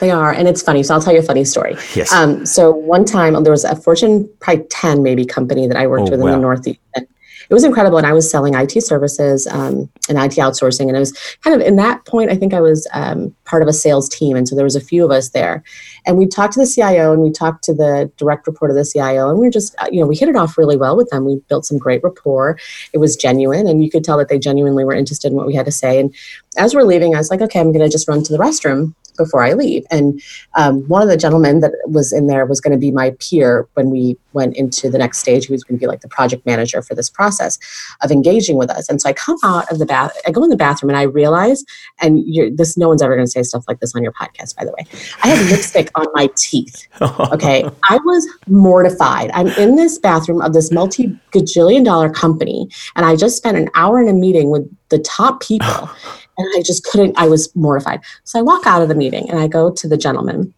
they 0.00 0.12
are, 0.12 0.32
and 0.32 0.46
it's 0.46 0.62
funny. 0.62 0.84
So 0.84 0.94
I'll 0.94 1.00
tell 1.00 1.12
you 1.12 1.18
a 1.18 1.24
funny 1.24 1.44
story. 1.44 1.76
Yes. 1.96 2.12
Um, 2.12 2.46
so 2.46 2.70
one 2.70 3.04
time 3.04 3.42
there 3.42 3.50
was 3.50 3.64
a 3.64 3.74
Fortune 3.74 4.30
probably 4.38 4.64
ten 4.70 5.02
maybe 5.02 5.24
company 5.24 5.66
that 5.66 5.76
I 5.76 5.86
worked 5.86 6.08
oh, 6.08 6.12
with 6.12 6.20
wow. 6.20 6.26
in 6.28 6.32
the 6.34 6.38
Northeast, 6.38 6.78
and 6.94 7.06
it 7.48 7.54
was 7.54 7.64
incredible. 7.64 7.98
And 7.98 8.06
I 8.06 8.12
was 8.12 8.30
selling 8.30 8.54
IT 8.54 8.82
services 8.82 9.46
um, 9.46 9.88
and 10.08 10.18
IT 10.18 10.36
outsourcing. 10.38 10.88
And 10.88 10.96
it 10.96 11.00
was 11.00 11.36
kind 11.42 11.60
of 11.60 11.66
in 11.66 11.76
that 11.76 12.04
point, 12.04 12.30
I 12.30 12.36
think 12.36 12.52
I 12.52 12.60
was 12.60 12.86
um, 12.92 13.34
part 13.44 13.62
of 13.62 13.68
a 13.68 13.72
sales 13.72 14.08
team. 14.08 14.36
And 14.36 14.46
so 14.46 14.54
there 14.54 14.64
was 14.64 14.76
a 14.76 14.80
few 14.80 15.04
of 15.04 15.10
us 15.10 15.30
there. 15.30 15.62
And 16.06 16.18
we 16.18 16.26
talked 16.26 16.54
to 16.54 16.60
the 16.60 16.66
CIO 16.66 17.12
and 17.12 17.22
we 17.22 17.30
talked 17.30 17.64
to 17.64 17.74
the 17.74 18.10
direct 18.16 18.46
report 18.46 18.70
of 18.70 18.76
the 18.76 18.84
CIO. 18.84 19.30
And 19.30 19.38
we 19.38 19.46
were 19.46 19.50
just, 19.50 19.74
uh, 19.78 19.88
you 19.90 20.00
know, 20.00 20.06
we 20.06 20.16
hit 20.16 20.28
it 20.28 20.36
off 20.36 20.58
really 20.58 20.76
well 20.76 20.96
with 20.96 21.08
them. 21.10 21.24
We 21.24 21.36
built 21.48 21.64
some 21.64 21.78
great 21.78 22.02
rapport. 22.02 22.58
It 22.92 22.98
was 22.98 23.16
genuine. 23.16 23.66
And 23.66 23.82
you 23.82 23.90
could 23.90 24.04
tell 24.04 24.18
that 24.18 24.28
they 24.28 24.38
genuinely 24.38 24.84
were 24.84 24.94
interested 24.94 25.32
in 25.32 25.36
what 25.36 25.46
we 25.46 25.54
had 25.54 25.66
to 25.66 25.72
say. 25.72 25.98
And 25.98 26.14
as 26.56 26.74
we're 26.74 26.82
leaving, 26.82 27.14
I 27.14 27.18
was 27.18 27.30
like, 27.30 27.40
okay, 27.40 27.60
I'm 27.60 27.72
going 27.72 27.84
to 27.84 27.90
just 27.90 28.08
run 28.08 28.22
to 28.24 28.32
the 28.32 28.38
restroom 28.38 28.94
before 29.18 29.42
I 29.44 29.52
leave. 29.52 29.84
And 29.90 30.22
um, 30.54 30.88
one 30.88 31.02
of 31.02 31.08
the 31.08 31.16
gentlemen 31.16 31.60
that 31.60 31.72
was 31.86 32.12
in 32.12 32.26
there 32.26 32.46
was 32.46 32.60
going 32.60 32.72
to 32.72 32.78
be 32.78 32.90
my 32.90 33.10
peer 33.20 33.68
when 33.74 33.90
we 33.90 34.16
went 34.32 34.56
into 34.56 34.88
the 34.88 34.98
next 34.98 35.18
stage. 35.18 35.46
He 35.46 35.52
was 35.52 35.64
going 35.64 35.78
to 35.78 35.80
be 35.80 35.86
like 35.86 36.00
the 36.00 36.08
project 36.08 36.46
manager 36.46 36.80
for 36.80 36.94
this 36.94 37.10
process 37.10 37.58
of 38.02 38.10
engaging 38.10 38.56
with 38.56 38.70
us. 38.70 38.88
And 38.88 39.02
so 39.02 39.08
I 39.08 39.12
come 39.12 39.36
out 39.44 39.70
of 39.70 39.78
the 39.78 39.86
bath, 39.86 40.16
I 40.26 40.30
go 40.30 40.42
in 40.44 40.50
the 40.50 40.56
bathroom 40.56 40.90
and 40.90 40.96
I 40.96 41.02
realize, 41.02 41.64
and 42.00 42.24
this, 42.56 42.78
no 42.78 42.88
one's 42.88 43.02
ever 43.02 43.14
going 43.14 43.26
to 43.26 43.30
say 43.30 43.42
stuff 43.42 43.64
like 43.68 43.80
this 43.80 43.94
on 43.94 44.02
your 44.02 44.12
podcast, 44.12 44.56
by 44.56 44.64
the 44.64 44.72
way. 44.78 44.86
I 45.22 45.28
had 45.28 45.50
lipstick 45.50 45.90
on 45.94 46.06
my 46.14 46.30
teeth. 46.36 46.86
Okay. 47.38 47.64
I 47.88 47.96
was 48.04 48.26
mortified. 48.46 49.30
I'm 49.32 49.48
in 49.48 49.76
this 49.76 49.98
bathroom 49.98 50.40
of 50.40 50.52
this 50.52 50.70
multi 50.70 51.08
gajillion 51.32 51.84
dollar 51.84 52.10
company, 52.10 52.68
and 52.96 53.04
I 53.04 53.16
just 53.16 53.36
spent 53.36 53.56
an 53.56 53.68
hour 53.74 54.00
in 54.00 54.08
a 54.08 54.12
meeting 54.12 54.50
with 54.50 54.68
the 54.88 54.98
top 54.98 55.42
people. 55.42 55.90
And 56.38 56.48
I 56.56 56.62
just 56.62 56.84
couldn't, 56.84 57.18
I 57.18 57.26
was 57.26 57.54
mortified. 57.54 58.00
So 58.24 58.38
I 58.38 58.42
walk 58.42 58.66
out 58.66 58.80
of 58.80 58.88
the 58.88 58.94
meeting 58.94 59.28
and 59.28 59.38
I 59.38 59.48
go 59.48 59.70
to 59.70 59.88
the 59.88 59.96
gentleman 59.96 60.54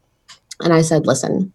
and 0.60 0.72
I 0.72 0.82
said, 0.82 1.06
listen, 1.06 1.52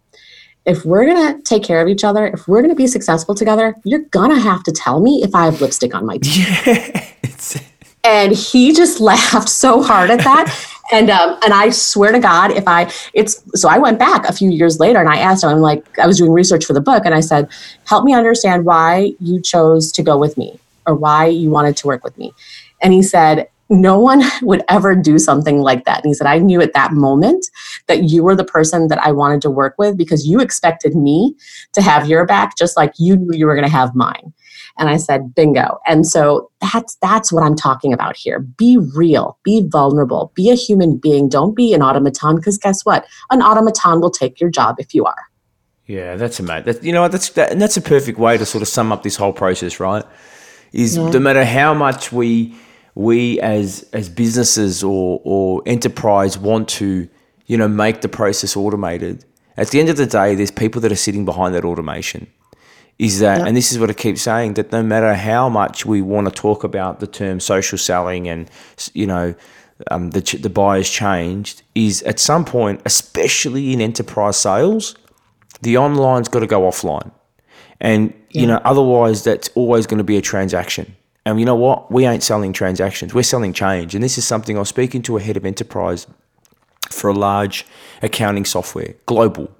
if 0.66 0.84
we're 0.84 1.06
going 1.06 1.36
to 1.36 1.42
take 1.42 1.62
care 1.62 1.80
of 1.80 1.88
each 1.88 2.02
other, 2.02 2.26
if 2.26 2.48
we're 2.48 2.60
going 2.60 2.70
to 2.70 2.76
be 2.76 2.88
successful 2.88 3.34
together, 3.34 3.76
you're 3.84 4.00
going 4.10 4.30
to 4.30 4.40
have 4.40 4.64
to 4.64 4.72
tell 4.72 5.00
me 5.00 5.22
if 5.22 5.34
I 5.34 5.44
have 5.44 5.60
lipstick 5.60 5.94
on 5.94 6.04
my 6.04 6.18
teeth. 6.18 7.12
Yeah. 7.54 7.62
and 8.02 8.32
he 8.32 8.72
just 8.72 9.00
laughed 9.12 9.48
so 9.48 9.82
hard 9.82 10.10
at 10.10 10.20
that. 10.20 10.76
and 10.92 11.10
um, 11.10 11.38
and 11.42 11.52
I 11.52 11.70
swear 11.70 12.12
to 12.12 12.18
God, 12.18 12.50
if 12.52 12.66
I 12.66 12.90
it's 13.14 13.42
so 13.60 13.68
I 13.68 13.78
went 13.78 13.98
back 13.98 14.28
a 14.28 14.32
few 14.32 14.50
years 14.50 14.78
later 14.78 15.00
and 15.00 15.08
I 15.08 15.18
asked 15.18 15.44
him, 15.44 15.50
I'm 15.50 15.60
like, 15.60 15.98
I 15.98 16.06
was 16.06 16.18
doing 16.18 16.32
research 16.32 16.64
for 16.64 16.72
the 16.72 16.80
book, 16.80 17.04
and 17.04 17.14
I 17.14 17.20
said, 17.20 17.48
help 17.84 18.04
me 18.04 18.14
understand 18.14 18.64
why 18.64 19.12
you 19.20 19.40
chose 19.40 19.92
to 19.92 20.02
go 20.02 20.16
with 20.16 20.36
me 20.36 20.58
or 20.86 20.94
why 20.94 21.26
you 21.26 21.50
wanted 21.50 21.76
to 21.78 21.86
work 21.86 22.04
with 22.04 22.16
me. 22.16 22.32
And 22.82 22.92
he 22.92 23.02
said, 23.02 23.48
no 23.68 23.98
one 23.98 24.22
would 24.42 24.62
ever 24.68 24.94
do 24.94 25.18
something 25.18 25.60
like 25.60 25.84
that. 25.84 25.98
And 25.98 26.10
he 26.10 26.14
said, 26.14 26.26
I 26.26 26.38
knew 26.38 26.60
at 26.60 26.74
that 26.74 26.92
moment 26.92 27.46
that 27.86 28.04
you 28.04 28.22
were 28.22 28.36
the 28.36 28.44
person 28.44 28.88
that 28.88 28.98
I 28.98 29.12
wanted 29.12 29.42
to 29.42 29.50
work 29.50 29.74
with 29.78 29.96
because 29.96 30.26
you 30.26 30.40
expected 30.40 30.94
me 30.94 31.34
to 31.74 31.82
have 31.82 32.08
your 32.08 32.26
back 32.26 32.56
just 32.56 32.76
like 32.76 32.92
you 32.98 33.16
knew 33.16 33.36
you 33.36 33.46
were 33.46 33.54
going 33.54 33.66
to 33.66 33.70
have 33.70 33.94
mine. 33.94 34.32
And 34.78 34.90
I 34.90 34.98
said, 34.98 35.34
bingo. 35.34 35.78
And 35.86 36.06
so 36.06 36.50
that's 36.60 36.96
that's 36.96 37.32
what 37.32 37.42
I'm 37.42 37.56
talking 37.56 37.94
about 37.94 38.14
here. 38.14 38.40
Be 38.40 38.76
real, 38.94 39.38
be 39.42 39.66
vulnerable, 39.66 40.32
be 40.34 40.50
a 40.50 40.54
human 40.54 40.98
being. 40.98 41.30
Don't 41.30 41.56
be 41.56 41.72
an 41.72 41.80
automaton 41.80 42.36
because 42.36 42.58
guess 42.58 42.84
what? 42.84 43.06
An 43.30 43.40
automaton 43.40 44.00
will 44.00 44.10
take 44.10 44.38
your 44.38 44.50
job 44.50 44.76
if 44.78 44.94
you 44.94 45.06
are. 45.06 45.24
Yeah, 45.86 46.16
that's 46.16 46.40
amazing. 46.40 46.64
That, 46.64 46.84
you 46.84 46.92
know, 46.92 47.02
what 47.02 47.12
that's 47.12 47.30
that, 47.30 47.52
and 47.52 47.62
that's 47.62 47.76
a 47.76 47.80
perfect 47.80 48.18
way 48.18 48.36
to 48.36 48.44
sort 48.44 48.60
of 48.60 48.68
sum 48.68 48.92
up 48.92 49.02
this 49.02 49.16
whole 49.16 49.32
process, 49.32 49.80
right? 49.80 50.04
Is 50.72 50.96
yeah. 50.96 51.08
no 51.08 51.20
matter 51.20 51.44
how 51.44 51.72
much 51.72 52.12
we 52.12 52.54
we 52.96 53.38
as 53.40 53.86
as 53.92 54.08
businesses 54.08 54.82
or 54.82 55.20
or 55.22 55.62
enterprise 55.66 56.36
want 56.36 56.66
to 56.66 57.06
you 57.46 57.56
know 57.56 57.68
make 57.68 58.00
the 58.00 58.08
process 58.08 58.56
automated 58.56 59.24
at 59.56 59.68
the 59.68 59.78
end 59.78 59.88
of 59.88 59.96
the 59.98 60.06
day 60.06 60.34
there's 60.34 60.50
people 60.50 60.80
that 60.80 60.90
are 60.90 60.96
sitting 60.96 61.24
behind 61.24 61.54
that 61.54 61.64
automation 61.64 62.26
is 62.98 63.20
that 63.20 63.38
yep. 63.38 63.46
and 63.46 63.56
this 63.56 63.70
is 63.70 63.78
what 63.78 63.90
i 63.90 63.92
keep 63.92 64.18
saying 64.18 64.54
that 64.54 64.72
no 64.72 64.82
matter 64.82 65.14
how 65.14 65.48
much 65.48 65.84
we 65.84 66.00
want 66.00 66.26
to 66.26 66.32
talk 66.32 66.64
about 66.64 66.98
the 66.98 67.06
term 67.06 67.38
social 67.38 67.78
selling 67.78 68.26
and 68.26 68.50
you 68.94 69.06
know 69.06 69.34
um, 69.90 70.08
the, 70.10 70.22
the 70.40 70.48
buyer's 70.48 70.88
changed 70.88 71.62
is 71.74 72.02
at 72.04 72.18
some 72.18 72.46
point 72.46 72.80
especially 72.86 73.74
in 73.74 73.82
enterprise 73.82 74.38
sales 74.38 74.96
the 75.60 75.76
online's 75.76 76.28
got 76.28 76.40
to 76.40 76.46
go 76.46 76.62
offline 76.62 77.12
and 77.78 78.14
yeah. 78.30 78.40
you 78.40 78.46
know 78.46 78.60
otherwise 78.64 79.22
that's 79.22 79.50
always 79.54 79.86
going 79.86 79.98
to 79.98 80.04
be 80.04 80.16
a 80.16 80.22
transaction 80.22 80.96
and 81.26 81.40
you 81.40 81.44
know 81.44 81.56
what? 81.56 81.90
We 81.90 82.06
ain't 82.06 82.22
selling 82.22 82.52
transactions. 82.52 83.12
We're 83.12 83.24
selling 83.24 83.52
change. 83.52 83.96
And 83.96 84.04
this 84.04 84.16
is 84.16 84.24
something 84.24 84.56
I 84.56 84.60
was 84.60 84.68
speaking 84.68 85.02
to 85.02 85.16
a 85.16 85.20
head 85.20 85.36
of 85.36 85.44
enterprise 85.44 86.06
for 86.88 87.10
a 87.10 87.12
large 87.12 87.66
accounting 88.00 88.44
software, 88.44 88.94
global. 89.06 89.50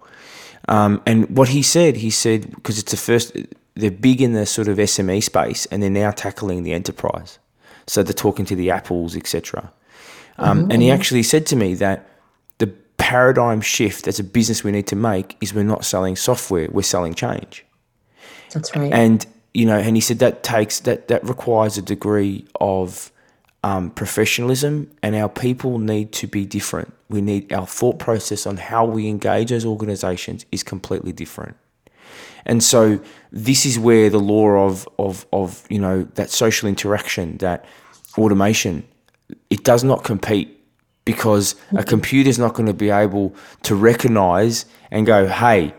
Um, 0.68 1.02
and 1.06 1.36
what 1.36 1.48
he 1.48 1.62
said, 1.62 1.96
he 1.96 2.08
said, 2.08 2.54
because 2.54 2.78
it's 2.78 2.92
the 2.92 2.96
first, 2.96 3.36
they're 3.74 3.90
big 3.90 4.22
in 4.22 4.32
the 4.32 4.46
sort 4.46 4.68
of 4.68 4.78
SME 4.78 5.20
space 5.24 5.66
and 5.66 5.82
they're 5.82 5.90
now 5.90 6.12
tackling 6.12 6.62
the 6.62 6.72
enterprise. 6.72 7.40
So 7.88 8.04
they're 8.04 8.12
talking 8.12 8.44
to 8.46 8.54
the 8.54 8.70
Apples, 8.70 9.16
etc. 9.16 9.72
Um, 10.38 10.62
mm-hmm. 10.62 10.70
And 10.70 10.82
he 10.82 10.92
actually 10.92 11.24
said 11.24 11.46
to 11.46 11.56
me 11.56 11.74
that 11.74 12.08
the 12.58 12.68
paradigm 12.96 13.60
shift 13.60 14.06
as 14.06 14.20
a 14.20 14.24
business 14.24 14.62
we 14.62 14.70
need 14.70 14.86
to 14.86 14.96
make 14.96 15.36
is 15.40 15.52
we're 15.52 15.64
not 15.64 15.84
selling 15.84 16.14
software, 16.14 16.68
we're 16.70 16.82
selling 16.82 17.14
change. 17.14 17.66
That's 18.52 18.74
right. 18.76 18.92
And 18.92 19.26
you 19.56 19.64
know, 19.64 19.78
and 19.78 19.96
he 19.96 20.02
said 20.02 20.18
that 20.18 20.42
takes 20.42 20.80
that 20.80 21.08
that 21.08 21.26
requires 21.26 21.78
a 21.78 21.82
degree 21.82 22.44
of 22.60 23.10
um, 23.64 23.90
professionalism, 23.90 24.90
and 25.02 25.16
our 25.16 25.30
people 25.30 25.78
need 25.78 26.12
to 26.12 26.26
be 26.26 26.44
different. 26.44 26.92
We 27.08 27.22
need 27.22 27.50
our 27.50 27.66
thought 27.66 27.98
process 27.98 28.46
on 28.46 28.58
how 28.58 28.84
we 28.84 29.08
engage 29.08 29.48
those 29.48 29.64
organisations 29.64 30.44
is 30.52 30.62
completely 30.62 31.12
different. 31.12 31.56
And 32.44 32.62
so 32.62 33.00
this 33.32 33.64
is 33.64 33.78
where 33.78 34.10
the 34.10 34.20
law 34.20 34.66
of 34.66 34.86
of 34.98 35.26
of 35.32 35.64
you 35.70 35.78
know 35.78 36.02
that 36.16 36.28
social 36.28 36.68
interaction, 36.68 37.38
that 37.38 37.64
automation, 38.18 38.86
it 39.48 39.64
does 39.64 39.82
not 39.82 40.04
compete 40.04 40.52
because 41.06 41.54
a 41.74 41.82
computer 41.82 42.28
is 42.28 42.38
not 42.38 42.52
going 42.52 42.66
to 42.66 42.74
be 42.74 42.90
able 42.90 43.34
to 43.62 43.74
recognize 43.74 44.66
and 44.90 45.06
go, 45.06 45.26
hey, 45.26 45.72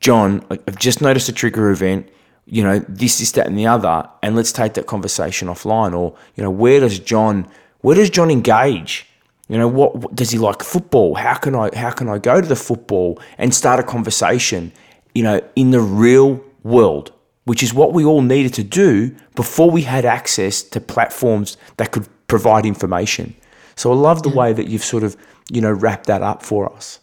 John, 0.00 0.42
I've 0.50 0.78
just 0.78 1.02
noticed 1.02 1.28
a 1.28 1.32
trigger 1.32 1.70
event 1.70 2.08
you 2.50 2.64
know, 2.64 2.80
this, 2.88 3.18
this, 3.20 3.32
that, 3.32 3.46
and 3.46 3.56
the 3.56 3.66
other, 3.66 4.08
and 4.22 4.34
let's 4.34 4.52
take 4.52 4.74
that 4.74 4.86
conversation 4.86 5.48
offline. 5.48 5.96
Or, 5.96 6.16
you 6.34 6.42
know, 6.42 6.50
where 6.50 6.80
does 6.80 6.98
John, 6.98 7.48
where 7.80 7.94
does 7.94 8.10
John 8.10 8.30
engage? 8.30 9.06
You 9.48 9.56
know, 9.56 9.68
what, 9.68 9.96
what 9.96 10.14
does 10.14 10.30
he 10.30 10.38
like 10.38 10.62
football? 10.62 11.14
How 11.14 11.34
can 11.34 11.54
I, 11.54 11.70
how 11.76 11.90
can 11.90 12.08
I 12.08 12.18
go 12.18 12.40
to 12.40 12.46
the 12.46 12.56
football 12.56 13.20
and 13.38 13.54
start 13.54 13.80
a 13.80 13.82
conversation? 13.82 14.72
You 15.14 15.22
know, 15.22 15.40
in 15.54 15.70
the 15.70 15.80
real 15.80 16.44
world, 16.62 17.12
which 17.44 17.62
is 17.62 17.72
what 17.72 17.92
we 17.92 18.04
all 18.04 18.22
needed 18.22 18.54
to 18.54 18.64
do 18.64 19.14
before 19.34 19.70
we 19.70 19.82
had 19.82 20.04
access 20.04 20.62
to 20.62 20.80
platforms 20.80 21.56
that 21.78 21.90
could 21.92 22.08
provide 22.26 22.66
information. 22.66 23.34
So 23.76 23.92
I 23.92 23.94
love 23.94 24.22
the 24.22 24.28
way 24.28 24.52
that 24.52 24.68
you've 24.68 24.84
sort 24.84 25.02
of, 25.02 25.16
you 25.50 25.60
know, 25.60 25.72
wrapped 25.72 26.06
that 26.06 26.22
up 26.22 26.42
for 26.42 26.72
us. 26.72 27.00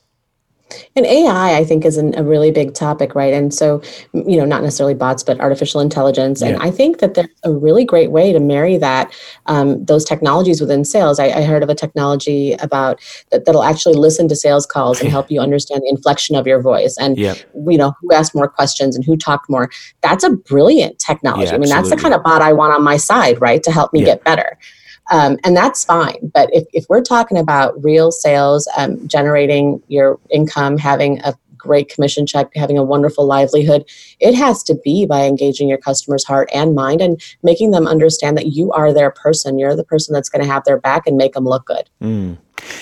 And 0.96 1.06
AI, 1.06 1.56
I 1.58 1.64
think, 1.64 1.86
is 1.86 1.98
an, 1.98 2.14
a 2.18 2.24
really 2.24 2.52
big 2.52 2.74
topic, 2.74 3.16
right? 3.16 3.34
And 3.34 3.54
so, 3.54 3.82
you 4.14 4.36
know, 4.38 4.46
not 4.46 4.64
necessarily 4.64 4.94
bots, 4.96 5.24
but 5.24 5.40
artificial 5.40 5.80
intelligence. 5.80 6.42
And 6.42 6.58
I 6.58 6.72
think 6.72 7.00
that 7.00 7.14
there's 7.14 7.28
a 7.44 7.52
really 7.54 7.86
great 7.86 8.12
way 8.12 8.34
to 8.34 8.40
marry 8.40 8.78
that, 8.78 9.14
um, 9.46 9.84
those 9.86 10.04
technologies 10.04 10.60
within 10.60 10.84
sales. 10.84 11.20
I, 11.20 11.28
I 11.28 11.44
heard 11.44 11.64
of 11.64 11.70
a 11.70 11.76
technology 11.76 12.54
about 12.54 13.00
that, 13.32 13.46
that'll 13.46 13.64
actually 13.64 13.96
listen 13.96 14.28
to 14.28 14.36
sales 14.36 14.66
calls 14.66 15.00
and 15.00 15.10
help 15.18 15.32
you 15.32 15.40
understand 15.40 15.84
the 15.84 15.90
inflection 15.90 16.36
of 16.36 16.46
your 16.46 16.62
voice 16.62 16.98
and, 17.00 17.18
Yeah. 17.18 17.36
you 17.68 17.78
know, 17.78 17.94
who 18.02 18.14
asked 18.14 18.36
more 18.36 18.48
questions 18.50 18.96
and 18.96 19.06
who 19.06 19.16
talked 19.16 19.50
more. 19.50 19.70
That's 20.02 20.24
a 20.24 20.32
brilliant 20.32 21.00
technology. 21.00 21.50
Yeah, 21.50 21.56
I 21.56 21.58
mean, 21.60 21.70
that's 21.70 21.90
the 21.90 21.96
kind 21.98 22.14
of 22.14 22.24
bot 22.24 22.42
I 22.42 22.54
want 22.54 22.74
on 22.74 22.84
my 22.84 22.98
side, 22.98 23.40
right? 23.40 23.64
To 23.64 23.72
help 23.72 23.94
me 23.94 24.00
Yeah. 24.02 24.06
get 24.08 24.24
better. 24.24 24.58
Um, 25.12 25.38
and 25.44 25.56
that's 25.56 25.86
fine. 25.86 26.32
But 26.34 26.50
if, 26.52 26.66
if 26.74 26.86
we're 26.90 27.02
talking 27.02 27.38
about 27.38 27.82
real 27.84 28.12
sales, 28.12 28.68
um, 28.78 29.08
generating 29.08 29.82
your 29.88 30.20
income, 30.30 30.78
having 30.78 31.20
a 31.22 31.34
great 31.58 31.90
commission 31.90 32.26
check, 32.26 32.50
having 32.56 32.78
a 32.78 32.84
wonderful 32.84 33.26
livelihood, 33.26 33.84
it 34.20 34.34
has 34.36 34.64
to 34.64 34.76
be 34.76 35.06
by 35.06 35.26
engaging 35.26 35.68
your 35.68 35.78
customer's 35.78 36.24
heart 36.24 36.50
and 36.54 36.76
mind 36.76 37.02
and 37.02 37.22
making 37.44 37.72
them 37.72 37.88
understand 37.88 38.38
that 38.38 38.48
you 38.48 38.72
are 38.72 38.94
their 38.94 39.12
person. 39.12 39.60
You're 39.60 39.76
the 39.76 39.84
person 39.84 40.14
that's 40.14 40.30
going 40.30 40.44
to 40.46 40.52
have 40.52 40.64
their 40.66 40.80
back 40.80 41.08
and 41.08 41.18
make 41.18 41.34
them 41.34 41.46
look 41.46 41.66
good. 41.66 41.90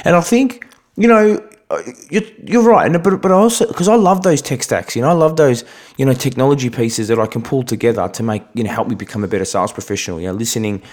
And 0.04 0.16
I 0.16 0.22
think, 0.22 0.68
you 0.98 1.08
know, 1.08 1.44
uh, 1.70 1.82
you're, 2.12 2.24
you're 2.44 2.64
right. 2.64 2.86
And, 2.92 3.04
but, 3.04 3.22
but 3.22 3.32
also, 3.32 3.68
because 3.68 3.88
I 3.88 3.96
love 3.96 4.22
those 4.22 4.42
tech 4.42 4.62
stacks, 4.62 4.96
you 4.96 5.02
know, 5.02 5.10
I 5.10 5.14
love 5.14 5.36
those, 5.36 5.64
you 5.98 6.06
know, 6.06 6.14
technology 6.14 6.70
pieces 6.70 7.08
that 7.08 7.20
I 7.20 7.26
can 7.26 7.42
pull 7.42 7.64
together 7.64 8.08
to 8.08 8.24
make, 8.24 8.44
you 8.54 8.64
know, 8.64 8.72
help 8.72 8.88
me 8.88 8.96
become 8.96 9.24
a 9.24 9.28
better 9.28 9.46
sales 9.46 9.72
professional, 9.72 10.22
you 10.22 10.28
know, 10.28 10.34
listening, 10.34 10.84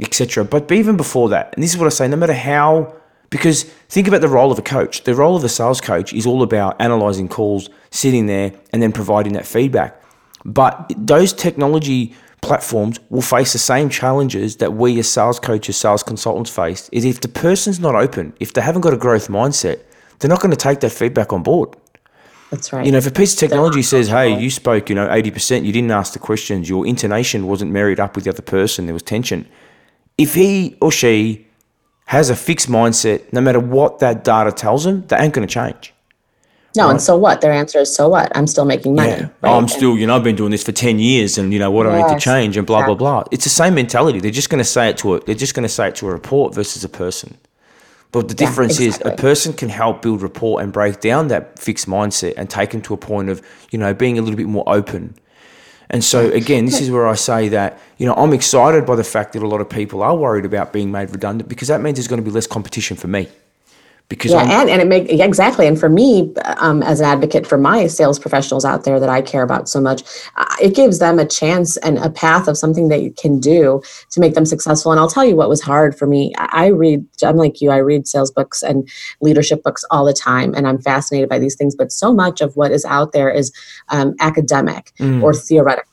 etc. 0.00 0.44
But 0.44 0.70
even 0.72 0.96
before 0.96 1.28
that, 1.30 1.54
and 1.54 1.62
this 1.62 1.72
is 1.72 1.78
what 1.78 1.86
I 1.86 1.90
say, 1.90 2.08
no 2.08 2.16
matter 2.16 2.34
how, 2.34 2.94
because 3.30 3.64
think 3.88 4.08
about 4.08 4.20
the 4.20 4.28
role 4.28 4.52
of 4.52 4.58
a 4.58 4.62
coach. 4.62 5.04
The 5.04 5.14
role 5.14 5.36
of 5.36 5.44
a 5.44 5.48
sales 5.48 5.80
coach 5.80 6.12
is 6.12 6.26
all 6.26 6.42
about 6.42 6.80
analyzing 6.80 7.28
calls, 7.28 7.70
sitting 7.90 8.26
there, 8.26 8.52
and 8.72 8.82
then 8.82 8.92
providing 8.92 9.32
that 9.32 9.46
feedback. 9.46 10.00
But 10.44 10.92
those 10.96 11.32
technology 11.32 12.14
platforms 12.42 12.98
will 13.08 13.22
face 13.22 13.52
the 13.52 13.58
same 13.58 13.88
challenges 13.88 14.56
that 14.56 14.74
we 14.74 14.98
as 14.98 15.08
sales 15.08 15.40
coaches, 15.40 15.76
sales 15.76 16.02
consultants 16.02 16.50
face. 16.50 16.88
Is 16.92 17.04
if 17.04 17.20
the 17.20 17.28
person's 17.28 17.80
not 17.80 17.94
open, 17.94 18.34
if 18.40 18.52
they 18.52 18.60
haven't 18.60 18.82
got 18.82 18.92
a 18.92 18.98
growth 18.98 19.28
mindset, 19.28 19.80
they're 20.18 20.28
not 20.28 20.40
going 20.40 20.50
to 20.50 20.56
take 20.56 20.80
that 20.80 20.90
feedback 20.90 21.32
on 21.32 21.42
board. 21.42 21.74
That's 22.50 22.70
right. 22.70 22.84
You 22.84 22.92
know, 22.92 22.98
if 22.98 23.06
a 23.06 23.10
piece 23.10 23.32
of 23.32 23.38
technology 23.38 23.80
says, 23.80 24.08
"Hey, 24.08 24.38
you 24.38 24.50
spoke, 24.50 24.90
you 24.90 24.94
know, 24.94 25.10
eighty 25.10 25.30
percent, 25.30 25.64
you 25.64 25.72
didn't 25.72 25.90
ask 25.90 26.12
the 26.12 26.18
questions, 26.18 26.68
your 26.68 26.86
intonation 26.86 27.46
wasn't 27.46 27.70
married 27.70 27.98
up 27.98 28.14
with 28.14 28.24
the 28.24 28.30
other 28.30 28.42
person, 28.42 28.84
there 28.84 28.92
was 28.92 29.02
tension." 29.02 29.48
If 30.22 30.34
he 30.34 30.76
or 30.80 30.90
she 30.92 31.46
has 32.06 32.30
a 32.30 32.36
fixed 32.36 32.68
mindset, 32.68 33.32
no 33.32 33.40
matter 33.40 33.60
what 33.60 33.98
that 34.00 34.24
data 34.24 34.52
tells 34.52 34.84
them, 34.84 35.04
they 35.08 35.16
ain't 35.16 35.34
going 35.34 35.46
to 35.46 35.52
change. 35.52 35.92
no, 36.76 36.88
and 36.90 37.00
so 37.00 37.16
what? 37.16 37.40
Their 37.40 37.52
answer 37.52 37.78
is 37.80 37.94
so 37.94 38.08
what? 38.08 38.26
I'm 38.36 38.46
still 38.46 38.64
making 38.64 38.94
money. 38.94 39.10
Yeah. 39.10 39.28
right? 39.42 39.56
I'm 39.56 39.68
still, 39.68 39.96
you 39.98 40.06
know, 40.06 40.16
I've 40.16 40.24
been 40.24 40.36
doing 40.36 40.50
this 40.50 40.62
for 40.64 40.72
10 40.72 40.98
years 40.98 41.38
and, 41.38 41.52
you 41.52 41.58
know, 41.58 41.70
what 41.70 41.84
do 41.84 41.90
I 41.90 42.02
need 42.02 42.14
to 42.14 42.20
change 42.20 42.56
and 42.56 42.66
blah, 42.66 42.78
blah, 42.86 42.94
exactly. 42.94 42.98
blah. 42.98 43.24
It's 43.30 43.44
the 43.44 43.50
same 43.50 43.74
mentality. 43.74 44.20
They're 44.20 44.30
just 44.42 44.50
going 44.50 44.64
to 44.66 44.70
say 44.76 44.88
it 44.90 44.96
to 44.98 45.14
a, 45.14 45.20
they're 45.24 45.34
just 45.34 45.54
going 45.54 45.64
to 45.64 45.74
say 45.78 45.88
it 45.88 45.94
to 45.96 46.08
a 46.08 46.12
report 46.12 46.54
versus 46.54 46.82
a 46.84 46.88
person. 46.88 47.36
But 48.12 48.28
the 48.28 48.34
Yeah, 48.34 48.46
difference 48.46 48.78
is 48.80 49.00
a 49.04 49.12
person 49.16 49.52
can 49.54 49.70
help 49.70 50.02
build 50.02 50.20
rapport 50.22 50.60
and 50.60 50.70
break 50.72 51.00
down 51.00 51.28
that 51.28 51.58
fixed 51.58 51.88
mindset 51.88 52.34
and 52.36 52.48
take 52.48 52.70
them 52.70 52.82
to 52.82 52.94
a 52.94 52.98
point 52.98 53.30
of, 53.30 53.40
you 53.70 53.78
know, 53.78 53.92
being 53.94 54.18
a 54.18 54.22
little 54.22 54.36
bit 54.36 54.48
more 54.48 54.64
open. 54.66 55.14
And 55.92 56.02
so 56.02 56.30
again, 56.30 56.64
this 56.64 56.80
is 56.80 56.90
where 56.90 57.06
I 57.06 57.14
say 57.14 57.48
that, 57.50 57.78
you 57.98 58.06
know, 58.06 58.14
I'm 58.14 58.32
excited 58.32 58.86
by 58.86 58.96
the 58.96 59.04
fact 59.04 59.34
that 59.34 59.42
a 59.42 59.46
lot 59.46 59.60
of 59.60 59.68
people 59.68 60.02
are 60.02 60.16
worried 60.16 60.46
about 60.46 60.72
being 60.72 60.90
made 60.90 61.10
redundant 61.10 61.50
because 61.50 61.68
that 61.68 61.82
means 61.82 61.98
there's 61.98 62.08
going 62.08 62.22
to 62.22 62.24
be 62.24 62.30
less 62.30 62.46
competition 62.46 62.96
for 62.96 63.08
me. 63.08 63.28
Because 64.08 64.30
Yeah, 64.30 64.38
I'm, 64.38 64.50
and, 64.50 64.70
and 64.70 64.82
it 64.82 64.88
make 64.88 65.10
yeah, 65.10 65.24
exactly. 65.24 65.66
And 65.66 65.78
for 65.80 65.88
me, 65.88 66.32
um, 66.58 66.82
as 66.82 67.00
an 67.00 67.06
advocate 67.06 67.46
for 67.46 67.56
my 67.56 67.86
sales 67.86 68.18
professionals 68.18 68.64
out 68.64 68.84
there 68.84 69.00
that 69.00 69.08
I 69.08 69.22
care 69.22 69.42
about 69.42 69.68
so 69.70 69.80
much, 69.80 70.02
uh, 70.36 70.44
it 70.60 70.74
gives 70.74 70.98
them 70.98 71.18
a 71.18 71.24
chance 71.24 71.78
and 71.78 71.96
a 71.98 72.10
path 72.10 72.46
of 72.46 72.58
something 72.58 72.88
they 72.88 73.10
can 73.10 73.40
do 73.40 73.80
to 74.10 74.20
make 74.20 74.34
them 74.34 74.44
successful. 74.44 74.92
And 74.92 75.00
I'll 75.00 75.08
tell 75.08 75.24
you 75.24 75.34
what 75.34 75.48
was 75.48 75.62
hard 75.62 75.96
for 75.98 76.06
me. 76.06 76.32
I 76.36 76.48
I 76.64 76.66
read, 76.66 77.04
I'm 77.24 77.36
like 77.36 77.60
you, 77.60 77.70
I 77.70 77.78
read 77.78 78.06
sales 78.06 78.30
books 78.30 78.62
and 78.62 78.88
leadership 79.20 79.62
books 79.62 79.84
all 79.90 80.04
the 80.04 80.12
time, 80.12 80.54
and 80.54 80.68
I'm 80.68 80.80
fascinated 80.80 81.28
by 81.28 81.38
these 81.38 81.54
things. 81.56 81.74
But 81.74 81.90
so 81.90 82.12
much 82.12 82.40
of 82.40 82.54
what 82.56 82.70
is 82.70 82.84
out 82.84 83.12
there 83.12 83.30
is 83.30 83.50
um, 83.88 84.14
academic 84.20 84.92
Mm. 84.98 85.22
or 85.22 85.32
theoretical. 85.34 85.91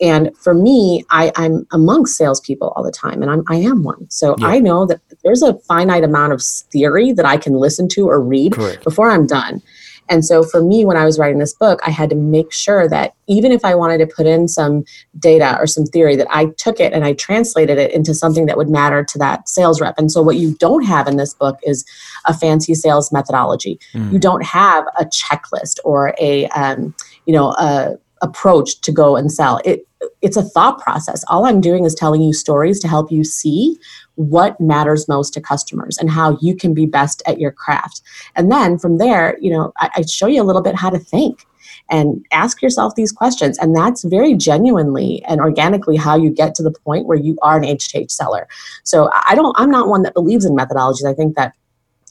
And 0.00 0.36
for 0.36 0.52
me, 0.52 1.04
I, 1.10 1.32
I'm 1.36 1.66
amongst 1.72 2.16
salespeople 2.16 2.72
all 2.76 2.82
the 2.82 2.92
time, 2.92 3.22
and 3.22 3.30
I'm 3.30 3.44
I 3.48 3.56
am 3.56 3.82
one. 3.82 4.10
So 4.10 4.34
Yeah. 4.38 4.48
I 4.48 4.58
know 4.58 4.86
that 4.86 5.00
there's 5.24 5.42
a 5.42 5.54
finite 5.60 6.04
amount 6.04 6.32
of 6.32 6.42
theory 6.42 7.12
that 7.12 7.24
I 7.24 7.36
can 7.36 7.54
listen 7.54 7.88
to 7.88 8.08
or 8.08 8.20
read 8.20 8.52
Correct. 8.52 8.84
before 8.84 9.10
I'm 9.10 9.26
done. 9.26 9.62
And 10.08 10.24
so 10.24 10.42
for 10.42 10.62
me, 10.62 10.84
when 10.84 10.96
I 10.96 11.04
was 11.04 11.18
writing 11.18 11.38
this 11.38 11.52
book, 11.52 11.80
I 11.84 11.90
had 11.90 12.10
to 12.10 12.16
make 12.16 12.52
sure 12.52 12.88
that 12.88 13.14
even 13.26 13.50
if 13.50 13.64
I 13.64 13.74
wanted 13.74 13.98
to 13.98 14.06
put 14.06 14.26
in 14.26 14.46
some 14.46 14.84
data 15.18 15.56
or 15.58 15.66
some 15.66 15.84
theory, 15.84 16.14
that 16.16 16.28
I 16.30 16.46
took 16.58 16.78
it 16.78 16.92
and 16.92 17.04
I 17.04 17.14
translated 17.14 17.78
it 17.78 17.90
into 17.92 18.14
something 18.14 18.46
that 18.46 18.56
would 18.56 18.68
matter 18.68 19.02
to 19.02 19.18
that 19.18 19.48
sales 19.48 19.80
rep. 19.80 19.98
And 19.98 20.12
so 20.12 20.22
what 20.22 20.36
you 20.36 20.54
don't 20.58 20.84
have 20.84 21.08
in 21.08 21.16
this 21.16 21.34
book 21.34 21.58
is 21.64 21.84
a 22.26 22.34
fancy 22.34 22.74
sales 22.74 23.10
methodology. 23.12 23.80
Mm. 23.94 24.12
You 24.12 24.18
don't 24.18 24.44
have 24.44 24.84
a 24.98 25.06
checklist 25.06 25.80
or 25.84 26.14
a 26.20 26.46
um, 26.48 26.94
you 27.24 27.32
know 27.34 27.48
a 27.58 27.98
approach 28.22 28.80
to 28.82 28.92
go 28.92 29.16
and 29.16 29.32
sell. 29.32 29.60
It 29.64 29.86
it's 30.22 30.36
a 30.36 30.42
thought 30.42 30.78
process. 30.78 31.24
All 31.28 31.46
I'm 31.46 31.60
doing 31.60 31.84
is 31.84 31.94
telling 31.94 32.22
you 32.22 32.32
stories 32.32 32.78
to 32.80 32.88
help 32.88 33.10
you 33.10 33.24
see 33.24 33.76
what 34.14 34.60
matters 34.60 35.08
most 35.08 35.34
to 35.34 35.40
customers 35.40 35.98
and 35.98 36.10
how 36.10 36.38
you 36.40 36.54
can 36.54 36.74
be 36.74 36.86
best 36.86 37.22
at 37.26 37.38
your 37.38 37.50
craft. 37.50 38.02
And 38.34 38.50
then 38.50 38.78
from 38.78 38.98
there, 38.98 39.36
you 39.40 39.50
know, 39.50 39.72
I, 39.78 39.90
I 39.96 40.02
show 40.02 40.26
you 40.26 40.42
a 40.42 40.44
little 40.44 40.62
bit 40.62 40.74
how 40.74 40.90
to 40.90 40.98
think 40.98 41.46
and 41.90 42.24
ask 42.32 42.62
yourself 42.62 42.94
these 42.94 43.12
questions. 43.12 43.58
And 43.58 43.76
that's 43.76 44.04
very 44.04 44.34
genuinely 44.34 45.22
and 45.24 45.40
organically 45.40 45.96
how 45.96 46.16
you 46.16 46.30
get 46.30 46.54
to 46.56 46.62
the 46.62 46.72
point 46.72 47.06
where 47.06 47.18
you 47.18 47.38
are 47.42 47.56
an 47.56 47.64
H 47.64 47.88
to 47.92 47.98
H 47.98 48.10
seller. 48.10 48.48
So 48.84 49.10
I 49.26 49.34
don't, 49.34 49.54
I'm 49.58 49.70
not 49.70 49.88
one 49.88 50.02
that 50.02 50.14
believes 50.14 50.44
in 50.44 50.56
methodologies. 50.56 51.08
I 51.08 51.14
think 51.14 51.36
that 51.36 51.54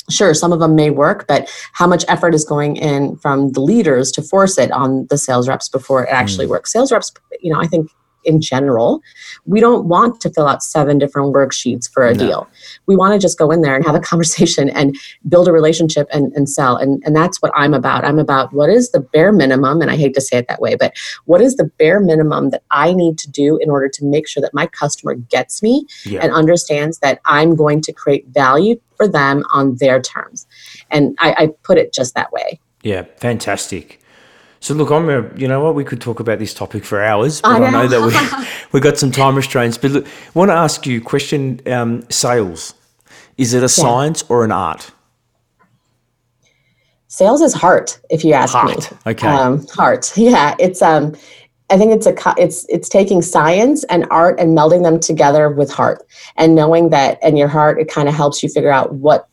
sure 0.10 0.34
some 0.34 0.53
of 0.53 0.60
them 0.60 0.76
may 0.76 0.89
work 0.89 1.26
but 1.28 1.49
how 1.74 1.88
much 1.88 2.06
effort 2.08 2.34
is 2.36 2.45
going 2.45 2.76
in 2.76 3.16
from 3.18 3.51
the 3.53 3.60
leaders 3.60 4.12
to 4.12 4.22
force 4.22 4.58
it 4.58 4.72
on 4.72 5.08
the 5.10 5.18
sales 5.18 5.47
reps 5.47 5.70
before 5.70 6.03
it 6.03 6.10
actually 6.10 6.45
mm. 6.45 6.49
works? 6.49 6.72
Sales 6.72 6.91
reps 6.91 7.12
you 7.41 7.51
know 7.51 7.60
i 7.60 7.68
think 7.68 7.89
in 8.26 8.41
general 8.41 9.01
we 9.45 9.59
don't 9.59 9.86
want 9.86 10.19
to 10.21 10.30
fill 10.30 10.47
out 10.47 10.63
seven 10.63 10.97
different 10.97 11.34
worksheets 11.34 11.89
for 11.91 12.05
a 12.05 12.13
No. 12.13 12.26
deal 12.26 12.49
we 12.86 12.95
want 12.95 13.13
to 13.13 13.19
just 13.19 13.38
go 13.38 13.51
in 13.51 13.61
there 13.61 13.76
and 13.76 13.86
have 13.86 13.95
a 13.95 13.99
conversation 14.11 14.69
and 14.69 14.95
build 15.28 15.47
a 15.47 15.51
relationship 15.51 16.07
and, 16.11 16.34
and 16.34 16.49
sell 16.49 16.76
and, 16.78 17.01
and 17.05 17.15
that's 17.15 17.41
what 17.41 17.51
i'm 17.55 17.73
about 17.73 18.03
i'm 18.05 18.19
about 18.19 18.53
what 18.53 18.69
is 18.69 18.91
the 18.91 18.99
bare 18.99 19.32
minimum 19.32 19.82
and 19.82 19.91
i 19.91 19.95
hate 19.95 20.13
to 20.13 20.21
say 20.21 20.38
it 20.38 20.47
that 20.47 20.61
way 20.61 20.76
but 20.76 20.93
what 21.26 21.41
is 21.41 21.55
the 21.55 21.65
bare 21.80 21.99
minimum 21.99 22.49
that 22.49 22.63
i 22.71 22.93
need 22.93 23.17
to 23.17 23.30
do 23.30 23.57
in 23.57 23.69
order 23.69 23.88
to 23.89 24.03
make 24.05 24.28
sure 24.28 24.41
that 24.41 24.53
my 24.53 24.65
customer 24.67 25.13
gets 25.15 25.61
me 25.61 25.86
Yeah. 26.05 26.19
and 26.21 26.32
understands 26.32 26.99
that 26.99 27.19
I'm 27.26 27.55
going 27.55 27.82
to 27.82 27.93
create 27.93 28.28
value 28.28 28.80
for 28.97 29.07
them 29.07 29.43
on 29.51 29.76
their 29.76 30.01
terms. 30.01 30.45
And 30.91 31.15
I, 31.19 31.36
I 31.38 31.47
put 31.63 31.78
it 31.78 31.93
just 31.93 32.15
that 32.15 32.32
way. 32.32 32.59
Yeah, 32.84 33.03
fantastic. 33.17 33.99
So 34.66 34.74
look, 34.74 34.89
I'm 34.89 35.07
a, 35.09 35.30
you 35.38 35.47
know 35.47 35.63
what, 35.63 35.76
we 35.76 35.84
could 35.84 36.01
talk 36.01 36.20
about 36.20 36.39
this 36.39 36.51
topic 36.51 36.84
for 36.86 36.99
hours, 36.99 37.39
but 37.39 37.61
I 37.61 37.68
I 37.68 37.70
know, 37.70 37.84
know. 37.84 37.88
that 37.88 38.01
we 38.01 38.47
we 38.72 38.80
got 38.80 38.97
some 38.97 39.11
time 39.11 39.36
restraints. 39.36 39.78
But 39.78 39.91
look, 39.91 40.07
I 40.07 40.09
want 40.34 40.49
to 40.49 40.55
ask 40.55 40.88
you, 40.88 41.01
question: 41.01 41.61
um, 41.68 42.03
sales, 42.09 42.74
is 43.38 43.53
it 43.53 43.61
a 43.61 43.70
science 43.70 44.24
or 44.28 44.43
an 44.43 44.51
art? 44.51 44.89
Sales 47.09 47.41
is 47.43 47.53
heart, 47.53 47.99
if 48.09 48.26
you 48.26 48.34
ask 48.34 48.53
Heart, 48.53 48.91
me. 48.91 48.97
okay. 49.11 49.28
Um, 49.28 49.68
heart. 49.68 50.11
Yeah. 50.18 50.55
It's 50.57 50.82
um 50.82 51.16
I 51.70 51.78
think 51.78 51.93
it's 51.93 52.07
a 52.07 52.16
it's 52.36 52.66
it's 52.68 52.89
taking 52.89 53.22
science 53.22 53.84
and 53.84 54.07
art 54.09 54.39
and 54.39 54.57
melding 54.57 54.82
them 54.82 54.99
together 54.99 55.47
with 55.51 55.72
heart 55.72 56.07
and 56.38 56.55
knowing 56.55 56.89
that 56.89 57.20
and 57.22 57.38
your 57.38 57.49
heart 57.49 57.80
it 57.80 57.88
kind 57.88 58.09
of 58.09 58.16
helps 58.16 58.41
you 58.41 58.49
figure 58.49 58.72
out 58.72 58.95
what 58.95 59.30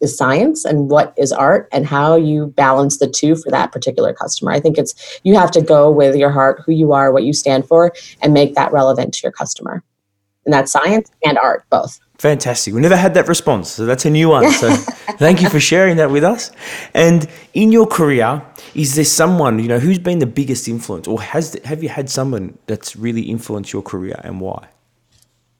is 0.00 0.16
science 0.16 0.64
and 0.64 0.90
what 0.90 1.14
is 1.16 1.32
art 1.32 1.68
and 1.72 1.86
how 1.86 2.16
you 2.16 2.48
balance 2.48 2.98
the 2.98 3.08
two 3.08 3.36
for 3.36 3.50
that 3.50 3.72
particular 3.72 4.12
customer. 4.12 4.50
I 4.52 4.60
think 4.60 4.78
it's 4.78 5.20
you 5.24 5.34
have 5.34 5.50
to 5.52 5.62
go 5.62 5.90
with 5.90 6.16
your 6.16 6.30
heart, 6.30 6.62
who 6.64 6.72
you 6.72 6.92
are, 6.92 7.12
what 7.12 7.24
you 7.24 7.32
stand 7.32 7.66
for 7.66 7.92
and 8.22 8.32
make 8.32 8.54
that 8.54 8.72
relevant 8.72 9.14
to 9.14 9.20
your 9.22 9.32
customer. 9.32 9.82
And 10.46 10.54
that's 10.54 10.72
science 10.72 11.10
and 11.24 11.38
art 11.38 11.64
both. 11.70 12.00
Fantastic. 12.18 12.74
We 12.74 12.80
never 12.80 12.96
had 12.96 13.14
that 13.14 13.28
response, 13.28 13.70
so 13.70 13.86
that's 13.86 14.04
a 14.04 14.10
new 14.10 14.28
one. 14.28 14.50
So 14.52 14.74
thank 15.18 15.40
you 15.40 15.48
for 15.48 15.60
sharing 15.60 15.96
that 15.96 16.10
with 16.10 16.24
us. 16.24 16.50
And 16.92 17.26
in 17.54 17.72
your 17.72 17.86
career, 17.86 18.42
is 18.74 18.94
there 18.94 19.06
someone 19.06 19.58
you 19.58 19.68
know 19.68 19.78
who's 19.78 19.98
been 19.98 20.18
the 20.18 20.26
biggest 20.26 20.68
influence, 20.68 21.08
or 21.08 21.20
has 21.20 21.58
have 21.64 21.82
you 21.82 21.88
had 21.88 22.10
someone 22.10 22.58
that's 22.66 22.94
really 22.94 23.22
influenced 23.22 23.72
your 23.72 23.82
career 23.82 24.20
and 24.22 24.40
why? 24.40 24.68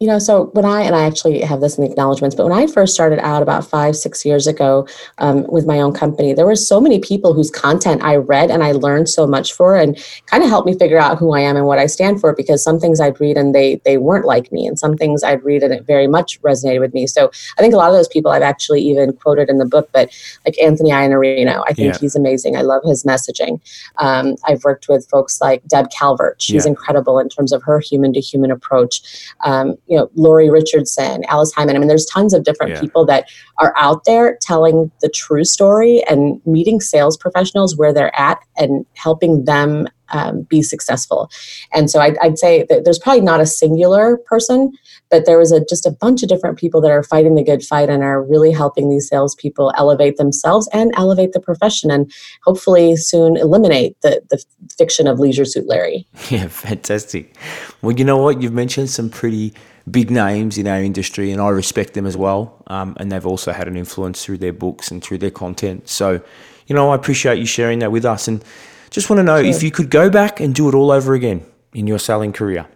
You 0.00 0.06
know, 0.06 0.18
so 0.18 0.46
when 0.54 0.64
I, 0.64 0.80
and 0.80 0.96
I 0.96 1.04
actually 1.04 1.42
have 1.42 1.60
this 1.60 1.76
in 1.76 1.84
the 1.84 1.90
acknowledgments, 1.90 2.34
but 2.34 2.48
when 2.48 2.58
I 2.58 2.66
first 2.66 2.94
started 2.94 3.18
out 3.18 3.42
about 3.42 3.66
five, 3.66 3.94
six 3.94 4.24
years 4.24 4.46
ago 4.46 4.88
um, 5.18 5.42
with 5.48 5.66
my 5.66 5.78
own 5.78 5.92
company, 5.92 6.32
there 6.32 6.46
were 6.46 6.56
so 6.56 6.80
many 6.80 6.98
people 7.00 7.34
whose 7.34 7.50
content 7.50 8.02
I 8.02 8.16
read 8.16 8.50
and 8.50 8.64
I 8.64 8.72
learned 8.72 9.10
so 9.10 9.26
much 9.26 9.52
for 9.52 9.76
and 9.76 10.02
kind 10.24 10.42
of 10.42 10.48
helped 10.48 10.66
me 10.66 10.78
figure 10.78 10.96
out 10.96 11.18
who 11.18 11.34
I 11.34 11.40
am 11.40 11.54
and 11.54 11.66
what 11.66 11.78
I 11.78 11.84
stand 11.84 12.18
for 12.18 12.34
because 12.34 12.64
some 12.64 12.80
things 12.80 12.98
I'd 12.98 13.20
read 13.20 13.36
and 13.36 13.54
they, 13.54 13.74
they 13.84 13.98
weren't 13.98 14.24
like 14.24 14.50
me 14.50 14.66
and 14.66 14.78
some 14.78 14.96
things 14.96 15.22
I'd 15.22 15.44
read 15.44 15.62
and 15.62 15.74
it 15.74 15.84
very 15.84 16.06
much 16.06 16.40
resonated 16.40 16.80
with 16.80 16.94
me. 16.94 17.06
So 17.06 17.30
I 17.58 17.60
think 17.60 17.74
a 17.74 17.76
lot 17.76 17.90
of 17.90 17.94
those 17.94 18.08
people 18.08 18.30
I've 18.30 18.40
actually 18.40 18.80
even 18.80 19.12
quoted 19.12 19.50
in 19.50 19.58
the 19.58 19.66
book, 19.66 19.90
but 19.92 20.08
like 20.46 20.58
Anthony 20.62 20.92
Iannarino, 20.92 21.62
I 21.68 21.74
think 21.74 21.92
yeah. 21.92 21.98
he's 22.00 22.16
amazing. 22.16 22.56
I 22.56 22.62
love 22.62 22.80
his 22.86 23.04
messaging. 23.04 23.60
Um, 23.98 24.36
I've 24.46 24.64
worked 24.64 24.88
with 24.88 25.06
folks 25.10 25.42
like 25.42 25.62
Deb 25.68 25.90
Calvert. 25.90 26.40
She's 26.40 26.64
yeah. 26.64 26.70
incredible 26.70 27.18
in 27.18 27.28
terms 27.28 27.52
of 27.52 27.62
her 27.64 27.80
human 27.80 28.14
to 28.14 28.20
human 28.20 28.50
approach. 28.50 29.02
Um, 29.44 29.76
you 29.90 29.96
know, 29.96 30.08
Lori 30.14 30.48
Richardson, 30.48 31.24
Alice 31.24 31.52
Heiman. 31.52 31.74
I 31.74 31.78
mean, 31.78 31.88
there's 31.88 32.06
tons 32.06 32.32
of 32.32 32.44
different 32.44 32.72
yeah. 32.72 32.80
people 32.80 33.04
that 33.06 33.28
are 33.58 33.74
out 33.76 34.04
there 34.04 34.38
telling 34.40 34.90
the 35.00 35.08
true 35.08 35.44
story 35.44 36.02
and 36.08 36.40
meeting 36.46 36.80
sales 36.80 37.16
professionals 37.16 37.76
where 37.76 37.92
they're 37.92 38.18
at 38.18 38.38
and 38.56 38.86
helping 38.94 39.44
them 39.46 39.88
um, 40.12 40.42
be 40.42 40.62
successful. 40.62 41.30
And 41.72 41.90
so 41.90 42.00
I'd, 42.00 42.18
I'd, 42.18 42.38
say 42.38 42.64
that 42.68 42.84
there's 42.84 42.98
probably 42.98 43.20
not 43.20 43.40
a 43.40 43.46
singular 43.46 44.16
person, 44.26 44.72
but 45.10 45.26
there 45.26 45.38
was 45.38 45.52
a, 45.52 45.64
just 45.64 45.86
a 45.86 45.90
bunch 45.90 46.22
of 46.22 46.28
different 46.28 46.58
people 46.58 46.80
that 46.80 46.90
are 46.90 47.02
fighting 47.02 47.34
the 47.34 47.44
good 47.44 47.62
fight 47.62 47.88
and 47.88 48.02
are 48.02 48.22
really 48.22 48.50
helping 48.50 48.88
these 48.88 49.08
salespeople 49.08 49.72
elevate 49.76 50.16
themselves 50.16 50.68
and 50.72 50.92
elevate 50.96 51.32
the 51.32 51.40
profession 51.40 51.90
and 51.90 52.10
hopefully 52.44 52.96
soon 52.96 53.36
eliminate 53.36 54.00
the, 54.02 54.22
the 54.30 54.42
fiction 54.76 55.06
of 55.06 55.18
Leisure 55.18 55.44
Suit 55.44 55.66
Larry. 55.68 56.06
Yeah, 56.30 56.46
fantastic. 56.46 57.36
Well, 57.82 57.96
you 57.96 58.04
know 58.04 58.18
what? 58.18 58.40
You've 58.40 58.52
mentioned 58.52 58.88
some 58.88 59.10
pretty 59.10 59.52
big 59.88 60.10
names 60.10 60.58
in 60.58 60.66
our 60.66 60.82
industry, 60.82 61.30
and 61.30 61.40
I 61.40 61.48
respect 61.50 61.94
them 61.94 62.06
as 62.06 62.16
well. 62.16 62.62
Um, 62.66 62.96
and 62.98 63.12
they've 63.12 63.26
also 63.26 63.52
had 63.52 63.68
an 63.68 63.76
influence 63.76 64.24
through 64.24 64.38
their 64.38 64.52
books 64.52 64.90
and 64.90 65.02
through 65.02 65.18
their 65.18 65.30
content. 65.30 65.88
So, 65.88 66.20
you 66.66 66.74
know, 66.74 66.90
I 66.90 66.94
appreciate 66.94 67.38
you 67.38 67.46
sharing 67.46 67.78
that 67.80 67.92
with 67.92 68.04
us. 68.04 68.28
And 68.28 68.44
just 68.90 69.10
want 69.10 69.18
to 69.18 69.24
know 69.24 69.40
sure. 69.40 69.50
if 69.50 69.62
you 69.62 69.70
could 69.70 69.90
go 69.90 70.10
back 70.10 70.40
and 70.40 70.54
do 70.54 70.68
it 70.68 70.74
all 70.74 70.90
over 70.90 71.14
again 71.14 71.44
in 71.74 71.86
your 71.86 71.98
selling 71.98 72.32
career, 72.32 72.66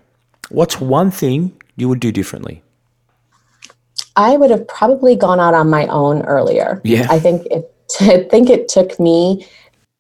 what's 0.49 0.81
one 0.81 1.11
thing 1.11 1.61
you 1.77 1.89
would 1.89 2.01
do 2.01 2.13
differently? 2.13 2.63
I 4.17 4.37
would 4.37 4.51
have 4.51 4.67
probably 4.69 5.17
gone 5.17 5.41
out 5.41 5.55
on 5.55 5.69
my 5.69 5.87
own 5.89 6.23
earlier. 6.23 6.81
Yeah. 6.85 7.09
I 7.11 7.19
think 7.19 7.47
it 7.47 7.71
I 8.01 8.27
think 8.31 8.51
it 8.51 8.69
took 8.69 8.99
me 8.99 9.47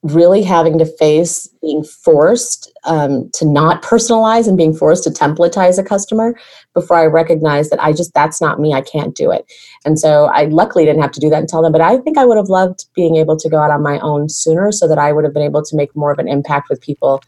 really 0.03 0.43
having 0.43 0.79
to 0.79 0.85
face 0.85 1.49
being 1.63 1.83
forced 1.83 2.71
um, 2.85 3.31
to 3.33 3.47
not 3.47 3.83
personalize 3.83 4.47
and 4.47 4.57
being 4.57 4.75
forced 4.75 5.03
to 5.05 5.11
templatize 5.11 5.79
a 5.79 5.83
customer 5.83 6.39
before 6.75 6.97
I 6.97 7.07
recognized 7.07 7.71
that 7.71 7.83
I 7.83 7.93
just 7.93 8.13
that's 8.13 8.41
not 8.41 8.61
me. 8.61 8.75
I 8.75 8.81
can't 8.81 9.15
do 9.15 9.31
it. 9.31 9.51
And 9.85 9.99
so 9.99 10.27
I 10.27 10.45
luckily 10.47 10.85
didn't 10.85 11.03
have 11.03 11.13
to 11.13 11.21
do 11.21 11.31
that 11.31 11.39
and 11.39 11.49
tell 11.49 11.63
them. 11.63 11.73
But 11.73 11.81
I 11.81 11.97
think 11.99 12.19
I 12.19 12.25
would 12.25 12.37
have 12.37 12.49
loved 12.49 12.87
being 12.95 13.17
able 13.17 13.37
to 13.37 13.49
go 13.49 13.59
out 13.59 13.71
on 13.71 13.83
my 13.83 13.99
own 14.01 14.29
sooner, 14.29 14.73
so 14.73 14.87
that 14.89 14.99
I 14.99 15.13
would 15.13 15.25
have 15.25 15.33
been 15.33 15.43
able 15.43 15.63
to 15.63 15.77
make 15.77 15.95
more 15.97 16.13
of 16.13 16.19
an 16.19 16.29
impact 16.29 16.69
with 16.69 16.81
people 16.81 17.23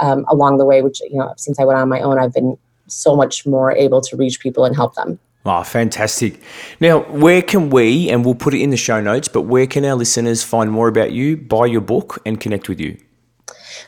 um, 0.00 0.24
along 0.28 0.58
the 0.58 0.64
way. 0.64 0.82
Which 0.82 1.00
you 1.00 1.18
know, 1.18 1.34
since 1.36 1.58
I 1.58 1.64
went 1.64 1.78
on 1.78 1.88
my 1.88 2.00
own, 2.00 2.18
I've 2.18 2.32
been 2.32 2.56
so 2.86 3.16
much 3.16 3.46
more 3.46 3.72
able 3.72 4.00
to 4.00 4.16
reach 4.16 4.40
people 4.40 4.64
and 4.64 4.74
help 4.74 4.94
them. 4.94 5.18
Oh, 5.44 5.64
fantastic. 5.64 6.40
Now, 6.78 7.00
where 7.00 7.42
can 7.42 7.70
we, 7.70 8.08
and 8.08 8.24
we'll 8.24 8.36
put 8.36 8.54
it 8.54 8.60
in 8.60 8.70
the 8.70 8.76
show 8.76 9.00
notes, 9.00 9.26
but 9.26 9.42
where 9.42 9.66
can 9.66 9.84
our 9.84 9.96
listeners 9.96 10.44
find 10.44 10.70
more 10.70 10.86
about 10.86 11.10
you, 11.10 11.36
buy 11.36 11.66
your 11.66 11.80
book, 11.80 12.22
and 12.24 12.40
connect 12.40 12.68
with 12.68 12.78
you? 12.80 12.96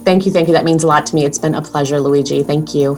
Thank 0.06 0.26
you, 0.26 0.32
thank 0.32 0.48
you. 0.48 0.54
That 0.54 0.66
means 0.66 0.84
a 0.84 0.88
lot 0.88 1.06
to 1.08 1.16
me. 1.16 1.26
It's 1.26 1.38
been 1.38 1.56
a 1.56 1.62
pleasure, 1.62 2.00
Luigi. 2.00 2.42
Thank 2.42 2.74
you. 2.74 2.96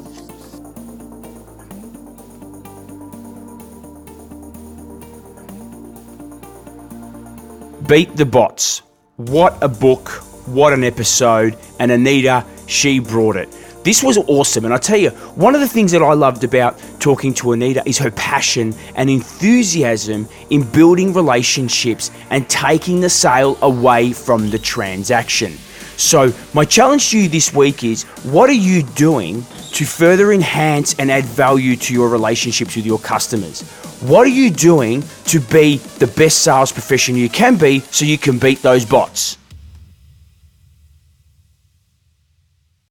Beat 7.87 8.15
the 8.15 8.25
Bots. 8.25 8.83
What 9.17 9.57
a 9.61 9.67
book, 9.67 10.07
what 10.47 10.71
an 10.71 10.83
episode, 10.83 11.57
and 11.79 11.91
Anita, 11.91 12.45
she 12.65 12.99
brought 12.99 13.35
it. 13.35 13.49
This 13.83 14.03
was 14.03 14.17
awesome. 14.17 14.65
And 14.65 14.73
I 14.73 14.77
tell 14.77 14.97
you, 14.97 15.09
one 15.35 15.55
of 15.55 15.61
the 15.61 15.67
things 15.67 15.91
that 15.91 16.03
I 16.03 16.13
loved 16.13 16.43
about 16.43 16.79
talking 16.99 17.33
to 17.35 17.53
Anita 17.53 17.81
is 17.87 17.97
her 17.97 18.11
passion 18.11 18.75
and 18.95 19.09
enthusiasm 19.09 20.27
in 20.51 20.69
building 20.69 21.13
relationships 21.13 22.11
and 22.29 22.47
taking 22.47 23.01
the 23.01 23.09
sale 23.09 23.57
away 23.61 24.13
from 24.13 24.51
the 24.51 24.59
transaction. 24.59 25.53
So, 25.97 26.31
my 26.53 26.65
challenge 26.65 27.09
to 27.11 27.19
you 27.19 27.29
this 27.29 27.53
week 27.53 27.83
is 27.83 28.03
what 28.23 28.49
are 28.49 28.53
you 28.53 28.83
doing 28.83 29.43
to 29.73 29.85
further 29.85 30.31
enhance 30.31 30.95
and 30.99 31.11
add 31.11 31.25
value 31.25 31.75
to 31.75 31.93
your 31.93 32.09
relationships 32.09 32.75
with 32.75 32.85
your 32.85 32.99
customers? 32.99 33.61
What 34.01 34.25
are 34.25 34.31
you 34.31 34.49
doing 34.49 35.03
to 35.25 35.39
be 35.39 35.77
the 35.77 36.07
best 36.07 36.39
sales 36.39 36.71
professional 36.71 37.17
you 37.17 37.29
can 37.29 37.55
be 37.55 37.79
so 37.79 38.05
you 38.05 38.17
can 38.17 38.39
beat 38.39 38.61
those 38.61 38.85
bots? 38.85 39.37